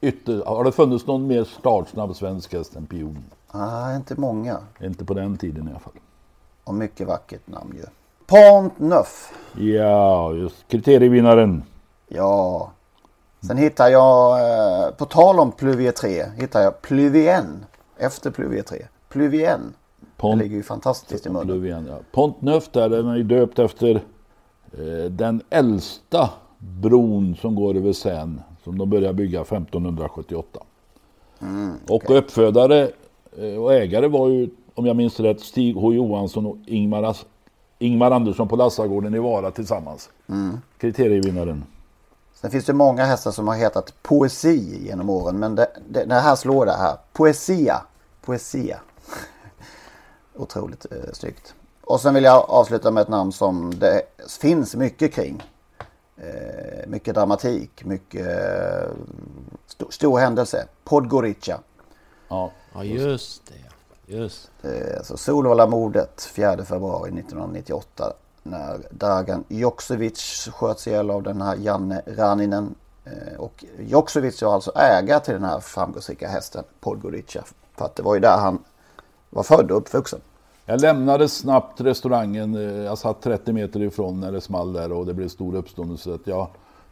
ytter... 0.00 0.44
Har 0.44 0.64
det 0.64 0.72
funnits 0.72 1.06
någon 1.06 1.26
mer 1.26 1.44
startsnabb 1.44 2.16
svensk 2.16 2.52
häst 2.52 2.76
än 2.76 2.86
Pion? 2.86 3.24
Nej, 3.52 3.96
inte 3.96 4.20
många. 4.20 4.58
Inte 4.80 5.04
på 5.04 5.14
den 5.14 5.36
tiden 5.36 5.68
i 5.68 5.70
alla 5.70 5.80
fall. 5.80 5.92
Och 6.64 6.74
mycket 6.74 7.06
vackert 7.06 7.46
namn 7.46 7.74
ju. 7.76 7.84
Pont 8.26 8.78
Neuf. 8.78 9.32
Ja, 9.58 10.32
just 10.32 10.68
kriterievinnaren. 10.68 11.62
Ja. 12.08 12.70
Sen 13.46 13.56
hittar 13.56 13.88
jag, 13.88 14.40
eh, 14.40 14.90
på 14.90 15.04
tal 15.04 15.40
om 15.40 15.52
Pluvier 15.52 15.92
3, 15.92 16.24
hittar 16.36 16.62
jag 16.62 16.82
Pluvien. 16.82 17.64
Efter 17.98 18.30
Pluvier 18.30 18.62
3. 18.62 18.86
Pluvien. 19.08 19.74
Pont, 20.16 20.38
det 20.38 20.44
ligger 20.44 20.56
ju 20.56 20.62
fantastiskt 20.62 21.26
i 21.26 21.30
munnen. 21.30 21.46
Pluvien, 21.46 21.86
ja. 21.90 21.98
Pont 22.12 22.42
Neuf 22.42 22.68
där, 22.72 22.88
den 22.88 23.08
är 23.08 23.16
ju 23.16 23.22
döpt 23.22 23.58
efter 23.58 23.94
eh, 24.72 25.10
den 25.10 25.42
äldsta 25.50 26.30
bron 26.58 27.36
som 27.40 27.54
går 27.54 27.76
över 27.76 27.92
Seine. 27.92 28.42
Som 28.64 28.78
de 28.78 28.90
började 28.90 29.14
bygga 29.14 29.40
1578. 29.40 30.60
Mm, 31.42 31.72
och 31.88 32.10
uppfödare 32.18 32.90
eh, 33.38 33.62
och 33.62 33.74
ägare 33.74 34.08
var 34.08 34.28
ju, 34.28 34.48
om 34.74 34.86
jag 34.86 34.96
minns 34.96 35.20
rätt, 35.20 35.40
Stig 35.40 35.76
H 35.76 35.92
Johansson 35.92 36.46
och 36.46 36.56
Ingmar, 36.66 37.02
As- 37.02 37.26
Ingmar 37.78 38.10
Andersson 38.10 38.48
på 38.48 38.56
Lassagården 38.56 39.14
i 39.14 39.18
Vara 39.18 39.50
tillsammans. 39.50 40.10
Mm. 40.28 40.60
Kriterievinnaren. 40.78 41.64
Sen 42.34 42.50
finns 42.50 42.64
det 42.64 42.72
många 42.72 43.04
hästar 43.04 43.30
som 43.30 43.48
har 43.48 43.54
hetat 43.54 44.02
poesi 44.02 44.84
genom 44.86 45.10
åren. 45.10 45.38
Men 45.38 45.54
det, 45.54 45.66
det, 45.88 46.04
det 46.04 46.14
här 46.14 46.36
slår 46.36 46.66
det 46.66 46.72
här. 46.76 46.96
Poesia. 47.12 47.82
Poesia. 48.20 48.80
Otroligt 50.36 50.86
eh, 50.92 51.12
snyggt. 51.12 51.54
Och 51.82 52.00
sen 52.00 52.14
vill 52.14 52.24
jag 52.24 52.50
avsluta 52.50 52.90
med 52.90 53.00
ett 53.00 53.08
namn 53.08 53.32
som 53.32 53.78
det 53.78 54.02
finns 54.40 54.76
mycket 54.76 55.12
kring. 55.12 55.42
Eh, 56.16 56.86
mycket 56.88 57.14
dramatik, 57.14 57.84
mycket 57.84 58.26
eh, 58.26 58.90
sto, 59.66 59.90
stor 59.90 60.18
händelse. 60.18 60.66
Podgorica. 60.84 61.60
Ja, 62.28 62.50
ja 62.74 62.84
just 62.84 63.46
det. 63.46 63.54
Just. 64.06 64.50
Eh, 64.62 65.02
så 65.02 65.16
Solvalla-mordet 65.16 66.22
4 66.34 66.64
februari 66.64 67.10
1998 67.10 68.12
när 68.42 68.78
Dragan 68.90 69.44
Joksovic 69.48 70.48
sköts 70.52 70.86
ihjäl 70.86 71.10
av 71.10 71.22
den 71.22 71.42
här 71.42 71.56
Janne 71.56 72.02
Raninen. 72.06 72.74
Eh, 73.04 73.38
och 73.38 73.64
Joksovic 73.78 74.42
var 74.42 74.54
alltså 74.54 74.72
ägare 74.76 75.20
till 75.20 75.34
den 75.34 75.44
här 75.44 75.60
framgångsrika 75.60 76.28
hästen 76.28 76.64
Podgorica. 76.80 77.44
För 77.76 77.84
att 77.84 77.96
det 77.96 78.02
var 78.02 78.14
ju 78.14 78.20
där 78.20 78.36
han 78.38 78.58
var 79.30 79.42
född 79.42 79.70
och 79.70 79.76
uppvuxen. 79.76 80.20
Jag 80.66 80.80
lämnade 80.80 81.28
snabbt 81.28 81.80
restaurangen. 81.80 82.54
eh, 82.54 82.84
Jag 82.84 82.98
satt 82.98 83.22
30 83.22 83.52
meter 83.52 83.82
ifrån 83.82 84.20
när 84.20 84.32
det 84.32 84.40
small 84.40 84.72
där 84.72 84.92
och 84.92 85.06
det 85.06 85.14
blev 85.14 85.28
stor 85.28 85.54
uppståndelse. 85.54 86.18
Jag 86.24 86.48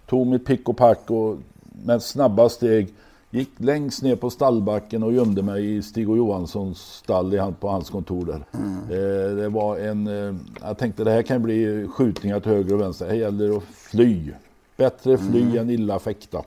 tog 0.07 0.27
mitt 0.27 0.47
pick 0.47 0.69
och 0.69 0.77
pack 0.77 1.11
och 1.11 1.37
med 1.85 2.03
snabba 2.03 2.49
steg 2.49 2.95
gick 3.33 3.51
längst 3.57 4.03
ner 4.03 4.17
på 4.17 4.31
stallbacken 4.31 5.03
och 5.03 5.13
gömde 5.13 5.43
mig 5.43 5.77
i 5.77 5.83
Stig 5.83 6.11
och 6.11 6.17
Johanssons 6.17 6.79
stall 6.79 7.53
på 7.61 7.69
hans 7.69 7.91
kontor 7.91 8.25
där. 8.27 8.45
Eh, 8.91 9.37
Det 9.37 9.49
var 9.49 9.79
en... 9.79 10.07
eh, 10.07 10.35
Jag 10.63 10.79
tänkte 10.79 11.05
det 11.05 11.11
här 11.11 11.23
kan 11.23 11.43
bli 11.43 11.87
skjutningar 11.89 12.41
till 12.41 12.53
höger 12.53 12.75
och 12.75 12.81
vänster. 12.81 13.07
Här 13.07 13.15
gäller 13.15 13.49
det 13.49 13.57
att 13.57 13.63
fly. 13.63 14.31
Bättre 14.77 15.19
fly 15.19 15.59
än 15.59 15.71
illa 15.71 15.99
fäkta. 15.99 16.39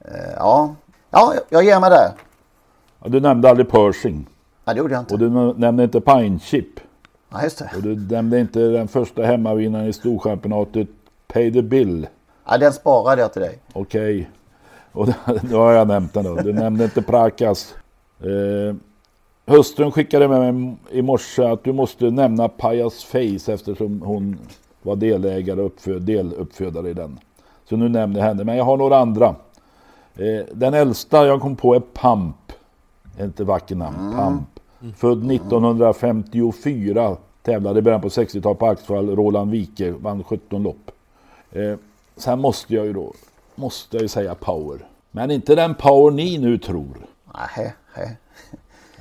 Eh, 0.00 0.10
Ja, 0.36 0.74
ja 1.10 1.34
jag 1.48 1.64
ger 1.64 1.80
mig 1.80 1.90
där. 1.90 2.12
Ja, 3.02 3.08
du 3.08 3.20
nämnde 3.20 3.50
aldrig 3.50 3.70
Pershing. 3.70 4.26
Nej, 4.64 4.74
det 4.74 4.78
gjorde 4.78 4.94
jag 4.94 5.02
inte. 5.02 5.14
Och 5.14 5.20
du 5.20 5.30
nämnde 5.60 5.84
inte 5.84 6.00
Pine 6.00 6.38
Chip. 6.38 6.80
Ja, 7.32 7.42
just 7.42 7.58
det. 7.58 7.70
Och 7.76 7.82
du 7.82 7.96
nämnde 7.96 8.40
inte 8.40 8.60
den 8.60 8.88
första 8.88 9.22
hemmavinnaren 9.22 9.86
i 9.86 9.92
Storchampionatet, 9.92 10.88
Pay 11.32 11.52
the 11.52 11.62
Bill. 11.62 12.06
Ja, 12.46 12.58
den 12.58 12.72
sparade 12.72 13.22
jag 13.22 13.32
till 13.32 13.42
dig. 13.42 13.58
Okej. 13.72 14.30
Och 14.92 15.08
då 15.42 15.58
har 15.58 15.72
jag 15.72 15.88
nämnt 15.88 16.12
den 16.12 16.24
då. 16.24 16.34
Du 16.34 16.52
nämnde 16.52 16.84
inte 16.84 17.02
Prakas. 17.02 17.74
Eh, 18.20 18.76
hustrun 19.46 19.92
skickade 19.92 20.28
med 20.28 20.54
mig 20.54 20.76
i 20.90 21.02
morse 21.02 21.42
att 21.42 21.64
du 21.64 21.72
måste 21.72 22.10
nämna 22.10 22.48
Pajas 22.48 23.04
Face 23.04 23.52
eftersom 23.52 24.02
hon 24.02 24.38
var 24.82 24.96
delägare 24.96 25.60
och 25.60 25.66
uppföd, 25.66 26.02
deluppfödare 26.02 26.90
i 26.90 26.94
den. 26.94 27.18
Så 27.68 27.76
nu 27.76 27.88
nämner 27.88 28.20
jag 28.20 28.26
henne. 28.26 28.44
Men 28.44 28.56
jag 28.56 28.64
har 28.64 28.76
några 28.76 28.98
andra. 28.98 29.34
Eh, 30.14 30.44
den 30.52 30.74
äldsta 30.74 31.26
jag 31.26 31.40
kom 31.40 31.56
på 31.56 31.74
är 31.74 31.82
Pump. 31.94 32.52
Är 33.18 33.24
inte 33.24 33.44
vacker 33.44 33.76
namn. 33.76 34.12
Pump. 34.16 34.60
Född 34.96 35.30
1954. 35.30 37.16
Tävlade 37.42 37.78
i 37.78 37.82
början 37.82 38.00
på 38.00 38.08
60-talet 38.08 38.58
på 38.58 38.66
Axevall. 38.66 39.16
Roland 39.16 39.50
Wike 39.50 39.90
vann 39.90 40.24
17 40.24 40.62
lopp. 40.62 40.90
Eh, 41.52 41.74
sen 42.16 42.40
måste 42.40 42.74
jag 42.74 42.86
ju 42.86 42.92
då 42.92 43.12
måste 43.54 43.96
jag 43.96 44.02
ju 44.02 44.08
säga 44.08 44.34
Power. 44.34 44.86
Men 45.10 45.30
inte 45.30 45.54
den 45.54 45.74
Power 45.74 46.10
ni 46.10 46.38
nu 46.38 46.58
tror. 46.58 47.06
Nej, 47.34 47.74
nej. 47.96 48.16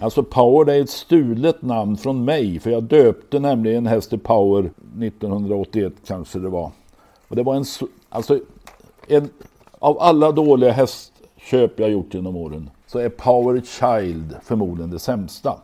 Alltså 0.01 0.23
Power 0.23 0.65
det 0.65 0.73
är 0.75 0.81
ett 0.81 0.89
stulet 0.89 1.61
namn 1.61 1.97
från 1.97 2.25
mig. 2.25 2.59
För 2.59 2.69
jag 2.69 2.83
döpte 2.83 3.39
nämligen 3.39 3.77
en 3.77 3.87
häst 3.87 4.09
till 4.09 4.19
Power 4.19 4.71
1981 5.01 5.93
kanske 6.07 6.39
det 6.39 6.49
var. 6.49 6.71
Och 7.27 7.35
det 7.35 7.43
var 7.43 7.55
en, 7.55 7.65
så- 7.65 7.87
alltså 8.09 8.39
en, 9.07 9.29
av 9.79 9.99
alla 9.99 10.31
dåliga 10.31 10.71
hästköp 10.71 11.79
jag 11.79 11.89
gjort 11.91 12.13
genom 12.13 12.35
åren 12.35 12.69
så 12.87 12.99
är 12.99 13.09
Power 13.09 13.61
Child 13.61 14.35
förmodligen 14.43 14.89
det 14.91 14.99
sämsta. 14.99 15.57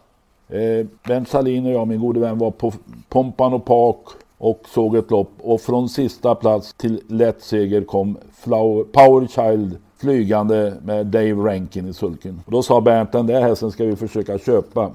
Eh, 0.50 0.86
Ben 1.08 1.26
Salin 1.26 1.66
och 1.66 1.72
jag, 1.72 1.88
min 1.88 2.00
gode 2.00 2.20
vän, 2.20 2.38
var 2.38 2.52
på 2.52 2.74
Pompan 3.10 3.54
och 3.54 3.66
Park 3.66 3.98
och 4.46 4.62
såg 4.68 4.96
ett 4.96 5.12
lopp 5.12 5.32
och 5.42 5.62
från 5.62 5.90
sista 5.90 6.36
plats 6.36 6.74
till 6.74 7.02
lätt 7.08 7.42
seger 7.42 7.82
kom 7.82 8.18
Flower, 8.34 8.84
Power 8.84 9.28
Child 9.28 9.78
flygande 9.98 10.74
med 10.84 11.06
Dave 11.06 11.34
Rankin 11.34 11.88
i 11.88 11.94
sulken. 11.94 12.42
Och 12.46 12.52
då 12.52 12.64
sa 12.64 12.82
Bernt, 12.82 13.12
den 13.12 13.28
där 13.28 13.42
hästen 13.42 13.72
ska 13.72 13.86
vi 13.86 13.96
försöka 13.96 14.38
köpa. 14.38 14.92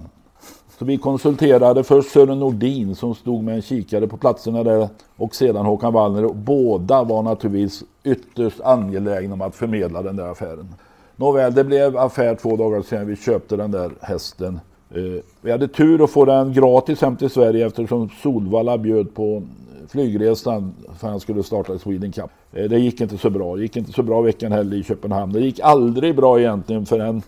Så 0.79 0.85
vi 0.85 0.99
konsulterade 0.99 1.85
först 1.85 2.11
Sören 2.11 2.39
Nordin 2.39 2.95
som 2.95 3.15
stod 3.15 3.45
med 3.45 3.55
en 3.55 3.63
kikare 3.63 4.07
på 4.07 4.17
platserna 4.17 4.63
där 4.63 4.89
och 5.17 5.35
sedan 5.35 5.67
Håkan 5.67 5.93
Wallner. 5.93 6.25
Och 6.25 6.37
båda 6.37 7.05
var 7.05 7.23
naturligtvis 7.23 7.85
ytterst 8.05 8.61
angelägna 8.61 9.35
om 9.35 9.41
att 9.41 9.55
förmedla 9.55 10.03
den 10.03 10.17
där 10.17 10.27
affären. 10.27 10.75
Nåväl, 11.17 11.55
det 11.55 11.65
blev 11.65 11.97
affär 11.97 12.35
två 12.35 12.57
dagar 12.57 12.83
sedan 12.83 13.07
vi 13.07 13.17
köpte 13.17 13.57
den 13.57 13.71
där 13.71 13.91
hästen. 14.01 14.61
Eh, 14.95 15.23
vi 15.41 15.53
hade 15.53 15.69
tur 15.69 16.05
att 16.05 16.11
få 16.11 16.25
den 16.25 16.53
gratis 16.53 17.01
hem 17.01 17.17
till 17.17 17.31
Sverige 17.31 17.67
eftersom 17.67 18.09
Solvalla 18.23 18.79
bjöd 18.79 19.15
på 19.15 19.43
flygresan 19.89 20.73
för 20.99 21.09
han 21.09 21.21
skulle 21.21 21.43
starta 21.43 21.79
Sweden 21.79 22.13
Cup. 22.13 22.31
Eh, 22.53 22.65
det 22.65 22.79
gick 22.79 23.01
inte 23.01 23.19
så 23.19 23.31
bra. 23.31 23.57
Det 23.57 23.63
gick 23.63 23.77
inte 23.77 23.93
så 23.93 24.03
bra 24.03 24.21
veckan 24.21 24.53
heller 24.53 24.77
i 24.77 24.85
Köpenhamn. 24.85 25.33
Det 25.33 25.41
gick 25.41 25.61
aldrig 25.61 26.17
bra 26.17 26.41
egentligen 26.41 26.87
förrän 26.87 27.23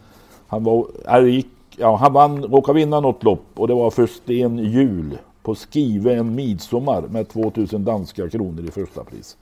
han 0.46 0.64
var... 0.64 0.86
äh, 1.08 1.24
gick, 1.24 1.48
ja, 1.76 1.96
han 1.96 2.12
vann, 2.12 2.44
råkade 2.44 2.78
vinna 2.78 3.00
något 3.00 3.24
lopp 3.24 3.46
och 3.54 3.68
det 3.68 3.74
var 3.74 3.90
för 3.90 4.06
Sten 4.06 4.58
Jul 4.58 5.18
på 5.42 5.54
Skive 5.54 6.14
en 6.14 6.34
midsommar 6.34 7.02
med 7.02 7.28
2000 7.28 7.84
danska 7.84 8.28
kronor 8.28 8.64
i 8.68 8.70
första 8.70 9.04
pris. 9.04 9.36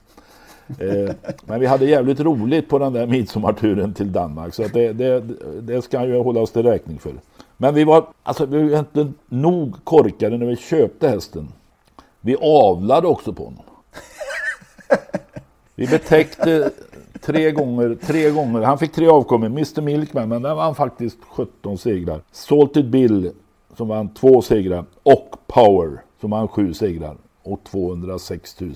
Eh, 0.79 1.15
men 1.45 1.59
vi 1.59 1.65
hade 1.65 1.85
jävligt 1.85 2.19
roligt 2.19 2.69
på 2.69 2.79
den 2.79 2.93
där 2.93 3.07
midsommarturen 3.07 3.93
till 3.93 4.11
Danmark 4.11 4.53
så 4.53 4.65
att 4.65 4.73
det, 4.73 4.93
det, 4.93 5.23
det 5.61 5.81
ska 5.81 5.97
han 5.97 6.07
ju 6.07 6.19
hålla 6.19 6.39
oss 6.39 6.51
till 6.51 6.63
räkning 6.63 6.99
för. 6.99 7.13
Men 7.61 7.73
vi 7.73 7.83
var, 7.83 8.07
alltså, 8.23 8.45
vi 8.45 8.69
var 8.69 8.79
inte 8.79 9.11
nog 9.29 9.75
korkade 9.83 10.37
när 10.37 10.45
vi 10.45 10.55
köpte 10.55 11.09
hästen. 11.09 11.47
Vi 12.21 12.35
avlade 12.41 13.07
också 13.07 13.33
på 13.33 13.43
honom. 13.43 13.63
Vi 15.75 15.87
betäckte 15.87 16.71
tre 17.21 17.51
gånger, 17.51 17.97
tre 18.01 18.29
gånger. 18.29 18.61
Han 18.61 18.77
fick 18.77 18.91
tre 18.91 19.07
avkommor. 19.07 19.45
Mr 19.45 19.81
Milkman, 19.81 20.29
men 20.29 20.41
där 20.41 20.55
vann 20.55 20.75
faktiskt 20.75 21.17
17 21.29 21.77
segrar. 21.77 22.21
Salted 22.31 22.89
Bill 22.89 23.31
som 23.77 23.87
vann 23.87 24.13
två 24.13 24.41
segrar 24.41 24.85
och 25.03 25.35
Power 25.47 26.01
som 26.21 26.29
vann 26.29 26.47
sju 26.47 26.73
segrar 26.73 27.17
och 27.43 27.63
206 27.63 28.59
000. 28.59 28.73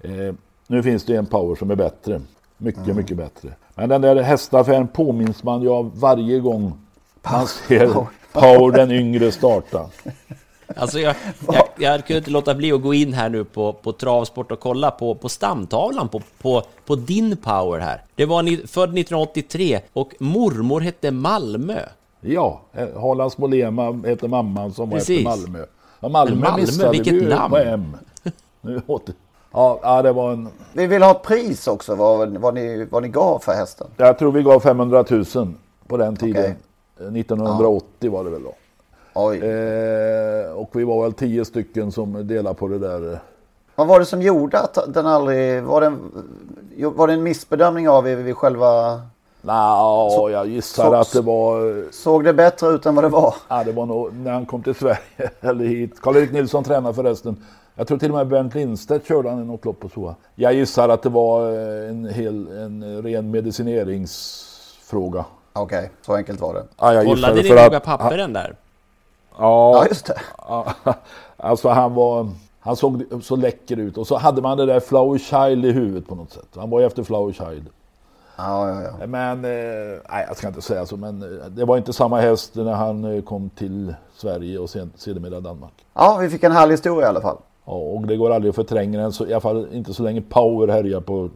Eh, 0.00 0.34
nu 0.66 0.82
finns 0.82 1.04
det 1.04 1.16
en 1.16 1.26
Power 1.26 1.54
som 1.54 1.70
är 1.70 1.76
bättre. 1.76 2.20
Mycket, 2.56 2.96
mycket 2.96 3.16
bättre. 3.16 3.50
Men 3.74 3.88
den 3.88 4.00
där 4.00 4.22
hästaffären 4.22 4.88
påminns 4.88 5.42
man 5.42 5.62
ju 5.62 5.68
av 5.68 6.00
varje 6.00 6.40
gång 6.40 6.72
man 7.32 7.46
ser 7.46 8.06
Power 8.32 8.72
den 8.72 8.90
yngre 8.90 9.32
starta. 9.32 9.90
Alltså 10.76 10.98
jag, 10.98 11.16
jag, 11.52 11.68
jag, 11.76 12.06
kunde 12.06 12.18
inte 12.18 12.30
låta 12.30 12.54
bli 12.54 12.72
att 12.72 12.82
gå 12.82 12.94
in 12.94 13.12
här 13.12 13.28
nu 13.28 13.44
på, 13.44 13.72
på 13.72 13.92
travsport 13.92 14.52
och 14.52 14.60
kolla 14.60 14.90
på, 14.90 15.14
på 15.14 15.28
stamtavlan 15.28 16.08
på, 16.08 16.22
på, 16.42 16.62
på 16.86 16.94
din 16.96 17.36
power 17.36 17.78
här. 17.78 18.02
Det 18.14 18.26
var 18.26 18.42
ni, 18.42 18.56
född 18.56 18.98
1983 18.98 19.80
och 19.92 20.14
mormor 20.18 20.80
hette 20.80 21.10
Malmö. 21.10 21.78
Ja, 22.20 22.60
eh, 22.72 23.00
Harlands 23.00 23.38
Molema 23.38 23.92
hette 23.92 24.28
mamman 24.28 24.72
som 24.72 24.90
var 24.90 24.98
efter 24.98 25.24
Malmö. 25.24 25.64
Ja, 26.00 26.08
Malmö, 26.08 26.36
Malmö 26.36 26.90
vilket 26.90 27.14
vi 27.14 27.26
namn. 27.26 27.56
M. 27.56 27.96
Nu 28.60 28.82
åter... 28.86 29.14
Ja, 29.52 30.02
det 30.02 30.12
var 30.12 30.32
en... 30.32 30.48
Vi 30.72 30.86
vill 30.86 31.02
ha 31.02 31.10
ett 31.10 31.22
pris 31.22 31.66
också, 31.66 31.94
vad, 31.94 32.36
vad, 32.36 32.54
ni, 32.54 32.84
vad 32.90 33.02
ni 33.02 33.08
gav 33.08 33.38
för 33.38 33.52
hästen. 33.52 33.86
Jag 33.96 34.18
tror 34.18 34.32
vi 34.32 34.42
gav 34.42 34.60
500 34.60 35.04
000 35.10 35.54
på 35.86 35.96
den 35.96 36.16
tiden. 36.16 36.42
Okay. 36.42 36.54
1980 36.96 37.86
ja. 38.00 38.10
var 38.10 38.24
det 38.24 38.30
väl 38.30 38.42
då. 38.42 38.54
Eh, 39.14 40.52
och 40.52 40.70
vi 40.72 40.84
var 40.84 41.02
väl 41.02 41.12
tio 41.12 41.44
stycken 41.44 41.92
som 41.92 42.26
delade 42.26 42.54
på 42.54 42.68
det 42.68 42.78
där. 42.78 43.20
Vad 43.74 43.86
var 43.86 43.98
det 43.98 44.06
som 44.06 44.22
gjorde 44.22 44.60
att 44.60 44.78
den 44.94 45.06
aldrig... 45.06 45.62
Var 45.62 45.80
det 45.80 45.86
en, 45.86 46.10
var 46.96 47.06
det 47.06 47.12
en 47.12 47.22
missbedömning 47.22 47.88
av 47.88 48.08
er 48.08 48.16
vid 48.16 48.36
själva... 48.36 49.00
Nja, 49.42 50.30
jag 50.30 50.46
gissar 50.46 50.84
så, 50.84 50.94
att 50.94 51.12
det 51.12 51.20
var... 51.20 51.84
Såg 51.92 52.24
det 52.24 52.34
bättre 52.34 52.68
ut 52.68 52.86
än 52.86 52.94
vad 52.94 53.04
det 53.04 53.08
var? 53.08 53.34
Ja, 53.48 53.64
det 53.64 53.72
var 53.72 53.86
nog 53.86 54.14
när 54.14 54.32
han 54.32 54.46
kom 54.46 54.62
till 54.62 54.74
Sverige, 54.74 54.98
eller 55.40 55.64
hit. 55.64 56.00
Karl-Erik 56.00 56.32
Nilsson 56.32 56.64
tränade 56.64 56.94
förresten. 56.94 57.36
Jag 57.74 57.86
tror 57.88 57.98
till 57.98 58.10
och 58.10 58.16
med 58.16 58.28
Bernt 58.28 58.54
Lindstedt 58.54 59.08
körde 59.08 59.30
han 59.30 59.42
i 59.42 59.44
något 59.44 59.64
lopp 59.64 59.84
och 59.84 59.90
så. 59.90 60.14
Jag 60.34 60.54
gissar 60.54 60.88
att 60.88 61.02
det 61.02 61.08
var 61.08 61.50
eh, 61.50 61.90
en, 61.90 62.04
hel, 62.04 62.48
en 62.48 63.02
ren 63.02 63.30
medicineringsfråga. 63.30 65.24
Okej, 65.56 65.78
okay, 65.78 65.90
så 66.02 66.14
enkelt 66.14 66.40
var 66.40 66.54
det. 66.54 66.64
Ja, 66.78 66.94
jag 66.94 67.04
Kollade 67.04 67.42
ni 67.42 67.48
noga 67.48 67.80
papperen 67.80 68.32
där? 68.32 68.56
Ja, 69.38 69.76
ja, 69.76 69.86
just 69.86 70.06
det. 70.06 70.20
alltså 71.36 71.68
han 71.68 71.94
var... 71.94 72.28
Han 72.60 72.76
såg 72.76 73.04
så 73.22 73.36
läcker 73.36 73.76
ut 73.76 73.98
och 73.98 74.06
så 74.06 74.16
hade 74.16 74.42
man 74.42 74.56
det 74.58 74.66
där 74.66 74.80
Flower 74.80 75.18
Child 75.18 75.64
i 75.64 75.70
huvudet 75.70 76.08
på 76.08 76.14
något 76.14 76.32
sätt. 76.32 76.48
Han 76.54 76.70
var 76.70 76.80
ju 76.80 76.86
efter 76.86 77.02
Flower 77.02 77.32
Child. 77.32 77.68
Ja, 78.36 78.68
ja, 78.68 78.82
ja. 78.82 79.06
Men, 79.06 79.44
eh, 79.44 80.00
nej 80.10 80.24
jag 80.28 80.36
ska 80.36 80.48
inte 80.48 80.62
säga 80.62 80.86
så, 80.86 80.96
men 80.96 81.22
eh, 81.22 81.46
det 81.46 81.64
var 81.64 81.76
inte 81.76 81.92
samma 81.92 82.20
häst 82.20 82.54
när 82.54 82.72
han 82.72 83.04
eh, 83.04 83.22
kom 83.22 83.50
till 83.50 83.94
Sverige 84.16 84.58
och 84.58 84.70
sen, 84.70 84.92
sedermera 84.96 85.40
Danmark. 85.40 85.72
Ja, 85.94 86.18
vi 86.20 86.30
fick 86.30 86.42
en 86.42 86.52
härlig 86.52 86.72
historia 86.72 87.06
i 87.06 87.08
alla 87.08 87.20
fall. 87.20 87.38
Ja, 87.64 87.72
och 87.72 88.06
det 88.06 88.16
går 88.16 88.30
aldrig 88.30 88.50
att 88.50 88.56
förtränga 88.56 89.00
den, 89.00 89.12
så, 89.12 89.26
i 89.26 89.32
alla 89.32 89.40
fall 89.40 89.68
inte 89.72 89.94
så 89.94 90.02
länge 90.02 90.20
Power 90.20 90.68
härjar 90.68 91.00
på 91.00 91.30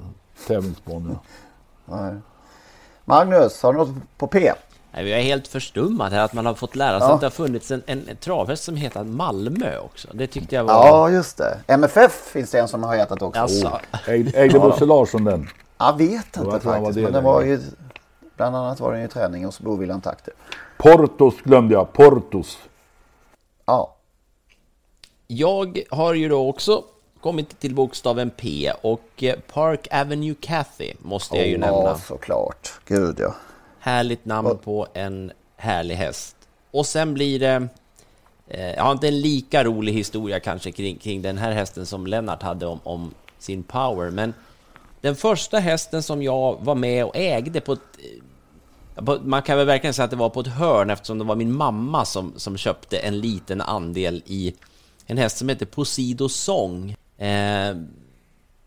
tävlingsbanorna. 0.46 1.18
Nej. 1.84 2.14
Magnus, 3.08 3.62
har 3.62 3.72
du 3.72 3.78
något 3.78 4.18
på 4.18 4.26
P? 4.26 4.52
Nej, 4.92 5.04
vi 5.04 5.12
är 5.12 5.20
helt 5.20 5.48
förstummat 5.48 6.12
här 6.12 6.24
att 6.24 6.32
man 6.32 6.46
har 6.46 6.54
fått 6.54 6.76
lära 6.76 7.00
sig 7.00 7.08
ja. 7.08 7.14
att 7.14 7.20
det 7.20 7.26
har 7.26 7.30
funnits 7.30 7.70
en, 7.70 7.82
en, 7.86 8.08
travhäst 8.20 8.64
som 8.64 8.76
heter 8.76 9.04
Malmö 9.04 9.78
också. 9.78 10.08
Det 10.12 10.26
tyckte 10.26 10.54
jag 10.54 10.64
var... 10.64 10.74
Ja, 10.74 11.10
just 11.10 11.36
det. 11.36 11.58
MFF 11.66 12.12
finns 12.12 12.50
det 12.50 12.58
en 12.58 12.68
som 12.68 12.82
har 12.82 12.96
hetat 12.96 13.22
också. 13.22 13.40
Alltså. 13.40 13.66
Oh. 13.66 14.34
Ägde 14.34 14.58
Bosse 14.58 14.84
Larsson 14.84 15.24
den? 15.24 15.48
Jag 15.78 15.98
vet 15.98 16.36
inte 16.36 16.50
jag 16.50 16.62
faktiskt. 16.62 16.98
Men 16.98 17.12
det 17.12 17.20
var 17.20 17.42
ju, 17.42 17.60
bland 18.36 18.56
annat 18.56 18.80
var 18.80 18.92
den 18.92 19.02
ju 19.02 19.08
träning 19.08 19.44
hos 19.44 19.60
Bovillan 19.60 20.00
Takter. 20.00 20.34
Portos 20.78 21.34
glömde 21.42 21.74
jag. 21.74 21.92
Portos. 21.92 22.58
Ja. 23.66 23.96
Jag 25.26 25.82
har 25.90 26.14
ju 26.14 26.28
då 26.28 26.48
också 26.48 26.84
kommit 27.20 27.60
till 27.60 27.74
bokstaven 27.74 28.30
P 28.30 28.72
och 28.82 29.22
eh, 29.22 29.38
Park 29.52 29.88
Avenue 29.90 30.34
Cathy 30.40 30.92
måste 30.98 31.36
jag 31.36 31.46
ju 31.46 31.54
oh, 31.54 31.60
nämna. 31.60 31.76
Ja, 31.76 31.98
såklart. 31.98 32.72
Gud 32.86 33.16
ja. 33.18 33.34
Härligt 33.80 34.24
namn 34.24 34.48
oh. 34.48 34.56
på 34.56 34.86
en 34.94 35.32
härlig 35.56 35.94
häst. 35.94 36.36
Och 36.70 36.86
sen 36.86 37.14
blir 37.14 37.40
det... 37.40 37.68
Eh, 38.48 38.70
jag 38.74 38.82
har 38.82 38.92
inte 38.92 39.08
en 39.08 39.20
lika 39.20 39.64
rolig 39.64 39.92
historia 39.92 40.40
kanske 40.40 40.72
kring, 40.72 40.96
kring 40.96 41.22
den 41.22 41.38
här 41.38 41.52
hästen 41.52 41.86
som 41.86 42.06
Lennart 42.06 42.42
hade 42.42 42.66
om, 42.66 42.80
om 42.82 43.14
sin 43.38 43.62
power, 43.62 44.10
men 44.10 44.34
den 45.00 45.16
första 45.16 45.58
hästen 45.58 46.02
som 46.02 46.22
jag 46.22 46.58
var 46.60 46.74
med 46.74 47.04
och 47.04 47.16
ägde 47.16 47.60
på 47.60 47.72
ett... 47.72 47.80
Man 49.22 49.42
kan 49.42 49.58
väl 49.58 49.66
verkligen 49.66 49.94
säga 49.94 50.04
att 50.04 50.10
det 50.10 50.16
var 50.16 50.30
på 50.30 50.40
ett 50.40 50.46
hörn 50.46 50.90
eftersom 50.90 51.18
det 51.18 51.24
var 51.24 51.36
min 51.36 51.52
mamma 51.52 52.04
som, 52.04 52.32
som 52.36 52.56
köpte 52.56 52.98
en 52.98 53.20
liten 53.20 53.60
andel 53.60 54.22
i 54.26 54.54
en 55.06 55.18
häst 55.18 55.38
som 55.38 55.48
heter 55.48 55.66
Posido 55.66 56.28
Song. 56.28 56.96
Eh, 57.18 57.76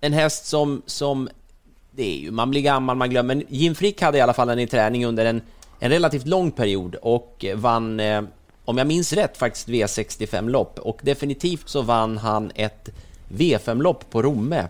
en 0.01 0.13
häst 0.13 0.45
som, 0.45 0.81
som 0.85 1.29
det 1.91 2.03
är 2.03 2.17
ju, 2.17 2.31
man 2.31 2.49
blir 2.49 2.61
gammal, 2.61 2.97
man 2.97 3.09
glömmer. 3.09 3.35
Men 3.35 3.45
Jim 3.49 3.75
Frick 3.75 4.01
hade 4.01 4.17
i 4.17 4.21
alla 4.21 4.33
fall 4.33 4.49
en 4.49 4.59
i 4.59 4.67
träning 4.67 5.05
under 5.05 5.25
en, 5.25 5.41
en 5.79 5.89
relativt 5.89 6.27
lång 6.27 6.51
period 6.51 6.95
och 6.95 7.45
vann, 7.55 7.99
eh, 7.99 8.21
om 8.65 8.77
jag 8.77 8.87
minns 8.87 9.13
rätt, 9.13 9.37
faktiskt 9.37 9.67
V65-lopp. 9.67 10.79
Och 10.79 10.99
definitivt 11.03 11.69
så 11.69 11.81
vann 11.81 12.17
han 12.17 12.51
ett 12.55 12.89
V5-lopp 13.29 14.09
på 14.09 14.21
Romme 14.21 14.67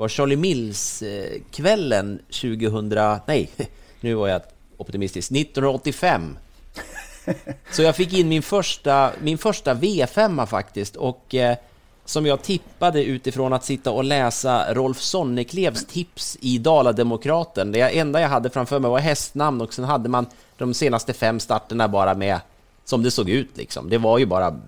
var 0.00 0.08
Charlie 0.08 0.36
Mills-kvällen 0.36 2.18
2000... 2.30 2.88
Nej, 3.26 3.50
nu 4.00 4.14
var 4.14 4.28
jag 4.28 4.42
optimistisk. 4.76 5.30
1985. 5.30 6.38
Så 7.70 7.82
jag 7.82 7.96
fick 7.96 8.12
in 8.12 8.28
min 8.28 8.42
första, 8.42 9.12
min 9.22 9.38
första 9.38 9.74
V5 9.74 10.46
faktiskt 10.46 10.96
och 10.96 11.34
eh, 11.34 11.56
som 12.10 12.26
jag 12.26 12.42
tippade 12.42 13.04
utifrån 13.04 13.52
att 13.52 13.64
sitta 13.64 13.90
och 13.90 14.04
läsa 14.04 14.74
Rolf 14.74 15.00
Sonneklevs 15.00 15.86
tips 15.86 16.38
i 16.40 16.58
Dalademokraten. 16.58 17.72
Det 17.72 17.98
enda 17.98 18.20
jag 18.20 18.28
hade 18.28 18.50
framför 18.50 18.78
mig 18.78 18.90
var 18.90 18.98
hästnamn 18.98 19.60
och 19.60 19.74
sen 19.74 19.84
hade 19.84 20.08
man 20.08 20.26
de 20.58 20.74
senaste 20.74 21.12
fem 21.12 21.40
starterna 21.40 21.88
bara 21.88 22.14
med 22.14 22.40
som 22.84 23.02
det 23.02 23.10
såg 23.10 23.30
ut 23.30 23.56
liksom. 23.56 23.90
Det 23.90 23.98
var 23.98 24.18
ju 24.18 24.26
bara 24.26 24.60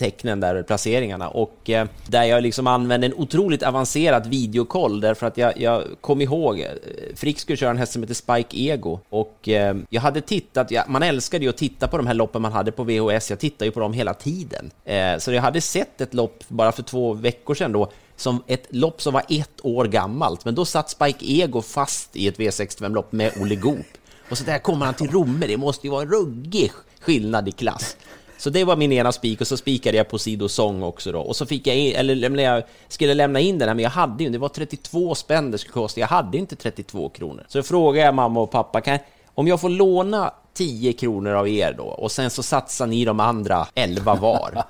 tecknen 0.00 0.40
där, 0.40 0.62
placeringarna 0.62 1.28
och 1.28 1.70
eh, 1.70 1.86
där 2.06 2.24
jag 2.24 2.42
liksom 2.42 2.66
använde 2.66 3.06
en 3.06 3.14
otroligt 3.14 3.62
avancerad 3.62 4.26
videokoll 4.26 5.00
därför 5.00 5.26
att 5.26 5.36
jag, 5.36 5.60
jag 5.60 5.84
kom 6.00 6.20
ihåg, 6.20 6.60
eh, 6.60 6.66
Frick 7.14 7.38
skulle 7.38 7.56
köra 7.56 7.70
en 7.70 7.76
häst 7.76 7.92
som 7.92 8.02
heter 8.02 8.14
Spike 8.14 8.56
Ego 8.56 9.00
och 9.08 9.48
eh, 9.48 9.76
jag 9.88 10.00
hade 10.00 10.20
tittat, 10.20 10.70
jag, 10.70 10.88
man 10.88 11.02
älskade 11.02 11.44
ju 11.44 11.50
att 11.50 11.56
titta 11.56 11.88
på 11.88 11.96
de 11.96 12.06
här 12.06 12.14
loppen 12.14 12.42
man 12.42 12.52
hade 12.52 12.72
på 12.72 12.84
VHS, 12.84 13.30
jag 13.30 13.38
tittade 13.38 13.64
ju 13.64 13.70
på 13.70 13.80
dem 13.80 13.92
hela 13.92 14.14
tiden. 14.14 14.70
Eh, 14.84 15.18
så 15.18 15.32
jag 15.32 15.42
hade 15.42 15.60
sett 15.60 16.00
ett 16.00 16.14
lopp 16.14 16.44
bara 16.48 16.72
för 16.72 16.82
två 16.82 17.12
veckor 17.12 17.54
sedan 17.54 17.72
då, 17.72 17.92
som 18.16 18.42
ett 18.46 18.66
lopp 18.70 19.02
som 19.02 19.12
var 19.12 19.24
ett 19.28 19.60
år 19.62 19.84
gammalt, 19.84 20.44
men 20.44 20.54
då 20.54 20.64
satt 20.64 20.90
Spike 20.90 21.24
Ego 21.24 21.62
fast 21.62 22.16
i 22.16 22.28
ett 22.28 22.38
V65-lopp 22.38 23.12
med 23.12 23.32
Olle 23.40 23.54
Goop. 23.54 23.86
Och 24.30 24.38
så 24.38 24.44
där 24.44 24.58
kommer 24.58 24.86
han 24.86 24.94
till 24.94 25.10
Romme, 25.10 25.46
det 25.46 25.56
måste 25.56 25.86
ju 25.86 25.90
vara 25.90 26.02
en 26.02 26.10
ruggig 26.10 26.72
skillnad 27.00 27.48
i 27.48 27.52
klass. 27.52 27.96
Så 28.40 28.50
det 28.50 28.64
var 28.64 28.76
min 28.76 28.92
ena 28.92 29.12
spik 29.12 29.40
och 29.40 29.46
så 29.46 29.56
spikade 29.56 29.96
jag 29.96 30.08
på 30.08 30.18
Sido 30.18 30.48
Sång 30.48 30.82
också 30.82 31.12
då. 31.12 31.20
Och 31.20 31.36
så 31.36 31.46
fick 31.46 31.66
jag 31.66 31.76
in, 31.76 31.96
eller 31.96 32.42
jag 32.42 32.62
skulle 32.88 33.14
lämna 33.14 33.40
in 33.40 33.58
den 33.58 33.68
här, 33.68 33.74
men 33.74 33.82
jag 33.82 33.90
hade 33.90 34.24
ju, 34.24 34.30
det 34.30 34.38
var 34.38 34.48
32 34.48 35.14
spänn 35.14 35.50
det 35.50 35.58
skulle 35.58 35.72
kosta. 35.72 36.00
Jag 36.00 36.06
hade 36.06 36.38
inte 36.38 36.56
32 36.56 37.08
kronor. 37.08 37.44
Så 37.48 37.62
frågade 37.62 38.06
jag 38.06 38.14
mamma 38.14 38.40
och 38.40 38.50
pappa, 38.50 38.80
kan, 38.80 38.98
om 39.34 39.48
jag 39.48 39.60
får 39.60 39.68
låna 39.68 40.34
10 40.54 40.92
kronor 40.92 41.32
av 41.32 41.48
er 41.48 41.74
då 41.76 41.84
och 41.84 42.12
sen 42.12 42.30
så 42.30 42.42
satsar 42.42 42.86
ni 42.86 43.04
de 43.04 43.20
andra 43.20 43.66
11 43.74 44.14
var. 44.14 44.64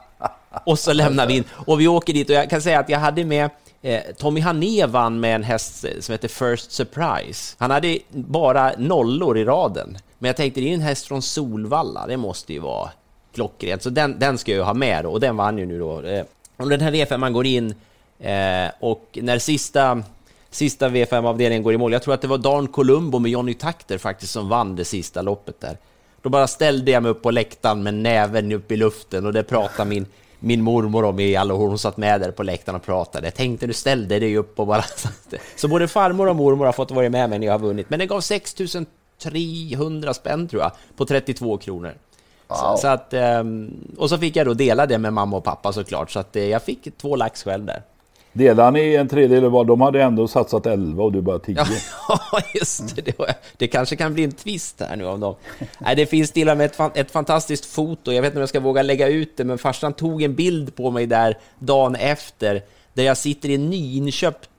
och 0.64 0.78
så 0.78 0.92
lämnar 0.92 1.26
vi 1.26 1.36
in 1.36 1.44
och 1.50 1.80
vi 1.80 1.88
åker 1.88 2.12
dit 2.12 2.30
och 2.30 2.36
jag 2.36 2.50
kan 2.50 2.62
säga 2.62 2.80
att 2.80 2.88
jag 2.88 2.98
hade 2.98 3.24
med 3.24 3.50
eh, 3.82 4.02
Tommy 4.18 4.40
Hané 4.40 4.86
vann 4.86 5.20
med 5.20 5.34
en 5.34 5.42
häst 5.42 5.84
som 6.00 6.12
heter 6.12 6.28
First 6.28 6.72
Surprise. 6.72 7.56
Han 7.58 7.70
hade 7.70 7.98
bara 8.10 8.72
nollor 8.78 9.38
i 9.38 9.44
raden. 9.44 9.98
Men 10.18 10.28
jag 10.28 10.36
tänkte, 10.36 10.60
det 10.60 10.70
är 10.70 10.74
en 10.74 10.80
häst 10.80 11.06
från 11.06 11.22
Solvalla, 11.22 12.06
det 12.06 12.16
måste 12.16 12.52
ju 12.52 12.58
vara 12.58 12.90
klockrent. 13.36 13.82
Så 13.82 13.90
den, 13.90 14.18
den 14.18 14.38
ska 14.38 14.52
jag 14.52 14.64
ha 14.64 14.74
med 14.74 15.04
då, 15.04 15.10
och 15.10 15.20
den 15.20 15.36
vann 15.36 15.58
ju 15.58 15.66
nu 15.66 15.78
då. 15.78 16.02
Eh, 16.02 16.24
om 16.56 16.68
den 16.68 16.80
här 16.80 16.92
V5 16.92 17.18
man 17.18 17.32
går 17.32 17.46
in 17.46 17.74
eh, 18.18 18.68
och 18.80 19.18
när 19.22 19.38
sista, 19.38 20.02
sista 20.50 20.88
V5-avdelningen 20.88 21.62
går 21.62 21.74
i 21.74 21.78
mål, 21.78 21.92
jag 21.92 22.02
tror 22.02 22.14
att 22.14 22.22
det 22.22 22.28
var 22.28 22.38
Dan 22.38 22.68
Columbo 22.68 23.18
med 23.18 23.30
Johnny 23.30 23.54
Takter 23.54 23.98
faktiskt 23.98 24.32
som 24.32 24.48
vann 24.48 24.76
det 24.76 24.84
sista 24.84 25.22
loppet 25.22 25.60
där. 25.60 25.76
Då 26.22 26.28
bara 26.28 26.46
ställde 26.46 26.90
jag 26.90 27.02
mig 27.02 27.10
upp 27.10 27.22
på 27.22 27.30
läktaren 27.30 27.82
med 27.82 27.94
näven 27.94 28.52
upp 28.52 28.72
i 28.72 28.76
luften 28.76 29.26
och 29.26 29.32
det 29.32 29.42
pratade 29.42 29.88
min, 29.88 30.06
min 30.38 30.62
mormor 30.62 31.04
om 31.04 31.20
i 31.20 31.36
alla 31.36 31.54
år. 31.54 31.68
Hon 31.68 31.78
satt 31.78 31.96
med 31.96 32.20
där 32.20 32.30
på 32.30 32.42
läktaren 32.42 32.76
och 32.76 32.84
pratade. 32.84 33.26
Jag 33.26 33.34
tänkte 33.34 33.66
du 33.66 33.72
ställde 33.72 34.18
dig 34.18 34.36
upp 34.36 34.58
och 34.58 34.66
bara... 34.66 34.84
Så 35.56 35.68
både 35.68 35.88
farmor 35.88 36.28
och 36.28 36.36
mormor 36.36 36.64
har 36.64 36.72
fått 36.72 36.90
vara 36.90 37.10
med 37.10 37.30
mig 37.30 37.38
när 37.38 37.46
jag 37.46 37.54
har 37.54 37.58
vunnit. 37.58 37.90
Men 37.90 37.98
det 37.98 38.06
gav 38.06 38.20
6300 38.20 40.14
spänn 40.14 40.48
tror 40.48 40.62
jag, 40.62 40.72
på 40.96 41.06
32 41.06 41.58
kronor. 41.58 41.94
Wow. 42.48 42.56
Så, 42.56 42.76
så, 42.76 42.88
att, 42.88 43.14
ehm, 43.14 43.70
och 43.98 44.08
så 44.08 44.18
fick 44.18 44.36
jag 44.36 44.46
då 44.46 44.54
dela 44.54 44.86
det 44.86 44.98
med 44.98 45.12
mamma 45.12 45.36
och 45.36 45.44
pappa 45.44 45.72
såklart, 45.72 46.10
så 46.10 46.18
att 46.18 46.36
eh, 46.36 46.44
jag 46.44 46.62
fick 46.62 46.98
två 46.98 47.16
lax 47.16 47.44
själv 47.44 47.64
där. 47.64 47.82
Delade 48.36 48.70
ni 48.70 48.94
en 48.94 49.08
tredjedel 49.08 49.50
var 49.50 49.64
de 49.64 49.80
hade 49.80 50.02
ändå 50.02 50.28
satsat 50.28 50.66
11 50.66 51.04
och 51.04 51.12
du 51.12 51.20
bara 51.20 51.38
10. 51.38 51.56
Ja, 52.08 52.40
just 52.54 52.96
det. 52.96 53.02
Det, 53.02 53.34
det 53.56 53.68
kanske 53.68 53.96
kan 53.96 54.14
bli 54.14 54.24
en 54.24 54.32
twist 54.32 54.80
här 54.80 54.96
nu 54.96 55.04
om 55.04 55.20
dem. 55.20 55.34
Nej, 55.78 55.96
det 55.96 56.06
finns 56.06 56.32
till 56.32 56.48
och 56.48 56.56
med 56.56 56.66
ett, 56.66 56.96
ett 56.96 57.10
fantastiskt 57.10 57.66
foto. 57.66 58.12
Jag 58.12 58.22
vet 58.22 58.28
inte 58.28 58.38
om 58.38 58.40
jag 58.40 58.48
ska 58.48 58.60
våga 58.60 58.82
lägga 58.82 59.08
ut 59.08 59.36
det, 59.36 59.44
men 59.44 59.58
farsan 59.58 59.92
tog 59.92 60.22
en 60.22 60.34
bild 60.34 60.76
på 60.76 60.90
mig 60.90 61.06
där 61.06 61.38
dagen 61.58 61.94
efter 61.94 62.62
där 62.94 63.02
jag 63.02 63.16
sitter 63.16 63.48
i 63.48 63.54
en 63.54 63.70
nyinköpt 63.70 64.50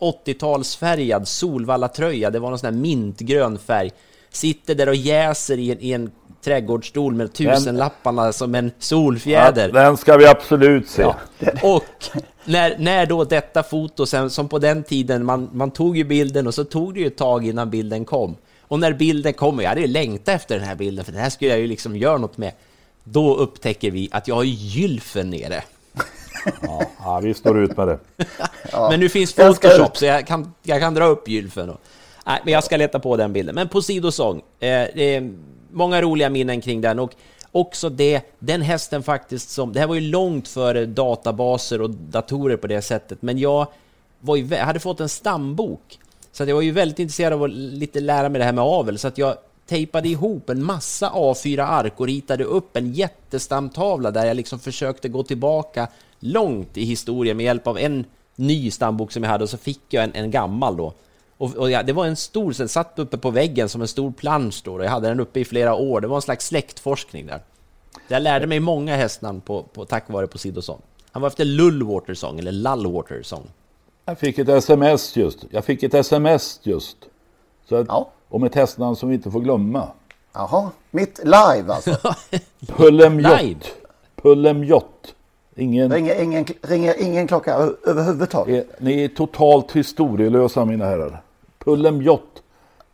80-talsfärgad 0.00 1.24
Solvalla-tröja. 1.24 2.30
Det 2.30 2.38
var 2.38 2.50
någon 2.50 2.58
sån 2.58 2.74
här 2.74 2.80
mintgrön 2.80 3.58
färg. 3.58 3.90
Sitter 4.30 4.74
där 4.74 4.88
och 4.88 4.94
jäser 4.94 5.58
i 5.58 5.70
en, 5.70 5.80
i 5.80 5.92
en 5.92 6.10
trädgårdsstol 6.44 7.14
med 7.14 7.32
tusenlapparna 7.32 8.24
den, 8.24 8.32
som 8.32 8.54
en 8.54 8.70
solfjäder. 8.78 9.70
Ja, 9.74 9.80
den 9.80 9.96
ska 9.96 10.16
vi 10.16 10.26
absolut 10.26 10.88
se. 10.88 11.02
Ja. 11.02 11.16
Och 11.62 11.84
när, 12.44 12.76
när 12.78 13.06
då 13.06 13.24
detta 13.24 13.62
foto, 13.62 14.06
sen, 14.06 14.30
som 14.30 14.48
på 14.48 14.58
den 14.58 14.82
tiden, 14.82 15.24
man, 15.24 15.48
man 15.52 15.70
tog 15.70 15.96
ju 15.96 16.04
bilden 16.04 16.46
och 16.46 16.54
så 16.54 16.64
tog 16.64 16.94
det 16.94 17.00
ju 17.00 17.06
ett 17.06 17.16
tag 17.16 17.46
innan 17.46 17.70
bilden 17.70 18.04
kom. 18.04 18.36
Och 18.62 18.80
när 18.80 18.92
bilden 18.92 19.32
kommer, 19.32 19.62
jag 19.62 19.68
hade 19.68 19.80
ju 19.80 19.86
längtat 19.86 20.34
efter 20.34 20.58
den 20.58 20.64
här 20.68 20.74
bilden, 20.74 21.04
för 21.04 21.12
den 21.12 21.20
här 21.20 21.30
skulle 21.30 21.50
jag 21.50 21.60
ju 21.60 21.66
liksom 21.66 21.96
göra 21.96 22.18
något 22.18 22.38
med. 22.38 22.52
Då 23.04 23.34
upptäcker 23.36 23.90
vi 23.90 24.08
att 24.12 24.28
jag 24.28 24.34
har 24.34 24.44
gylfen 24.44 25.30
nere. 25.30 25.62
Ja, 26.62 26.82
ja, 26.98 27.20
vi 27.20 27.34
står 27.34 27.58
ut 27.58 27.76
med 27.76 27.88
det. 27.88 27.98
Men 28.72 29.00
nu 29.00 29.08
finns 29.08 29.34
Photoshop, 29.34 29.96
så 29.96 30.04
jag 30.04 30.26
kan, 30.26 30.52
jag 30.62 30.80
kan 30.80 30.94
dra 30.94 31.04
upp 31.04 31.28
gylfen. 31.28 31.70
Och, 31.70 31.80
nej, 32.26 32.40
men 32.44 32.52
jag 32.52 32.64
ska 32.64 32.76
leta 32.76 32.98
på 32.98 33.16
den 33.16 33.32
bilden. 33.32 33.54
Men 33.54 33.68
på 33.68 33.82
sidosång, 33.82 34.42
eh, 34.60 34.82
eh, 34.82 35.22
många 35.70 36.02
roliga 36.02 36.30
minnen 36.30 36.60
kring 36.60 36.80
den 36.80 36.98
och 36.98 37.14
också 37.52 37.88
det, 37.88 38.22
den 38.38 38.62
hästen 38.62 39.02
faktiskt 39.02 39.50
som, 39.50 39.72
det 39.72 39.80
här 39.80 39.86
var 39.86 39.94
ju 39.94 40.00
långt 40.00 40.48
före 40.48 40.86
databaser 40.86 41.82
och 41.82 41.90
datorer 41.90 42.56
på 42.56 42.66
det 42.66 42.82
sättet, 42.82 43.22
men 43.22 43.38
jag 43.38 43.66
var 44.20 44.36
ju, 44.36 44.54
hade 44.54 44.80
fått 44.80 45.00
en 45.00 45.08
stambok. 45.08 45.98
Så 46.32 46.42
att 46.42 46.48
jag 46.48 46.56
var 46.56 46.62
ju 46.62 46.70
väldigt 46.70 46.98
intresserad 46.98 47.32
av 47.32 47.42
att 47.42 47.50
lite 47.50 48.00
lära 48.00 48.28
mig 48.28 48.38
det 48.38 48.44
här 48.44 48.52
med 48.52 48.64
avel, 48.64 48.98
så 48.98 49.08
att 49.08 49.18
jag 49.18 49.36
tejpade 49.66 50.08
ihop 50.08 50.50
en 50.50 50.64
massa 50.64 51.10
A4-ark 51.10 51.92
och 51.96 52.06
ritade 52.06 52.44
upp 52.44 52.76
en 52.76 52.92
jättestamtavla 52.92 54.10
där 54.10 54.26
jag 54.26 54.36
liksom 54.36 54.58
försökte 54.58 55.08
gå 55.08 55.22
tillbaka 55.22 55.88
långt 56.20 56.76
i 56.76 56.84
historien 56.84 57.36
med 57.36 57.44
hjälp 57.44 57.66
av 57.66 57.78
en 57.78 58.04
ny 58.36 58.70
stambok 58.70 59.12
som 59.12 59.22
jag 59.22 59.30
hade 59.30 59.44
och 59.44 59.50
så 59.50 59.56
fick 59.56 59.80
jag 59.88 60.04
en, 60.04 60.14
en 60.14 60.30
gammal 60.30 60.76
då. 60.76 60.92
Och, 61.38 61.56
och 61.56 61.70
ja, 61.70 61.82
det 61.82 61.92
var 61.92 62.06
en 62.06 62.16
stor, 62.16 62.54
den 62.58 62.68
satt 62.68 62.98
uppe 62.98 63.18
på 63.18 63.30
väggen 63.30 63.68
som 63.68 63.80
en 63.80 63.88
stor 63.88 64.10
plansch 64.12 64.62
då 64.64 64.74
och 64.74 64.84
jag 64.84 64.90
hade 64.90 65.08
den 65.08 65.20
uppe 65.20 65.40
i 65.40 65.44
flera 65.44 65.74
år. 65.74 66.00
Det 66.00 66.06
var 66.06 66.16
en 66.16 66.22
slags 66.22 66.46
släktforskning 66.46 67.26
där. 67.26 67.42
Jag 68.08 68.22
lärde 68.22 68.46
mig 68.46 68.60
många 68.60 68.96
hästnamn 68.96 69.40
på, 69.40 69.62
på, 69.62 69.84
tack 69.84 70.04
vare 70.08 70.26
Posidosson. 70.26 70.80
Han 71.10 71.22
var 71.22 71.28
efter 71.28 71.44
Lullwater 71.44 72.14
Song, 72.14 72.38
eller 72.38 72.52
Lullwater 72.52 73.22
Song. 73.22 73.50
Jag 74.04 74.18
fick 74.18 74.38
ett 74.38 74.48
sms 74.48 75.16
just. 75.16 75.38
Jag 75.50 75.64
fick 75.64 75.82
ett 75.82 75.94
sms 75.94 76.60
just. 76.62 76.96
Så 77.68 77.76
att, 77.76 77.86
ja. 77.88 78.10
Om 78.28 78.44
ett 78.44 78.54
hästnamn 78.54 78.96
som 78.96 79.08
vi 79.08 79.14
inte 79.14 79.30
får 79.30 79.40
glömma. 79.40 79.88
Jaha, 80.32 80.70
mitt 80.90 81.20
live 81.24 81.72
alltså. 81.72 81.96
Pullemjott. 82.76 83.74
Pullemjott. 84.22 85.14
Ingen... 85.56 85.92
Ringer, 85.92 86.22
ingen, 86.22 86.44
ringer 86.62 87.02
ingen 87.02 87.26
klocka 87.26 87.54
överhuvudtaget? 87.86 88.80
Ni 88.80 89.04
är 89.04 89.08
totalt 89.08 89.72
historielösa 89.72 90.64
mina 90.64 90.84
herrar. 90.84 91.22
Pullemjott. 91.68 92.42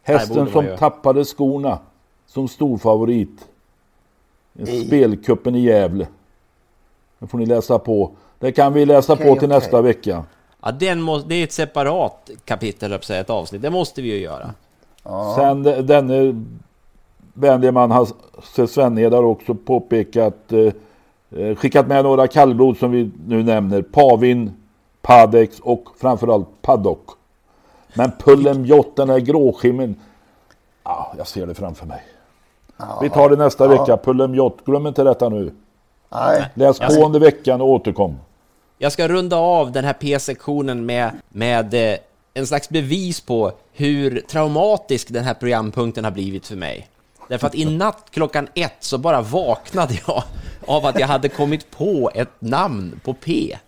Hästen 0.03 0.51
som 0.53 0.66
tappade 0.79 1.25
skorna 1.25 1.79
som 2.27 2.49
storfavorit. 2.49 3.49
I... 4.55 4.87
Spelkuppen 4.87 5.55
i 5.55 5.61
Gävle. 5.61 6.07
Det 7.18 7.27
får 7.27 7.39
ni 7.39 7.47
läsa 7.47 7.79
på. 7.79 8.11
Det 8.39 8.53
kan 8.53 8.72
vi 8.72 8.87
läsa 8.87 9.12
okay, 9.12 9.27
på 9.27 9.35
till 9.35 9.45
okay. 9.45 9.59
nästa 9.59 9.83
vecka. 9.83 10.25
Ja, 10.62 10.72
den 10.72 11.03
måste, 11.03 11.29
det 11.29 11.35
är 11.35 11.45
ett 11.45 11.53
separat 11.53 12.31
kapitel, 12.45 12.93
ett 12.93 13.31
avsnitt. 13.31 13.62
Det 13.62 13.70
måste 13.70 14.03
vi 14.03 14.09
ju 14.09 14.18
göra. 14.18 14.55
Ja. 15.03 15.35
Sen 15.39 15.62
denne 15.87 16.45
vänlige 17.33 17.72
man, 17.72 17.91
Hasse 17.91 18.66
Svenhed, 18.66 19.12
har 19.12 19.22
också 19.22 19.55
påpekat, 19.55 20.53
eh, 20.53 21.41
eh, 21.41 21.57
skickat 21.57 21.89
med 21.89 22.05
några 22.05 22.27
kallblod 22.27 22.79
som 22.79 22.91
vi 22.91 23.11
nu 23.27 23.43
nämner. 23.43 23.83
Pavin, 23.83 24.53
Padex 25.03 25.61
och 25.61 25.89
framförallt 26.01 26.49
Paddock. 26.62 27.11
Men 27.95 28.12
Pullemjott, 28.18 28.97
den 28.97 29.11
här 29.11 29.18
gråskimmen. 29.18 29.97
Ja, 30.84 31.14
jag 31.18 31.26
ser 31.26 31.47
det 31.47 31.55
framför 31.55 31.86
mig. 31.86 32.03
Ja, 32.76 32.99
vi 33.03 33.11
tar 33.11 33.30
det 33.30 33.36
nästa 33.36 33.64
ja. 33.64 33.70
vecka. 33.70 33.97
Pullemjott, 33.97 34.64
glöm 34.64 34.86
inte 34.86 35.05
detta 35.05 35.28
nu. 35.28 35.53
Nej. 36.12 36.45
Läs 36.55 36.78
på 36.78 37.07
under 37.07 37.20
veckan 37.20 37.61
och 37.61 37.68
återkom. 37.68 38.18
Jag 38.78 38.92
ska 38.92 39.09
runda 39.09 39.36
av 39.36 39.72
den 39.72 39.84
här 39.84 39.92
P-sektionen 39.92 40.86
med, 40.86 41.11
med 41.28 41.74
eh, 41.74 41.99
en 42.34 42.47
slags 42.47 42.68
bevis 42.68 43.20
på 43.20 43.53
hur 43.72 44.20
traumatisk 44.20 45.12
den 45.12 45.24
här 45.24 45.34
programpunkten 45.34 46.05
har 46.05 46.11
blivit 46.11 46.47
för 46.47 46.57
mig. 46.57 46.88
Därför 47.28 47.47
att 47.47 47.55
i 47.55 47.64
natt 47.64 48.07
klockan 48.11 48.49
ett 48.55 48.76
så 48.80 48.99
bara 48.99 49.20
vaknade 49.20 49.95
jag 50.07 50.22
av 50.66 50.86
att 50.86 50.99
jag 50.99 51.07
hade 51.07 51.28
kommit 51.28 51.70
på 51.70 52.11
ett 52.14 52.40
namn 52.40 53.01
på 53.05 53.14
P. 53.14 53.59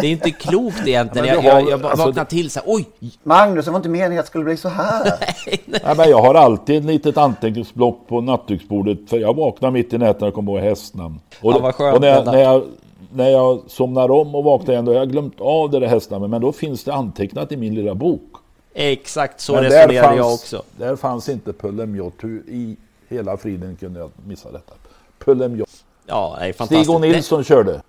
Det 0.00 0.06
är 0.06 0.10
inte 0.10 0.30
klokt 0.30 0.86
egentligen. 0.86 1.26
Jag, 1.28 1.44
jag, 1.44 1.70
jag 1.70 1.84
alltså, 1.84 2.06
vaknade 2.06 2.30
till 2.30 2.50
så 2.50 2.60
här, 2.60 2.68
oj! 2.68 2.84
Magnus, 3.22 3.64
det 3.64 3.70
var 3.70 3.78
inte 3.78 3.88
meningen 3.88 4.18
att 4.18 4.24
det 4.24 4.30
skulle 4.30 4.44
bli 4.44 4.56
så 4.56 4.68
här. 4.68 5.04
nej, 5.20 5.62
nej. 5.66 5.80
nej, 5.84 5.96
men 5.96 6.10
jag 6.10 6.22
har 6.22 6.34
alltid 6.34 6.76
ett 6.76 6.84
litet 6.84 7.16
anteckningsblock 7.16 8.08
på 8.08 8.20
nattduksbordet. 8.20 8.98
För 9.06 9.18
jag 9.18 9.36
vaknar 9.36 9.70
mitt 9.70 9.92
i 9.92 9.98
natten 9.98 10.28
och 10.28 10.34
kommer 10.34 10.52
ihåg 10.52 10.60
hästnamn. 10.60 11.20
Och, 11.40 11.52
ja, 11.52 11.58
vad 11.58 11.74
skönt, 11.74 11.94
och 11.94 12.00
när, 12.00 12.08
jag, 12.08 12.26
när, 12.26 12.42
jag, 12.42 12.64
när 13.12 13.28
jag 13.28 13.60
somnar 13.66 14.10
om 14.10 14.34
och 14.34 14.44
vaknar 14.44 14.72
igen, 14.72 14.84
då 14.84 14.92
har 14.92 14.98
jag 14.98 15.10
glömt 15.10 15.40
av 15.40 15.70
det 15.70 15.80
där 15.80 15.86
hästnamnet. 15.86 16.30
Men 16.30 16.40
då 16.40 16.52
finns 16.52 16.84
det 16.84 16.94
antecknat 16.94 17.52
i 17.52 17.56
min 17.56 17.74
lilla 17.74 17.94
bok. 17.94 18.32
Exakt 18.74 19.40
så 19.40 19.56
resonerar 19.56 20.16
jag 20.16 20.34
också. 20.34 20.62
Där 20.76 20.96
fanns 20.96 21.28
inte 21.28 21.52
Pullemjott. 21.52 22.14
Hur 22.18 22.44
i 22.48 22.76
hela 23.08 23.36
friden 23.36 23.76
kunde 23.76 24.00
jag 24.00 24.10
missa 24.26 24.52
detta? 24.52 24.72
Pullemjott. 25.18 25.84
Ja, 26.06 26.36
det 26.38 26.46
är 26.46 26.52
fantastiskt. 26.52 26.82
Stig 26.82 26.94
och 26.94 27.00
Nilsson 27.00 27.38
det... 27.38 27.44
körde. 27.44 27.80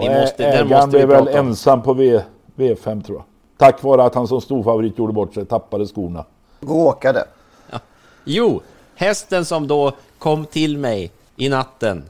Ja, 0.00 0.08
vi 0.08 0.20
måste, 0.20 0.46
ägaren 0.46 0.68
måste 0.68 0.88
blev 0.88 1.08
väl 1.08 1.28
ensam 1.28 1.82
på 1.82 1.94
v, 1.94 2.22
V5 2.56 3.02
tror 3.02 3.18
jag. 3.18 3.24
Tack 3.56 3.82
vare 3.82 4.04
att 4.04 4.14
han 4.14 4.28
som 4.28 4.40
storfavorit 4.40 4.98
gjorde 4.98 5.12
bort 5.12 5.34
sig, 5.34 5.46
tappade 5.46 5.86
skorna. 5.86 6.24
Råkade. 6.60 7.24
Ja. 7.70 7.78
Jo, 8.24 8.62
hästen 8.94 9.44
som 9.44 9.66
då 9.68 9.92
kom 10.18 10.46
till 10.46 10.78
mig 10.78 11.10
i 11.36 11.48
natten. 11.48 12.04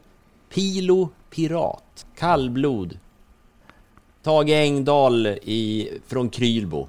Pilo 0.48 1.08
Pirat, 1.30 2.06
kallblod. 2.16 2.98
Tage 4.22 4.50
Engdahl 4.50 5.26
i, 5.26 5.90
från 6.06 6.28
Krylbo. 6.28 6.86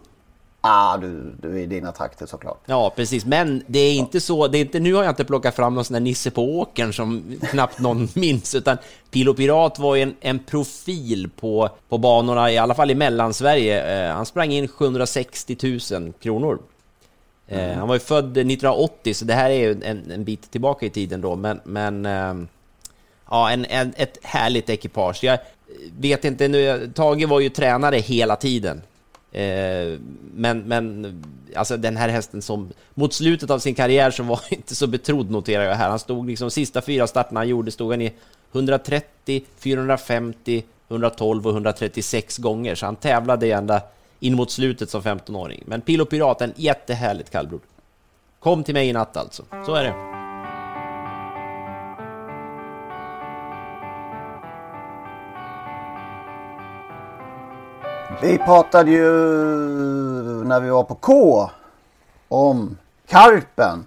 Ah, 0.65 0.97
du, 0.97 1.35
du 1.41 1.59
är 1.59 1.63
i 1.63 1.65
dina 1.65 1.91
trakter 1.91 2.25
såklart. 2.25 2.61
Ja, 2.65 2.93
precis. 2.95 3.25
Men 3.25 3.63
det 3.67 3.79
är 3.79 3.93
inte 3.93 4.21
så. 4.21 4.47
Det 4.47 4.57
är 4.57 4.61
inte, 4.61 4.79
nu 4.79 4.93
har 4.93 5.03
jag 5.03 5.11
inte 5.11 5.25
plockat 5.25 5.55
fram 5.55 5.75
någon 5.75 5.85
sån 5.85 5.93
där 5.93 6.01
Nisse 6.01 6.31
på 6.31 6.59
åkern 6.59 6.93
som 6.93 7.39
knappt 7.41 7.79
någon 7.79 8.07
minns, 8.15 8.55
utan 8.55 8.77
Pilo 9.11 9.33
Pirat 9.33 9.79
var 9.79 9.95
ju 9.95 10.01
en, 10.01 10.15
en 10.21 10.39
profil 10.39 11.29
på, 11.39 11.69
på 11.89 11.97
banorna, 11.97 12.51
i 12.51 12.57
alla 12.57 12.75
fall 12.75 12.91
i 12.91 12.95
Mellansverige. 12.95 14.07
Eh, 14.07 14.15
han 14.15 14.25
sprang 14.25 14.51
in 14.51 14.67
760 14.67 15.79
000 15.91 16.13
kronor. 16.21 16.59
Eh, 17.47 17.63
mm. 17.63 17.79
Han 17.79 17.87
var 17.87 17.95
ju 17.95 17.99
född 17.99 18.25
1980, 18.25 19.13
så 19.13 19.25
det 19.25 19.33
här 19.33 19.49
är 19.49 19.59
ju 19.59 19.81
en, 19.83 20.11
en 20.11 20.23
bit 20.23 20.51
tillbaka 20.51 20.85
i 20.85 20.89
tiden 20.89 21.21
då, 21.21 21.35
men, 21.35 21.59
men 21.63 22.05
eh, 22.05 22.47
ja, 23.29 23.51
en, 23.51 23.65
en, 23.65 23.93
ett 23.97 24.17
härligt 24.21 24.69
ekipage. 24.69 25.23
Jag 25.23 25.39
vet 25.99 26.25
inte 26.25 26.47
nu, 26.47 26.91
Tage 26.95 27.27
var 27.27 27.39
ju 27.39 27.49
tränare 27.49 27.97
hela 27.97 28.35
tiden. 28.35 28.81
Eh, 29.33 29.99
men, 30.33 30.59
men 30.59 31.23
alltså 31.55 31.77
den 31.77 31.97
här 31.97 32.09
hästen 32.09 32.41
som 32.41 32.69
mot 32.93 33.13
slutet 33.13 33.49
av 33.49 33.59
sin 33.59 33.75
karriär 33.75 34.11
så 34.11 34.23
var 34.23 34.41
inte 34.49 34.75
så 34.75 34.87
betrodd 34.87 35.31
noterar 35.31 35.63
jag 35.63 35.75
här. 35.75 35.89
Han 35.89 35.99
stod 35.99 36.27
liksom 36.27 36.51
sista 36.51 36.81
fyra 36.81 37.07
starterna 37.07 37.39
han 37.39 37.47
gjorde 37.47 37.71
stod 37.71 37.91
han 37.91 38.01
i 38.01 38.13
130, 38.51 39.43
450, 39.57 40.63
112 40.89 41.47
och 41.47 41.53
136 41.53 42.37
gånger. 42.37 42.75
Så 42.75 42.85
han 42.85 42.95
tävlade 42.95 43.51
ända 43.51 43.81
in 44.19 44.35
mot 44.35 44.51
slutet 44.51 44.89
som 44.89 45.01
15-åring. 45.01 45.63
Men 45.65 45.81
Pilo 45.81 46.05
Piraten, 46.05 46.53
jättehärligt 46.55 47.29
kallblod. 47.29 47.61
Kom 48.39 48.63
till 48.63 48.73
mig 48.73 48.89
i 48.89 48.93
natt 48.93 49.17
alltså. 49.17 49.43
Så 49.65 49.75
är 49.75 49.83
det. 49.83 50.22
Vi 58.21 58.37
pratade 58.37 58.91
ju 58.91 59.09
när 60.43 60.59
vi 60.59 60.69
var 60.69 60.83
på 60.83 60.95
K 60.95 61.49
om 62.27 62.77
Karpen. 63.07 63.85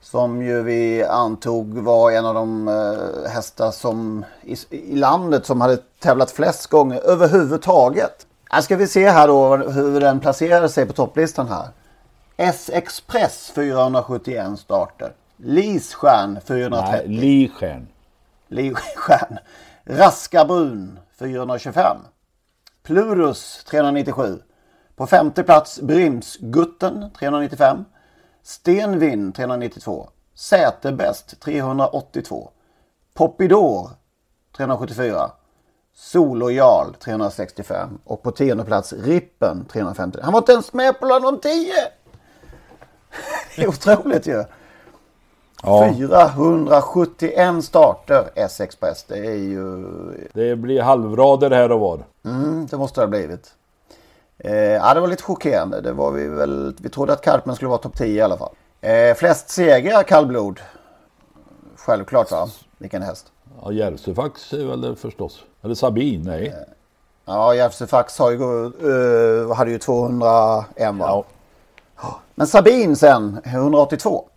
Som 0.00 0.42
ju 0.42 0.62
vi 0.62 1.04
antog 1.04 1.78
var 1.78 2.10
en 2.10 2.26
av 2.26 2.34
de 2.34 2.68
eh, 2.68 3.30
hästar 3.30 3.70
som 3.70 4.24
i, 4.42 4.56
i, 4.70 4.96
landet 4.96 5.46
som 5.46 5.60
hade 5.60 5.76
tävlat 5.76 6.30
flest 6.30 6.66
gånger 6.66 7.00
överhuvudtaget. 7.00 8.26
Här 8.50 8.60
ska 8.60 8.76
vi 8.76 8.86
se 8.86 9.10
här 9.10 9.28
då 9.28 9.56
hur 9.56 10.00
den 10.00 10.20
placerar 10.20 10.68
sig 10.68 10.86
på 10.86 10.92
topplistan 10.92 11.48
här. 11.48 11.68
S-Express 12.36 13.52
471 13.54 14.58
starter. 14.58 15.12
Lisstjärn 15.36 16.38
430. 16.46 16.92
Nej, 16.92 17.08
Lisstjärn. 17.08 17.88
Lisstjärn. 18.48 19.38
Raska 19.84 20.44
Brun 20.44 20.98
425. 21.18 21.96
Plurus 22.88 23.64
397. 23.64 24.38
På 24.96 25.06
femte 25.06 25.42
plats 25.42 25.80
Brimsgutten 25.80 27.10
395. 27.18 27.84
Stenvin 28.42 29.32
392. 29.32 30.08
Säterbäst 30.34 31.40
382. 31.40 32.50
Popidor 33.14 33.90
374. 34.56 35.30
Solojal 35.94 36.94
365 36.94 37.98
och 38.04 38.22
på 38.22 38.30
tionde 38.30 38.64
plats 38.64 38.92
Rippen 38.92 39.64
350. 39.64 40.18
Han 40.22 40.32
var 40.32 40.40
inte 40.40 40.52
ens 40.52 40.72
med 40.72 41.00
på 41.00 41.06
de 41.06 41.40
10! 41.40 41.72
Det 43.56 43.62
är 43.62 43.68
otroligt 43.68 44.26
ju. 44.26 44.44
Ja. 45.62 45.92
471 46.36 47.64
starter 47.64 48.30
S-Express. 48.34 49.04
Det 49.08 49.18
är 49.18 49.36
ju... 49.36 49.84
Det 50.32 50.56
blir 50.56 50.82
halvrader 50.82 51.50
här 51.50 51.72
och 51.72 51.80
var. 51.80 52.04
Mm, 52.24 52.66
det 52.70 52.76
måste 52.76 53.00
det 53.00 53.04
ha 53.04 53.10
blivit. 53.10 53.54
Eh, 54.38 54.52
ja, 54.54 54.94
det 54.94 55.00
var 55.00 55.08
lite 55.08 55.22
chockerande. 55.22 55.80
Det 55.80 55.92
var 55.92 56.10
vi 56.10 56.26
väl. 56.26 56.74
Vi 56.80 56.88
trodde 56.88 57.12
att 57.12 57.22
Karpen 57.22 57.54
skulle 57.54 57.68
vara 57.68 57.78
topp 57.78 57.96
10 57.96 58.06
i 58.06 58.20
alla 58.20 58.36
fall. 58.36 58.54
Eh, 58.80 59.14
flest 59.14 59.50
segrar 59.50 60.02
kallblod. 60.02 60.60
Självklart 61.76 62.30
va? 62.30 62.48
Vilken 62.78 63.02
häst? 63.02 63.26
Ja, 63.62 63.72
Järvsöfax 63.72 64.52
är 64.52 64.64
väl 64.64 64.80
det 64.80 64.96
förstås. 64.96 65.42
Eller 65.62 65.74
Sabin, 65.74 66.22
nej. 66.22 66.46
Eh, 66.46 66.54
ja, 67.24 67.54
Järvsöfax 67.54 68.18
har 68.18 68.30
ju, 68.30 68.38
uh, 68.38 69.54
hade 69.54 69.70
ju 69.70 69.78
201 69.78 70.94
va? 70.94 71.24
Ja. 71.96 72.20
Men 72.34 72.46
Sabin 72.46 72.96
sen, 72.96 73.40
182. 73.44 74.27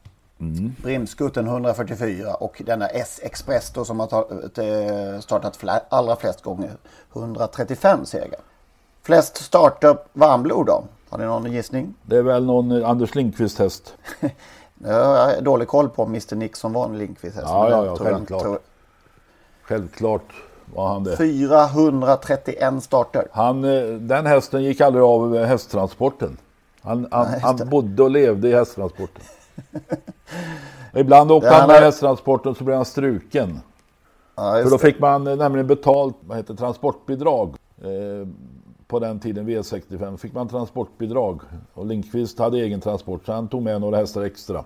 Mm. 0.42 0.76
Brimskutten 0.84 1.48
144 1.48 2.34
och 2.34 2.62
denna 2.66 2.88
S-Express 2.88 3.70
då 3.74 3.86
som 3.86 4.00
har 4.00 4.26
eh, 4.60 5.20
startat 5.20 5.60
allra 5.90 6.16
flest 6.16 6.42
gånger. 6.42 6.72
135 7.16 8.06
segrar. 8.06 8.40
Flest 9.04 9.38
starter 9.38 9.98
varmblod 10.14 10.66
då? 10.66 10.84
Har 11.10 11.18
ni 11.18 11.26
någon 11.26 11.52
gissning? 11.52 11.94
Det 12.04 12.18
är 12.18 12.22
väl 12.22 12.46
någon 12.46 12.86
Anders 12.86 13.16
Lindqvist 13.16 13.60
häst. 13.60 13.94
Jag 14.84 15.06
har 15.06 15.42
dålig 15.42 15.68
koll 15.68 15.90
på 15.90 16.04
Mr 16.06 16.36
Nixon 16.36 16.74
var 16.74 16.86
en 16.86 16.98
Lindqvist. 16.98 17.36
häst, 17.36 17.48
Ja, 17.50 17.70
ja, 17.70 17.86
ja, 17.86 17.96
självklart. 17.96 18.42
tror- 18.42 18.60
Självklart 19.64 20.34
var 20.76 20.88
han 20.88 21.04
det. 21.04 21.18
431 21.18 22.84
starter. 22.84 23.28
Han, 23.32 23.64
eh, 23.64 23.84
den 23.94 24.26
hästen 24.26 24.64
gick 24.64 24.82
aldrig 24.82 25.04
av 25.04 25.36
eh, 25.38 25.46
hästtransporten. 25.46 26.38
Han, 26.82 27.08
han, 27.12 27.28
han 27.42 27.70
bodde 27.70 28.04
och 28.04 28.12
levde 28.12 28.50
i 28.50 28.54
hästtransporten. 28.54 29.24
Ibland 30.94 31.32
åkte 31.32 31.48
Ja, 31.48 31.54
han 31.54 31.68
med 31.68 31.80
hästtransporten 31.80 32.56
så 32.56 32.64
blev 32.64 32.76
han 32.76 32.86
struken. 32.86 33.60
Ja, 34.36 34.60
För 34.64 34.70
då 34.70 34.78
fick 34.78 35.00
man 35.00 35.28
eh, 35.28 35.36
nämligen 35.36 35.68
betalt, 35.68 36.16
vad 36.20 36.38
heter 36.38 36.54
transportbidrag. 36.54 37.56
Eh, 37.82 38.28
på 38.88 39.00
den 39.00 39.20
tiden, 39.20 39.50
V65, 39.50 40.18
fick 40.18 40.34
man 40.34 40.48
transportbidrag. 40.48 41.42
Och 41.74 41.86
Lindqvist 41.86 42.40
hade 42.40 42.58
egen 42.58 42.82
transport 42.82 43.26
så 43.26 43.34
han 43.34 43.48
tog 43.48 43.62
med 43.62 43.82
några 43.82 43.98
hästar 43.98 44.22
extra. 44.22 44.64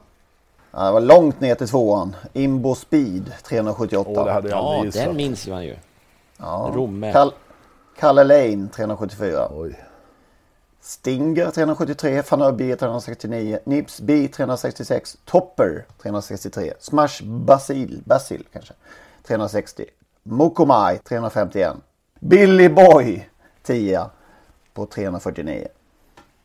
Ja, 0.72 0.86
det 0.86 0.92
var 0.92 1.02
långt 1.02 1.40
ner 1.42 1.56
till 1.56 1.68
tvåan. 1.68 2.16
Imbo 2.34 2.76
Speed 2.76 3.32
378. 3.44 4.10
Åh, 4.20 4.26
det 4.26 4.32
hade 4.32 4.50
jag 4.50 4.86
Ja, 4.86 4.92
den 4.94 5.16
minns 5.16 5.48
man 5.48 5.64
ju. 5.66 5.76
ja. 6.38 6.72
Romme. 6.76 7.12
Kal- 7.14 7.32
Kalle 8.00 8.24
Lane 8.24 8.68
374. 8.76 9.48
Oj. 9.56 9.76
Stinger 10.88 11.52
373, 11.52 12.24
Fanöbi 12.24 12.76
369, 12.76 13.60
Nips 13.64 14.02
B 14.02 14.28
366, 14.28 15.18
Topper 15.26 15.86
363, 16.02 16.74
Smash 16.80 17.24
Basil, 17.24 18.02
Basil 18.06 18.44
kanske 18.54 18.74
360, 19.28 19.86
Mokomai 20.24 20.98
351, 20.98 21.78
Billy 22.20 22.70
Boy 22.70 23.30
10 23.64 24.06
på 24.74 24.86
349. 24.86 25.68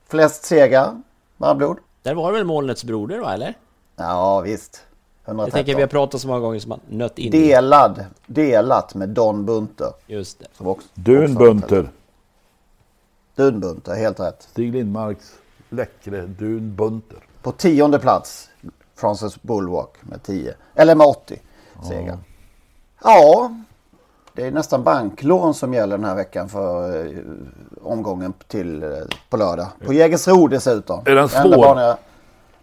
Flest 0.08 0.44
segrar, 0.44 1.02
varmblod? 1.36 1.78
Där 2.02 2.14
var 2.14 2.32
det 2.32 2.38
väl 2.38 2.46
Molnets 2.46 2.84
broder 2.84 3.18
va, 3.18 3.34
eller? 3.34 3.54
Ja 3.96 4.40
visst. 4.40 4.82
Jag 5.24 5.30
113. 5.30 5.58
tänker 5.58 5.74
vi 5.76 5.80
har 5.82 5.88
pratat 5.88 6.20
så 6.20 6.28
många 6.28 6.40
gånger 6.40 6.58
som 6.58 6.68
man 6.68 6.80
nött 6.88 7.18
in. 7.18 7.30
Delad, 7.30 8.04
delat 8.26 8.94
med 8.94 9.08
Don 9.08 9.44
Bunter. 9.46 9.92
Just 10.06 10.38
det. 10.38 10.46
Som 10.56 10.66
också, 10.66 10.88
Dun 10.94 11.24
också- 11.24 11.38
Bunter. 11.38 11.90
Dun 13.40 13.60
Bunter, 13.60 13.94
helt 13.94 14.20
rätt. 14.20 14.42
Stig 14.42 14.72
Lindmarks 14.72 15.32
läckre 15.68 16.26
Dun 16.26 16.76
Bunter. 16.76 17.18
På 17.42 17.52
tionde 17.52 17.98
plats 17.98 18.48
Francis 18.96 19.42
Bulwark 19.42 19.88
med 20.00 20.22
10. 20.22 20.54
Eller 20.74 20.94
med 20.94 21.06
80 21.06 21.40
segrar. 21.88 22.18
Ja, 23.04 23.50
det 24.32 24.46
är 24.46 24.50
nästan 24.50 24.82
banklån 24.84 25.54
som 25.54 25.74
gäller 25.74 25.96
den 25.96 26.06
här 26.06 26.14
veckan 26.14 26.48
för 26.48 26.96
eh, 27.06 27.18
omgången 27.82 28.32
till, 28.48 28.82
eh, 28.82 28.88
på 29.30 29.36
lördag. 29.36 29.66
På 29.86 29.92
Jägersro 29.92 30.46
dessutom. 30.48 31.00
Är 31.06 31.14
den 31.14 31.28
Den 31.28 31.42
enda 31.44 31.56
svår? 31.56 31.62
bana 31.64 31.82
jag- 31.82 31.96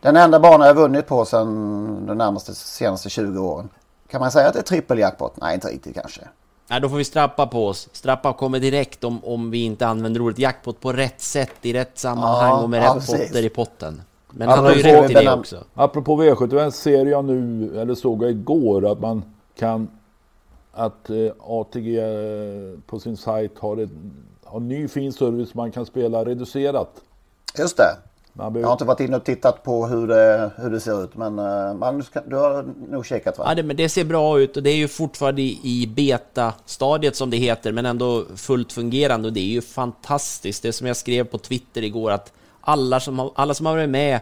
Den 0.01 0.17
enda 0.17 0.39
bana 0.39 0.65
jag 0.65 0.73
vunnit 0.73 1.07
på 1.07 1.25
sedan 1.25 2.05
de 2.05 2.17
närmaste 2.17 2.55
senaste 2.55 3.09
20 3.09 3.39
åren. 3.39 3.69
Kan 4.07 4.21
man 4.21 4.31
säga 4.31 4.47
att 4.47 4.53
det 4.53 4.59
är 4.59 4.63
trippeljackpot? 4.63 5.33
Nej, 5.41 5.55
inte 5.55 5.67
riktigt 5.67 5.95
kanske. 5.95 6.21
Nej, 6.69 6.81
då 6.81 6.89
får 6.89 6.97
vi 6.97 7.03
strappa 7.03 7.47
på 7.47 7.67
oss. 7.67 7.89
Strappa 7.91 8.33
kommer 8.33 8.59
direkt 8.59 9.03
om, 9.03 9.25
om 9.25 9.51
vi 9.51 9.63
inte 9.63 9.87
använder 9.87 10.21
ordet 10.21 10.39
jackpot 10.39 10.79
på 10.79 10.93
rätt 10.93 11.21
sätt, 11.21 11.53
i 11.61 11.73
rätt 11.73 11.97
sammanhang 11.97 12.49
Ja, 12.49 12.63
och 12.63 12.69
med 12.69 12.83
ja, 12.83 12.85
rätt 12.85 12.93
precis. 12.93 13.27
potter 13.27 13.43
i 13.45 13.49
potten. 13.49 14.01
Men 14.31 14.49
han 14.49 14.59
har 14.65 14.73
ju 14.73 14.79
Apropå 14.79 15.01
rätt 15.01 15.11
i 15.11 15.13
det 15.13 15.33
också. 15.33 15.63
Apropå 15.73 16.23
V75 16.23 16.71
ser 16.71 17.05
jag 17.05 17.25
nu, 17.25 17.71
eller 17.81 17.95
såg 17.95 18.23
jag 18.23 18.31
igår, 18.31 18.91
att 18.91 18.99
man 18.99 19.23
kan 19.55 19.87
att 20.77 21.09
eh, 21.09 21.31
ATG 21.39 21.99
eh, 21.99 22.79
på 22.87 22.99
sin 22.99 23.17
sajt 23.17 23.59
har, 23.59 23.77
ett, 23.77 23.89
har 24.43 24.59
ny 24.59 24.87
fin 24.87 25.13
service 25.13 25.53
man 25.53 25.71
kan 25.71 25.85
spela 25.85 26.25
reducerat. 26.25 27.01
Just 27.57 27.77
det. 27.77 27.97
Man 28.37 28.45
Jag 28.45 28.53
behöver, 28.53 28.67
har 28.67 28.73
inte 28.73 28.85
varit 28.85 28.99
inne 28.99 29.17
och 29.17 29.23
tittat 29.23 29.63
på 29.63 29.87
hur 29.87 30.07
det, 30.07 30.51
hur 30.57 30.69
det 30.69 30.79
ser 30.79 31.03
ut. 31.03 31.15
Men 31.15 31.39
eh, 31.39 31.73
Magnus, 31.73 32.11
du 32.27 32.35
har 32.35 32.65
nog 32.89 33.05
kikat 33.05 33.37
va? 33.37 33.45
Ja, 33.47 33.55
det, 33.55 33.63
men 33.63 33.75
det 33.75 33.89
ser 33.89 34.03
bra 34.05 34.39
ut 34.39 34.57
och 34.57 34.63
det 34.63 34.69
är 34.69 34.75
ju 34.75 34.87
fortfarande 34.87 35.41
i, 35.41 35.59
i 35.63 35.87
beta-stadiet 35.87 37.15
som 37.15 37.29
det 37.29 37.37
heter, 37.37 37.71
men 37.71 37.85
ändå 37.85 38.25
fullt 38.35 38.73
fungerande 38.73 39.27
och 39.27 39.33
det 39.33 39.39
är 39.39 39.51
ju 39.51 39.61
fantastiskt. 39.61 40.63
Det 40.63 40.73
som 40.73 40.87
jag 40.87 40.97
skrev 40.97 41.23
på 41.23 41.37
Twitter 41.37 41.83
igår 41.83 42.11
att 42.11 42.33
alla 42.61 42.99
som 42.99 43.19
har, 43.19 43.31
alla 43.35 43.53
som 43.53 43.65
har 43.65 43.73
varit 43.75 43.89
med 43.89 44.19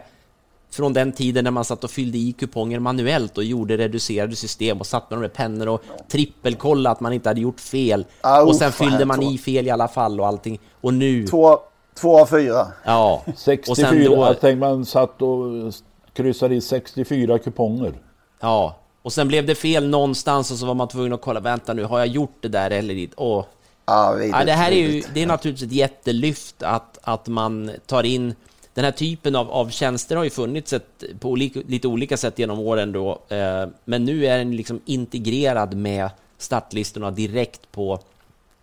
från 0.70 0.92
den 0.92 1.12
tiden 1.12 1.44
när 1.44 1.50
man 1.50 1.64
satt 1.64 1.84
och 1.84 1.90
fyllde 1.90 2.18
i 2.18 2.32
kuponger 2.32 2.78
manuellt 2.78 3.38
och 3.38 3.44
gjorde 3.44 3.76
reducerade 3.76 4.36
system 4.36 4.78
och 4.80 4.86
satt 4.86 5.10
med 5.10 5.18
de 5.18 5.22
där 5.22 5.28
pennor 5.28 5.68
och 5.68 5.82
trippelkollade 6.08 6.92
att 6.92 7.00
man 7.00 7.12
inte 7.12 7.28
hade 7.28 7.40
gjort 7.40 7.60
fel. 7.60 8.06
Ah, 8.20 8.42
och 8.42 8.56
sen 8.56 8.72
fyllde 8.72 9.04
man 9.04 9.20
två. 9.20 9.30
i 9.30 9.38
fel 9.38 9.66
i 9.66 9.70
alla 9.70 9.88
fall 9.88 10.20
och 10.20 10.26
allting. 10.26 10.60
Och 10.80 10.94
nu, 10.94 11.26
Två, 11.26 11.58
två 12.00 12.20
av 12.20 12.26
fyra. 12.26 12.66
ja. 12.84 13.22
64, 13.36 13.70
Och 13.70 13.76
sen 13.76 14.04
då, 14.04 14.26
tänkte 14.34 14.56
man 14.56 14.86
satt 14.86 15.22
och 15.22 15.72
kryssade 16.12 16.54
i 16.54 16.60
64 16.60 17.38
kuponger. 17.38 17.92
Ja, 18.40 18.76
och 19.02 19.12
sen 19.12 19.28
blev 19.28 19.46
det 19.46 19.54
fel 19.54 19.88
någonstans 19.88 20.50
och 20.50 20.56
så 20.58 20.66
var 20.66 20.74
man 20.74 20.88
tvungen 20.88 21.12
att 21.12 21.20
kolla, 21.20 21.40
vänta 21.40 21.74
nu, 21.74 21.84
har 21.84 21.98
jag 21.98 22.06
gjort 22.08 22.36
det 22.40 22.48
där 22.48 22.70
eller 22.70 22.94
inte? 22.94 23.14
Åh. 23.16 23.44
Ja, 23.86 24.22
Ja, 24.22 24.44
det 24.44 24.52
här 24.52 24.72
är 24.72 24.76
ju, 24.76 25.02
det 25.14 25.22
är 25.22 25.26
naturligtvis 25.26 25.66
ett 25.68 25.76
jättelyft 25.76 26.62
att, 26.62 26.98
att 27.02 27.28
man 27.28 27.70
tar 27.86 28.02
in 28.02 28.34
den 28.74 28.84
här 28.84 28.92
typen 28.92 29.36
av, 29.36 29.50
av 29.50 29.70
tjänster 29.70 30.16
har 30.16 30.24
ju 30.24 30.30
funnits 30.30 30.72
ett, 30.72 31.04
på 31.20 31.30
olika, 31.30 31.60
lite 31.66 31.88
olika 31.88 32.16
sätt 32.16 32.38
genom 32.38 32.58
åren 32.58 32.92
då, 32.92 33.18
eh, 33.28 33.68
men 33.84 34.04
nu 34.04 34.26
är 34.26 34.38
den 34.38 34.56
liksom 34.56 34.80
integrerad 34.84 35.74
med 35.74 36.10
startlistorna 36.38 37.10
direkt 37.10 37.72
på 37.72 37.98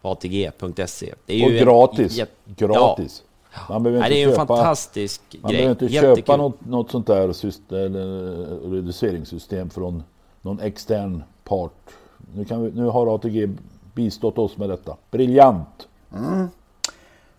atg.se. 0.04 1.14
Det 1.26 1.34
är 1.34 1.46
Och 1.46 1.52
ju 1.52 1.58
en 1.60 1.66
gratis. 1.66 2.18
jät- 2.18 2.28
gratis. 2.46 3.24
Man 3.70 3.84
behöver 3.84 4.02
Ja, 4.02 4.06
inte 4.06 4.16
det 4.16 4.20
är 4.22 4.26
ju 4.26 4.32
en 4.32 4.36
köpa, 4.40 4.56
fantastisk 4.56 5.22
man 5.42 5.52
grej. 5.52 5.58
behöver 5.62 5.72
inte 5.84 5.94
Jättekul. 5.94 6.16
köpa 6.16 6.38
något, 6.38 6.66
något 6.66 6.92
sånt 6.92 7.08
där 7.08 7.34
system, 7.34 7.78
eller 7.78 8.70
reduceringssystem 8.72 9.70
från 9.70 10.04
någon 10.42 10.60
extern 10.60 11.24
part. 11.44 11.72
Nu, 12.36 12.46
kan 12.46 12.64
vi, 12.64 12.72
nu 12.72 12.86
har 12.86 13.16
ATG 13.16 13.50
bistått 13.94 14.38
oss 14.38 14.58
med 14.58 14.70
detta. 14.70 14.96
Briljant! 15.12 15.88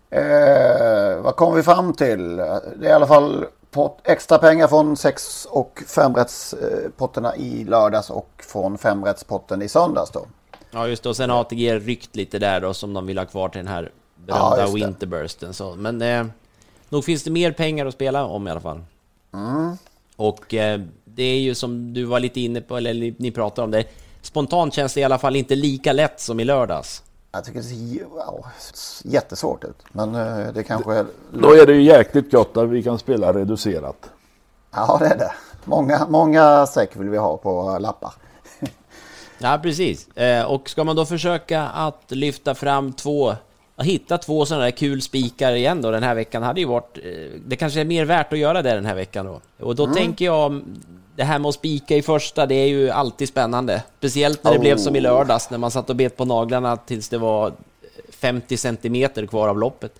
Eh, 0.09 1.21
vad 1.21 1.35
kom 1.35 1.55
vi 1.55 1.63
fram 1.63 1.93
till? 1.93 2.35
Det 2.37 2.43
är 2.81 2.89
i 2.89 2.91
alla 2.91 3.07
fall 3.07 3.45
pott, 3.71 3.97
extra 4.03 4.37
pengar 4.37 4.67
från 4.67 4.97
sex 4.97 5.47
och 5.51 5.83
femrättspotterna 5.87 7.35
i 7.35 7.63
lördags 7.63 8.09
och 8.09 8.29
från 8.37 8.77
femrättspotten 8.77 9.61
i 9.61 9.67
söndags 9.67 10.11
då. 10.11 10.25
Ja, 10.75 10.87
just 10.87 11.03
det. 11.03 11.09
Och 11.09 11.15
sen 11.15 11.29
har 11.29 11.41
ATG 11.41 11.79
ryckt 11.79 12.15
lite 12.15 12.39
där 12.39 12.61
då 12.61 12.73
som 12.73 12.93
de 12.93 13.05
vill 13.05 13.17
ha 13.17 13.25
kvar 13.25 13.49
till 13.49 13.59
den 13.59 13.67
här 13.67 13.91
Ja, 14.27 14.55
berömda 14.55 14.65
det. 14.65 14.85
Winterbursten. 14.85 15.53
Så, 15.53 15.75
men 15.75 16.01
eh, 16.01 16.25
nog 16.89 17.05
finns 17.05 17.23
det 17.23 17.31
mer 17.31 17.51
pengar 17.51 17.85
att 17.85 17.93
spela 17.93 18.25
om 18.25 18.47
i 18.47 18.51
alla 18.51 18.59
fall. 18.59 18.81
Mm. 19.33 19.77
Och 20.15 20.53
eh, 20.53 20.81
det 21.05 21.23
är 21.23 21.39
ju 21.39 21.55
som 21.55 21.93
du 21.93 22.03
var 22.03 22.19
lite 22.19 22.41
inne 22.41 22.61
på, 22.61 22.77
eller 22.77 22.93
ni, 22.93 23.15
ni 23.17 23.31
pratar 23.31 23.63
om 23.63 23.71
det. 23.71 23.85
Spontant 24.21 24.73
känns 24.73 24.93
det 24.93 24.99
i 24.99 25.03
alla 25.03 25.17
fall 25.17 25.35
inte 25.35 25.55
lika 25.55 25.93
lätt 25.93 26.19
som 26.19 26.39
i 26.39 26.43
lördags. 26.43 27.03
Jag 27.31 27.45
tycker 27.45 27.59
det 27.59 27.65
ser 27.65 28.05
wow, 28.05 28.45
jättesvårt 29.03 29.63
ut. 29.63 29.77
Men 29.91 30.15
eh, 30.15 30.53
det 30.53 30.63
kanske 30.63 30.93
är... 30.93 31.05
Då 31.33 31.53
är 31.53 31.65
det 31.65 31.73
ju 31.73 31.81
jäkligt 31.81 32.31
gott 32.31 32.57
att 32.57 32.69
vi 32.69 32.83
kan 32.83 32.99
spela 32.99 33.33
reducerat. 33.33 34.09
Ja, 34.71 34.97
det 34.99 35.05
är 35.07 35.17
det. 35.17 35.31
Många, 35.63 36.05
många 36.09 36.65
streck 36.65 36.95
vill 36.95 37.09
vi 37.09 37.17
ha 37.17 37.37
på 37.37 37.77
lappar. 37.79 38.13
Ja, 39.39 39.59
precis. 39.63 40.17
Eh, 40.17 40.43
och 40.45 40.69
ska 40.69 40.83
man 40.83 40.95
då 40.95 41.05
försöka 41.05 41.61
att 41.63 42.03
lyfta 42.07 42.55
fram 42.55 42.93
två, 42.93 43.35
att 43.75 43.85
hitta 43.85 44.17
två 44.17 44.45
sådana 44.45 44.63
där 44.63 44.71
kul 44.71 45.01
spikar 45.01 45.53
igen 45.53 45.81
då 45.81 45.91
den 45.91 46.03
här 46.03 46.15
veckan 46.15 46.43
hade 46.43 46.59
ju 46.59 46.65
varit, 46.67 46.97
eh, 46.97 47.11
det 47.45 47.55
kanske 47.55 47.81
är 47.81 47.85
mer 47.85 48.05
värt 48.05 48.33
att 48.33 48.39
göra 48.39 48.61
det 48.61 48.69
den 48.73 48.85
här 48.85 48.95
veckan 48.95 49.25
då. 49.25 49.41
Och 49.65 49.75
då 49.75 49.83
Mm. 49.83 49.95
tänker 49.95 50.25
jag, 50.25 50.61
det 51.15 51.23
här 51.23 51.39
med 51.39 51.49
att 51.49 51.55
spika 51.55 51.95
i 51.95 52.01
första, 52.01 52.45
det 52.45 52.55
är 52.55 52.67
ju 52.67 52.89
alltid 52.89 53.27
spännande. 53.29 53.83
Speciellt 53.97 54.43
när 54.43 54.53
det 54.53 54.59
blev 54.59 54.77
som 54.77 54.95
i 54.95 54.99
Oh. 54.99 55.03
lördags, 55.03 55.49
när 55.49 55.57
man 55.57 55.71
satt 55.71 55.89
och 55.89 55.95
bet 55.95 56.17
på 56.17 56.25
naglarna 56.25 56.77
tills 56.77 57.09
det 57.09 57.17
var 57.17 57.53
50 58.09 58.57
centimeter 58.57 59.25
kvar 59.25 59.47
av 59.47 59.59
loppet. 59.59 59.91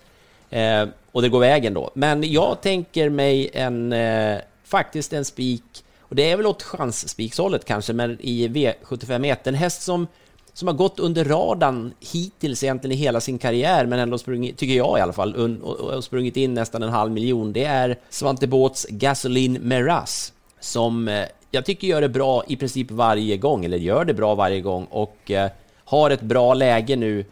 Eh, 0.50 0.84
och 1.12 1.22
det 1.22 1.28
går 1.28 1.40
vägen 1.40 1.74
då. 1.74 1.90
Men 1.94 2.32
jag 2.32 2.60
tänker 2.60 3.08
mig 3.10 3.50
en, 3.52 3.92
eh, 3.92 4.36
faktiskt 4.64 5.12
en 5.12 5.24
spik, 5.24 5.62
och 6.08 6.16
det 6.16 6.30
är 6.30 6.36
väl 6.36 6.46
åt 6.46 6.62
chansspikshållet 6.62 7.64
kanske, 7.64 7.92
men 7.92 8.18
i 8.20 8.48
V751. 8.48 9.36
En 9.44 9.54
häst 9.54 9.82
som, 9.82 10.06
som 10.52 10.68
har 10.68 10.74
gått 10.74 10.98
under 10.98 11.24
radarn 11.24 11.94
hittills 12.12 12.62
egentligen 12.62 12.98
i 12.98 13.00
hela 13.00 13.20
sin 13.20 13.38
karriär, 13.38 13.86
men 13.86 13.98
ändå 13.98 14.18
sprungit, 14.18 14.56
tycker 14.58 14.74
jag 14.74 14.98
i 14.98 15.00
alla 15.00 15.12
fall, 15.12 15.34
un, 15.36 15.62
och, 15.62 15.76
och 15.76 16.04
sprungit 16.04 16.36
in 16.36 16.54
nästan 16.54 16.82
en 16.82 16.88
halv 16.88 17.12
miljon. 17.12 17.52
Det 17.52 17.64
är 17.64 17.98
Svante 18.10 18.46
Båths 18.46 18.86
Gasoline 18.90 19.58
Meras, 19.62 20.32
som 20.60 21.08
eh, 21.08 21.24
jag 21.50 21.64
tycker 21.64 21.88
gör 21.88 22.00
det 22.00 22.08
bra 22.08 22.44
i 22.48 22.56
princip 22.56 22.90
varje 22.90 23.36
gång, 23.36 23.64
eller 23.64 23.78
gör 23.78 24.04
det 24.04 24.14
bra 24.14 24.34
varje 24.34 24.60
gång, 24.60 24.84
och 24.90 25.30
eh, 25.30 25.50
har 25.84 26.10
ett 26.10 26.22
bra 26.22 26.54
läge 26.54 26.96
nu. 26.96 27.24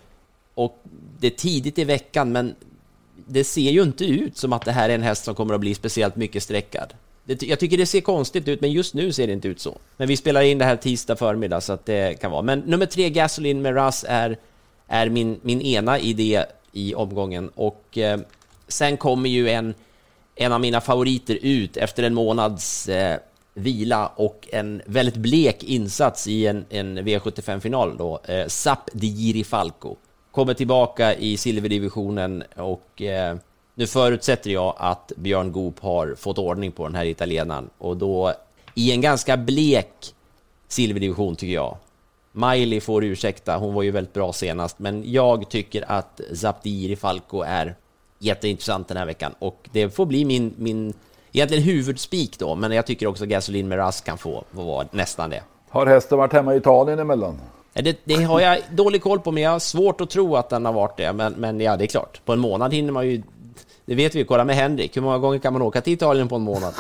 Och 0.54 0.82
det 1.18 1.26
är 1.26 1.30
tidigt 1.30 1.78
i 1.78 1.84
veckan, 1.84 2.32
men 2.32 2.54
det 3.26 3.44
ser 3.44 3.70
ju 3.70 3.82
inte 3.82 4.04
ut 4.04 4.36
som 4.36 4.52
att 4.52 4.64
det 4.64 4.72
här 4.72 4.88
är 4.88 4.94
en 4.94 5.02
häst 5.02 5.24
som 5.24 5.34
kommer 5.34 5.54
att 5.54 5.60
bli 5.60 5.74
speciellt 5.74 6.16
mycket 6.16 6.42
sträckad. 6.42 6.94
Det, 7.24 7.42
jag 7.42 7.58
tycker 7.58 7.78
det 7.78 7.86
ser 7.86 8.00
konstigt 8.00 8.48
ut, 8.48 8.60
men 8.60 8.72
just 8.72 8.94
nu 8.94 9.12
ser 9.12 9.26
det 9.26 9.32
inte 9.32 9.48
ut 9.48 9.60
så. 9.60 9.78
Men 9.96 10.08
vi 10.08 10.16
spelar 10.16 10.42
in 10.42 10.58
det 10.58 10.64
här 10.64 10.76
tisdag 10.76 11.16
förmiddag, 11.16 11.60
så 11.60 11.72
att 11.72 11.86
det 11.86 12.20
kan 12.20 12.30
vara. 12.30 12.42
Men 12.42 12.58
nummer 12.58 12.86
tre, 12.86 13.10
Gasoline 13.10 13.62
med 13.62 13.74
Russ, 13.74 14.04
är, 14.08 14.38
är 14.88 15.08
min, 15.08 15.40
min 15.42 15.60
ena 15.60 15.98
idé 15.98 16.44
i 16.72 16.94
omgången. 16.94 17.48
Och 17.54 17.98
eh, 17.98 18.20
sen 18.68 18.96
kommer 18.96 19.30
ju 19.30 19.48
en, 19.48 19.74
en 20.34 20.52
av 20.52 20.60
mina 20.60 20.80
favoriter 20.80 21.38
ut 21.42 21.76
efter 21.76 22.02
en 22.02 22.14
månads 22.14 22.88
eh, 22.88 23.18
vila 23.54 24.06
och 24.06 24.48
en 24.52 24.82
väldigt 24.86 25.16
blek 25.16 25.62
insats 25.62 26.26
i 26.26 26.46
en, 26.46 26.64
en 26.70 26.98
V75-final 26.98 27.96
då. 27.96 28.20
Eh, 28.24 28.46
Sap 28.46 28.90
di 28.92 29.44
Falco 29.44 29.96
kommer 30.30 30.54
tillbaka 30.54 31.14
i 31.14 31.36
silverdivisionen 31.36 32.44
och 32.56 33.02
eh, 33.02 33.36
nu 33.74 33.86
förutsätter 33.86 34.50
jag 34.50 34.74
att 34.76 35.12
Björn 35.16 35.52
Goop 35.52 35.80
har 35.80 36.14
fått 36.14 36.38
ordning 36.38 36.72
på 36.72 36.84
den 36.84 36.94
här 36.94 37.04
italienaren 37.04 37.70
och 37.78 37.96
då 37.96 38.32
i 38.74 38.92
en 38.92 39.00
ganska 39.00 39.36
blek 39.36 40.14
silverdivision 40.68 41.36
tycker 41.36 41.54
jag. 41.54 41.76
Miley 42.32 42.80
får 42.80 43.04
ursäkta, 43.04 43.56
hon 43.56 43.74
var 43.74 43.82
ju 43.82 43.90
väldigt 43.90 44.12
bra 44.12 44.32
senast, 44.32 44.78
men 44.78 45.12
jag 45.12 45.48
tycker 45.48 45.84
att 45.92 46.20
Zapdiri 46.34 46.96
Falco 46.96 47.40
är 47.40 47.74
jätteintressant 48.18 48.88
den 48.88 48.96
här 48.96 49.06
veckan 49.06 49.34
och 49.38 49.68
det 49.72 49.90
får 49.90 50.06
bli 50.06 50.24
min, 50.24 50.54
min 50.56 50.94
egentligen 51.32 51.64
huvudspik 51.64 52.38
då, 52.38 52.54
men 52.54 52.72
jag 52.72 52.86
tycker 52.86 53.06
också 53.06 53.26
Gasolin 53.26 53.68
Meras 53.68 54.00
kan 54.00 54.18
få, 54.18 54.44
få 54.52 54.62
vara 54.62 54.86
nästan 54.90 55.30
det. 55.30 55.42
Har 55.68 55.86
hästen 55.86 56.18
varit 56.18 56.32
hemma 56.32 56.54
i 56.54 56.56
Italien 56.56 56.98
emellan? 56.98 57.40
Det, 57.72 57.98
det, 58.04 58.14
har 58.14 58.40
jag 58.40 58.58
dålig 58.70 59.02
koll 59.02 59.20
på, 59.20 59.30
men 59.32 59.42
jag 59.42 59.50
har 59.50 59.58
svårt 59.58 60.00
att 60.00 60.10
tro 60.10 60.36
att 60.36 60.50
den 60.50 60.64
har 60.64 60.72
varit 60.72 60.96
det. 60.96 61.12
Men, 61.12 61.32
men 61.32 61.60
ja, 61.60 61.76
det 61.76 61.84
är 61.84 61.86
klart, 61.86 62.20
på 62.24 62.32
en 62.32 62.38
månad 62.38 62.74
hinner 62.74 62.92
man 62.92 63.08
ju... 63.08 63.22
Det 63.86 63.94
vet 63.94 64.14
vi, 64.14 64.24
kolla 64.24 64.44
med 64.44 64.56
Henrik. 64.56 64.96
Hur 64.96 65.02
många 65.02 65.18
gånger 65.18 65.38
kan 65.38 65.52
man 65.52 65.62
åka 65.62 65.80
till 65.80 65.92
Italien 65.92 66.28
på 66.28 66.36
en 66.36 66.42
månad? 66.42 66.74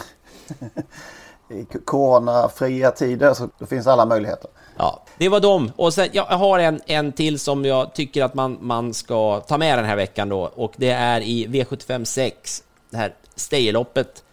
I 1.50 1.64
coronafria 1.84 2.90
tider 2.90 3.34
så 3.34 3.66
finns 3.66 3.86
alla 3.86 4.06
möjligheter. 4.06 4.50
Ja, 4.76 5.04
det 5.18 5.28
var 5.28 5.40
dem. 5.40 5.72
Och 5.76 5.94
sen, 5.94 6.08
jag 6.12 6.24
har 6.24 6.58
en, 6.58 6.80
en 6.86 7.12
till 7.12 7.38
som 7.38 7.64
jag 7.64 7.94
tycker 7.94 8.24
att 8.24 8.34
man, 8.34 8.58
man 8.60 8.94
ska 8.94 9.40
ta 9.40 9.58
med 9.58 9.78
den 9.78 9.84
här 9.84 9.96
veckan 9.96 10.28
då. 10.28 10.50
Och 10.54 10.72
det 10.76 10.90
är 10.90 11.20
i 11.20 11.46
V75 11.46 12.04
6, 12.04 12.62
det 12.90 12.96
här 12.96 13.14
Stayerloppet. 13.34 14.24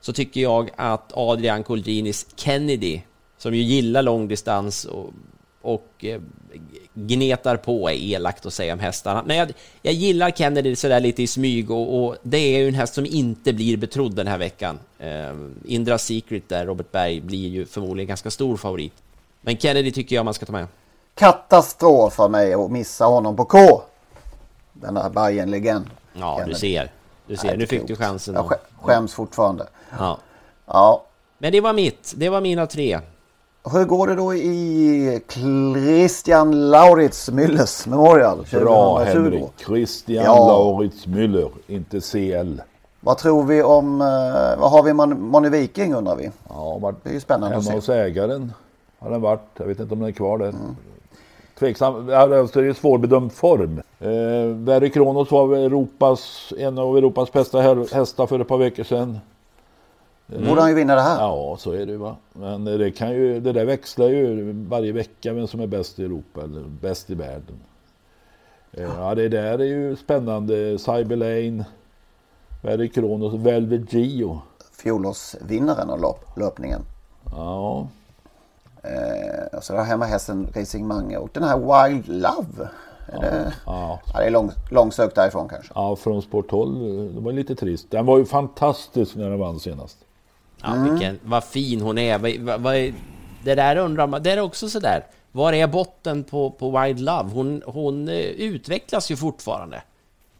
Så 0.00 0.12
tycker 0.12 0.40
jag 0.40 0.70
att 0.76 1.12
Adrian 1.14 1.62
Colginis 1.62 2.26
Kennedy, 2.36 3.00
som 3.38 3.54
ju 3.54 3.62
gillar 3.62 4.02
långdistans 4.02 4.84
och, 4.84 5.10
och 5.62 5.88
eh, 5.98 6.20
gnetar 6.94 7.56
på, 7.56 7.90
är 7.90 7.94
elakt 7.94 8.46
att 8.46 8.54
säga 8.54 8.72
om 8.72 8.78
hästarna. 8.78 9.22
Men 9.26 9.36
jag, 9.36 9.52
jag 9.82 9.94
gillar 9.94 10.30
Kennedy 10.30 10.76
sådär 10.76 11.00
lite 11.00 11.22
i 11.22 11.26
smyg 11.26 11.70
och, 11.70 12.04
och, 12.04 12.16
det 12.22 12.38
är 12.38 12.58
ju 12.58 12.68
en 12.68 12.74
häst 12.74 12.94
som 12.94 13.06
inte 13.06 13.52
blir 13.52 13.76
betrodd 13.76 14.14
den 14.14 14.26
här 14.26 14.38
veckan. 14.38 14.78
Eh, 14.98 15.34
Indra 15.64 15.98
Secret 15.98 16.48
där, 16.48 16.66
Robert 16.66 16.92
Berg, 16.92 17.20
blir 17.20 17.48
ju 17.48 17.66
förmodligen 17.66 18.08
ganska 18.08 18.30
stor 18.30 18.56
favorit. 18.56 18.92
Men 19.40 19.56
Kennedy 19.56 19.92
tycker 19.92 20.16
jag 20.16 20.24
man 20.24 20.34
ska 20.34 20.46
ta 20.46 20.52
med. 20.52 20.66
Katastrof 21.14 22.14
för 22.14 22.28
mig 22.28 22.54
att 22.54 22.70
missa 22.70 23.04
honom 23.04 23.36
på 23.36 23.44
K. 23.44 23.58
Denna 24.72 25.10
Bajen-legend. 25.10 25.90
Ja, 26.12 26.36
Kennedy. 26.36 26.52
du 26.52 26.58
ser. 26.58 26.90
Du 27.26 27.36
ser, 27.36 27.48
Nej, 27.48 27.56
nu 27.56 27.66
fick 27.66 27.86
du 27.86 27.96
chansen. 27.96 28.34
Jag 28.34 28.52
skäms 28.80 29.14
fortfarande. 29.14 29.66
Ja. 29.98 30.18
ja. 30.66 31.04
Men 31.38 31.52
det 31.52 31.60
var 31.60 31.72
mitt. 31.72 32.14
Det 32.16 32.28
var 32.28 32.40
mina 32.40 32.66
tre. 32.66 33.00
Hur 33.64 33.84
går 33.84 34.06
det 34.06 34.14
då 34.14 34.34
i 34.34 35.20
Christian 35.28 36.70
Lauritz 36.70 37.30
Müllers 37.30 37.88
Memorial? 37.88 38.46
Bra 38.52 38.98
Henrik. 38.98 39.44
Christian 39.66 40.24
ja. 40.24 40.48
Lauritz 40.48 41.06
Müller, 41.06 41.50
inte 41.66 42.00
CL. 42.00 42.62
Vad 43.00 43.18
tror 43.18 43.44
vi 43.44 43.62
om, 43.62 44.00
eh, 44.00 44.60
vad 44.60 44.70
har 44.70 44.82
vi 44.82 44.92
Moni 45.14 45.48
Viking 45.48 45.94
undrar 45.94 46.16
vi? 46.16 46.30
Ja, 46.48 46.92
det 47.02 47.10
är 47.10 47.14
ju 47.14 47.20
spännande 47.20 47.56
att 47.56 47.64
se. 47.64 47.70
Hemma 47.70 47.78
hos 47.78 47.88
ägaren 47.88 48.52
har 48.98 49.10
den 49.10 49.20
varit. 49.20 49.40
Jag 49.56 49.66
vet 49.66 49.80
inte 49.80 49.94
om 49.94 50.00
den 50.00 50.08
är 50.08 50.12
kvar 50.12 50.38
där. 50.38 50.48
Mm. 50.48 50.76
Tveksam, 51.58 52.10
alltså 52.14 52.60
det 52.60 52.68
är 52.68 52.72
svårbedömd 52.72 53.32
form. 53.32 53.82
Eh, 54.00 54.56
Verry 54.56 54.90
Kronos 54.90 55.30
var 55.30 55.56
Europas, 55.56 56.52
en 56.58 56.78
av 56.78 56.98
Europas 56.98 57.32
bästa 57.32 57.60
hästar 57.92 58.26
för 58.26 58.40
ett 58.40 58.48
par 58.48 58.58
veckor 58.58 58.84
sedan. 58.84 59.18
Mm. 60.32 60.48
Borde 60.48 60.60
han 60.60 60.70
ju 60.70 60.76
vinna 60.76 60.94
det 60.94 61.00
här. 61.00 61.18
Ja, 61.18 61.56
så 61.58 61.72
är 61.72 61.86
det 61.86 61.92
ju 61.92 61.98
va. 61.98 62.16
Men 62.32 62.64
det, 62.64 62.90
kan 62.90 63.10
ju, 63.10 63.40
det 63.40 63.52
där 63.52 63.64
växlar 63.64 64.08
ju 64.08 64.52
varje 64.52 64.92
vecka 64.92 65.32
vem 65.32 65.46
som 65.46 65.60
är 65.60 65.66
bäst 65.66 65.98
i 65.98 66.04
Europa 66.04 66.42
eller 66.42 66.62
bäst 66.80 67.10
i 67.10 67.14
världen. 67.14 67.60
Ja, 68.70 68.82
ja 68.98 69.14
det 69.14 69.28
där 69.28 69.58
är 69.58 69.64
ju 69.64 69.96
spännande. 69.96 70.78
Cyberlane, 70.78 71.64
Verry 72.62 72.88
Kronos, 72.88 73.34
Velvet 73.34 73.92
Gio. 73.92 74.40
Fjolårsvinnaren 74.72 75.90
av 75.90 76.16
löpningen. 76.36 76.80
Ja. 77.30 77.88
Eh, 78.82 79.60
så 79.60 79.76
har 79.76 79.84
hemma 79.84 80.04
hästen 80.04 80.48
Racing 80.54 80.86
Mange 80.86 81.16
och 81.16 81.28
den 81.32 81.42
här 81.42 81.58
Wild 81.58 82.08
Love. 82.08 82.68
Är 83.06 83.14
ja, 83.14 83.20
det, 83.20 83.52
ja. 83.66 84.00
ja, 84.12 84.20
det 84.20 84.26
är 84.26 84.30
lång, 84.30 84.50
långsökt 84.70 85.14
därifrån 85.14 85.48
kanske. 85.48 85.72
Ja, 85.74 85.96
från 85.96 86.22
Sport 86.22 86.50
12. 86.50 87.14
Det 87.14 87.20
var 87.20 87.32
lite 87.32 87.54
trist. 87.54 87.90
Den 87.90 88.06
var 88.06 88.18
ju 88.18 88.24
fantastisk 88.24 89.16
när 89.16 89.30
den 89.30 89.38
vann 89.38 89.60
senast. 89.60 89.98
Ja, 90.62 90.74
mm. 90.74 90.90
vilken, 90.90 91.18
vad 91.24 91.44
fin 91.44 91.80
hon 91.80 91.98
är. 91.98 92.18
Vad, 92.18 92.60
vad, 92.60 92.74
det 93.44 93.54
där 93.54 93.76
undrar 93.76 94.06
man, 94.06 94.22
det 94.22 94.30
är 94.30 94.40
också 94.40 94.68
sådär. 94.68 95.06
Var 95.32 95.52
är 95.52 95.66
botten 95.66 96.24
på, 96.24 96.50
på 96.50 96.80
Wild 96.80 97.00
Love? 97.00 97.30
Hon, 97.30 97.62
hon 97.66 98.08
eh, 98.08 98.16
utvecklas 98.18 99.10
ju 99.10 99.16
fortfarande. 99.16 99.82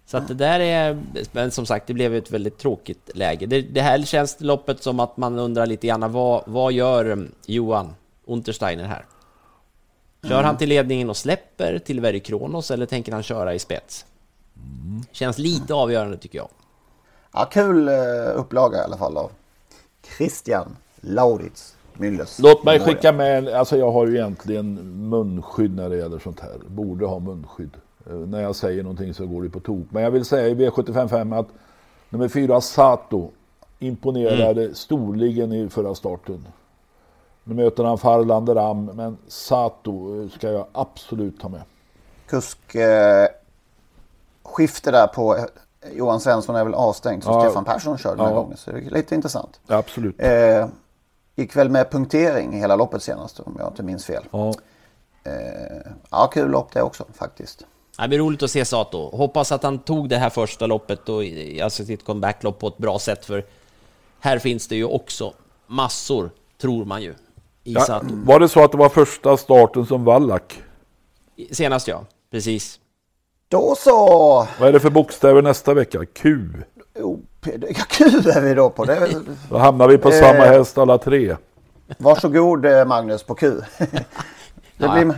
Så 0.06 0.16
att 0.16 0.28
det 0.28 0.34
där 0.34 0.60
är, 0.60 0.98
men 1.32 1.50
som 1.50 1.66
sagt, 1.66 1.86
det 1.86 1.94
blev 1.94 2.14
ett 2.14 2.30
väldigt 2.30 2.58
tråkigt 2.58 3.10
läge. 3.14 3.46
Det, 3.46 3.62
det 3.62 3.80
här 3.80 4.02
känns 4.02 4.40
loppet 4.40 4.82
som 4.82 5.00
att 5.00 5.16
man 5.16 5.38
undrar 5.38 5.66
lite 5.66 5.86
grann, 5.86 6.12
vad, 6.12 6.42
vad 6.46 6.72
gör 6.72 7.04
mm, 7.04 7.32
Johan 7.46 7.94
Untersteiner 8.24 8.84
här? 8.84 9.04
Kör 10.22 10.30
mm. 10.30 10.44
han 10.44 10.56
till 10.56 10.68
ledningen 10.68 11.10
och 11.10 11.16
släpper 11.16 11.78
till 11.78 12.00
Verry 12.00 12.20
Kronos 12.20 12.70
eller 12.70 12.86
tänker 12.86 13.12
han 13.12 13.22
köra 13.22 13.54
i 13.54 13.58
spets? 13.58 14.06
Mm. 14.56 15.02
Känns 15.12 15.38
lite 15.38 15.74
avgörande 15.74 16.16
tycker 16.16 16.38
jag. 16.38 16.48
Ja, 17.32 17.44
kul 17.44 17.88
eh, 17.88 17.94
upplaga 18.34 18.78
i 18.78 18.80
alla 18.80 18.96
fall 18.96 19.16
av 19.16 19.30
Christian 20.16 20.76
Lauritz 21.00 21.76
Müllers. 21.94 22.40
Låt 22.42 22.64
mig 22.64 22.80
skicka 22.80 23.12
med, 23.12 23.48
alltså 23.48 23.76
jag 23.76 23.92
har 23.92 24.06
ju 24.06 24.16
egentligen 24.16 24.74
munskydd 25.08 25.76
när 25.76 25.90
det 25.90 25.96
gäller 25.96 26.18
sånt 26.18 26.40
här. 26.40 26.58
Borde 26.66 27.06
ha 27.06 27.18
munskydd. 27.18 27.76
Eh, 28.10 28.16
när 28.16 28.42
jag 28.42 28.56
säger 28.56 28.82
någonting 28.82 29.14
så 29.14 29.26
går 29.26 29.42
det 29.42 29.50
på 29.50 29.60
tok. 29.60 29.86
Men 29.90 30.02
jag 30.02 30.10
vill 30.10 30.24
säga 30.24 30.48
i 30.48 30.54
V755 30.54 31.38
att 31.40 31.48
nummer 32.10 32.28
fyra 32.28 32.60
Sato 32.60 33.30
imponerade 33.78 34.62
mm. 34.62 34.74
storligen 34.74 35.52
i 35.52 35.68
förra 35.68 35.94
starten. 35.94 36.46
Nu 37.44 37.54
möter 37.54 37.84
han 37.84 37.98
Farlander 37.98 38.54
Ram, 38.54 38.84
men 38.84 39.16
Sato 39.28 40.28
ska 40.28 40.50
jag 40.50 40.66
absolut 40.72 41.40
ta 41.40 41.48
med. 41.48 41.62
Kusk 42.26 42.74
eh, 42.74 43.26
skifte 44.42 44.90
där 44.90 45.06
på 45.06 45.36
eh, 45.36 45.44
Johan 45.92 46.20
Svensson 46.20 46.56
är 46.56 46.64
väl 46.64 46.74
avstängd 46.74 47.24
så 47.24 47.30
ja. 47.30 47.40
Stefan 47.40 47.64
Persson 47.64 47.98
kör 47.98 48.16
den 48.16 48.20
här 48.20 48.32
ja. 48.32 48.40
gången. 48.40 48.56
Så 48.56 48.70
det 48.70 48.78
är 48.78 48.90
lite 48.90 49.14
intressant. 49.14 49.60
Ja, 49.66 49.76
absolut. 49.76 50.14
Eh, 50.18 50.66
gick 51.36 51.56
väl 51.56 51.68
med 51.68 51.90
punktering 51.90 52.52
hela 52.52 52.76
loppet 52.76 53.02
senast 53.02 53.40
om 53.40 53.56
jag 53.58 53.68
inte 53.68 53.82
minns 53.82 54.04
fel. 54.04 54.24
Ja, 54.30 54.54
eh, 55.24 55.32
ja 56.10 56.26
kul 56.26 56.50
lopp 56.50 56.72
det 56.72 56.82
också 56.82 57.04
faktiskt. 57.14 57.66
Det 57.98 58.08
blir 58.08 58.18
roligt 58.18 58.42
att 58.42 58.50
se 58.50 58.64
Sato. 58.64 59.16
Hoppas 59.16 59.52
att 59.52 59.62
han 59.62 59.78
tog 59.78 60.08
det 60.08 60.16
här 60.16 60.30
första 60.30 60.66
loppet 60.66 61.08
och 61.08 61.22
alltså 61.62 61.84
sitt 61.84 62.04
comebacklopp 62.04 62.58
på 62.58 62.68
ett 62.68 62.78
bra 62.78 62.98
sätt 62.98 63.24
för 63.24 63.44
här 64.20 64.38
finns 64.38 64.68
det 64.68 64.76
ju 64.76 64.84
också 64.84 65.32
massor, 65.66 66.30
tror 66.60 66.84
man 66.84 67.02
ju. 67.02 67.14
Ja, 67.62 68.02
var 68.04 68.40
det 68.40 68.48
så 68.48 68.64
att 68.64 68.72
det 68.72 68.78
var 68.78 68.88
första 68.88 69.36
starten 69.36 69.86
som 69.86 70.04
Wallach? 70.04 70.58
Senast 71.52 71.88
ja, 71.88 72.04
precis. 72.30 72.80
Då 73.50 73.74
så! 73.74 73.98
Vad 74.60 74.68
är 74.68 74.72
det 74.72 74.80
för 74.80 74.90
bokstäver 74.90 75.42
nästa 75.42 75.74
vecka? 75.74 76.04
Q? 76.12 76.48
Oh, 76.94 77.18
ja, 77.42 77.84
Q 77.88 78.04
är 78.04 78.40
vi 78.40 78.54
då 78.54 78.70
på. 78.70 78.84
Det. 78.84 79.08
Då 79.50 79.58
hamnar 79.58 79.88
vi 79.88 79.98
på 79.98 80.08
eh, 80.08 80.14
samma 80.14 80.44
häst 80.44 80.78
alla 80.78 80.98
tre. 80.98 81.36
Varsågod 81.98 82.64
eh, 82.64 82.84
Magnus 82.84 83.22
på 83.22 83.34
Q. 83.34 83.50
det 84.76 84.88
blir 84.88 85.14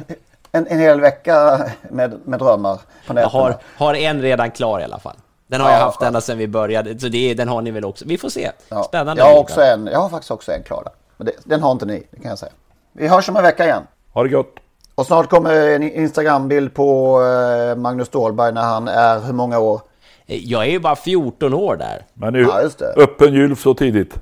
en, 0.53 0.67
en 0.67 0.79
hel 0.79 1.01
vecka 1.01 1.67
med, 1.91 2.21
med 2.25 2.39
drömmar 2.39 2.81
på. 3.07 3.21
Jag 3.21 3.29
har, 3.29 3.57
har 3.77 3.95
en 3.95 4.23
redan 4.23 4.51
klar 4.51 4.81
i 4.81 4.85
alla 4.85 4.99
fall. 4.99 5.17
Den 5.47 5.61
har 5.61 5.71
ja, 5.71 5.77
jag 5.77 5.85
haft 5.85 6.03
ända 6.03 6.21
sedan 6.21 6.39
vi 6.39 6.49
började, 6.49 6.99
så 6.99 7.09
det, 7.09 7.35
den 7.35 7.49
har 7.49 7.63
ni 7.63 7.71
väl 7.71 7.85
också. 7.85 8.05
Vi 8.09 8.19
får 8.19 8.29
se. 8.29 8.51
Spännande. 8.85 9.23
Jag 9.23 9.29
har, 9.29 9.39
också 9.39 9.61
en, 9.61 9.87
jag 9.87 9.99
har 9.99 10.09
faktiskt 10.09 10.31
också 10.31 10.53
en 10.53 10.63
klar 10.63 10.83
där. 10.85 10.93
Men 11.17 11.27
det, 11.27 11.33
den 11.45 11.63
har 11.63 11.73
inte 11.73 11.87
ni, 11.87 12.07
det 12.11 12.21
kan 12.21 12.29
jag 12.29 12.39
säga. 12.39 12.53
Vi 12.93 13.09
hörs 13.09 13.29
om 13.29 13.37
en 13.37 13.43
vecka 13.43 13.65
igen. 13.65 13.83
Ha 14.13 14.23
det 14.23 14.29
gott. 14.29 14.62
Och 14.95 15.07
snart 15.07 15.31
kommer 15.31 15.69
en 15.69 15.83
Instagram-bild 15.83 16.75
på 16.75 17.21
eh, 17.23 17.77
Magnus 17.77 18.09
Ståhlberg 18.09 18.53
när 18.53 18.63
han 18.63 18.89
är 18.89 19.21
hur 19.21 19.33
många 19.33 19.59
år? 19.59 19.81
Eh, 20.27 20.37
jag 20.37 20.63
är 20.67 20.71
ju 20.71 20.79
bara 20.79 20.97
14 20.97 21.55
år 21.55 21.77
där. 21.77 22.07
Men 22.15 22.33
nu, 22.33 22.43
ja, 22.43 22.87
öppen 22.97 23.35
jul 23.35 23.57
så 23.57 23.75
tidigt. 23.75 24.19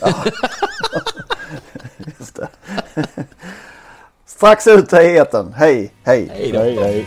Ja. 0.00 0.08
just 2.18 2.36
det. 2.36 2.48
Strax 4.26 4.66
ut 4.66 4.92
i 4.92 4.96
eten. 4.96 5.52
Hej, 5.52 5.92
hej. 6.04 6.30
Hej, 6.34 6.52
hej, 6.52 6.76
hej. 6.76 7.06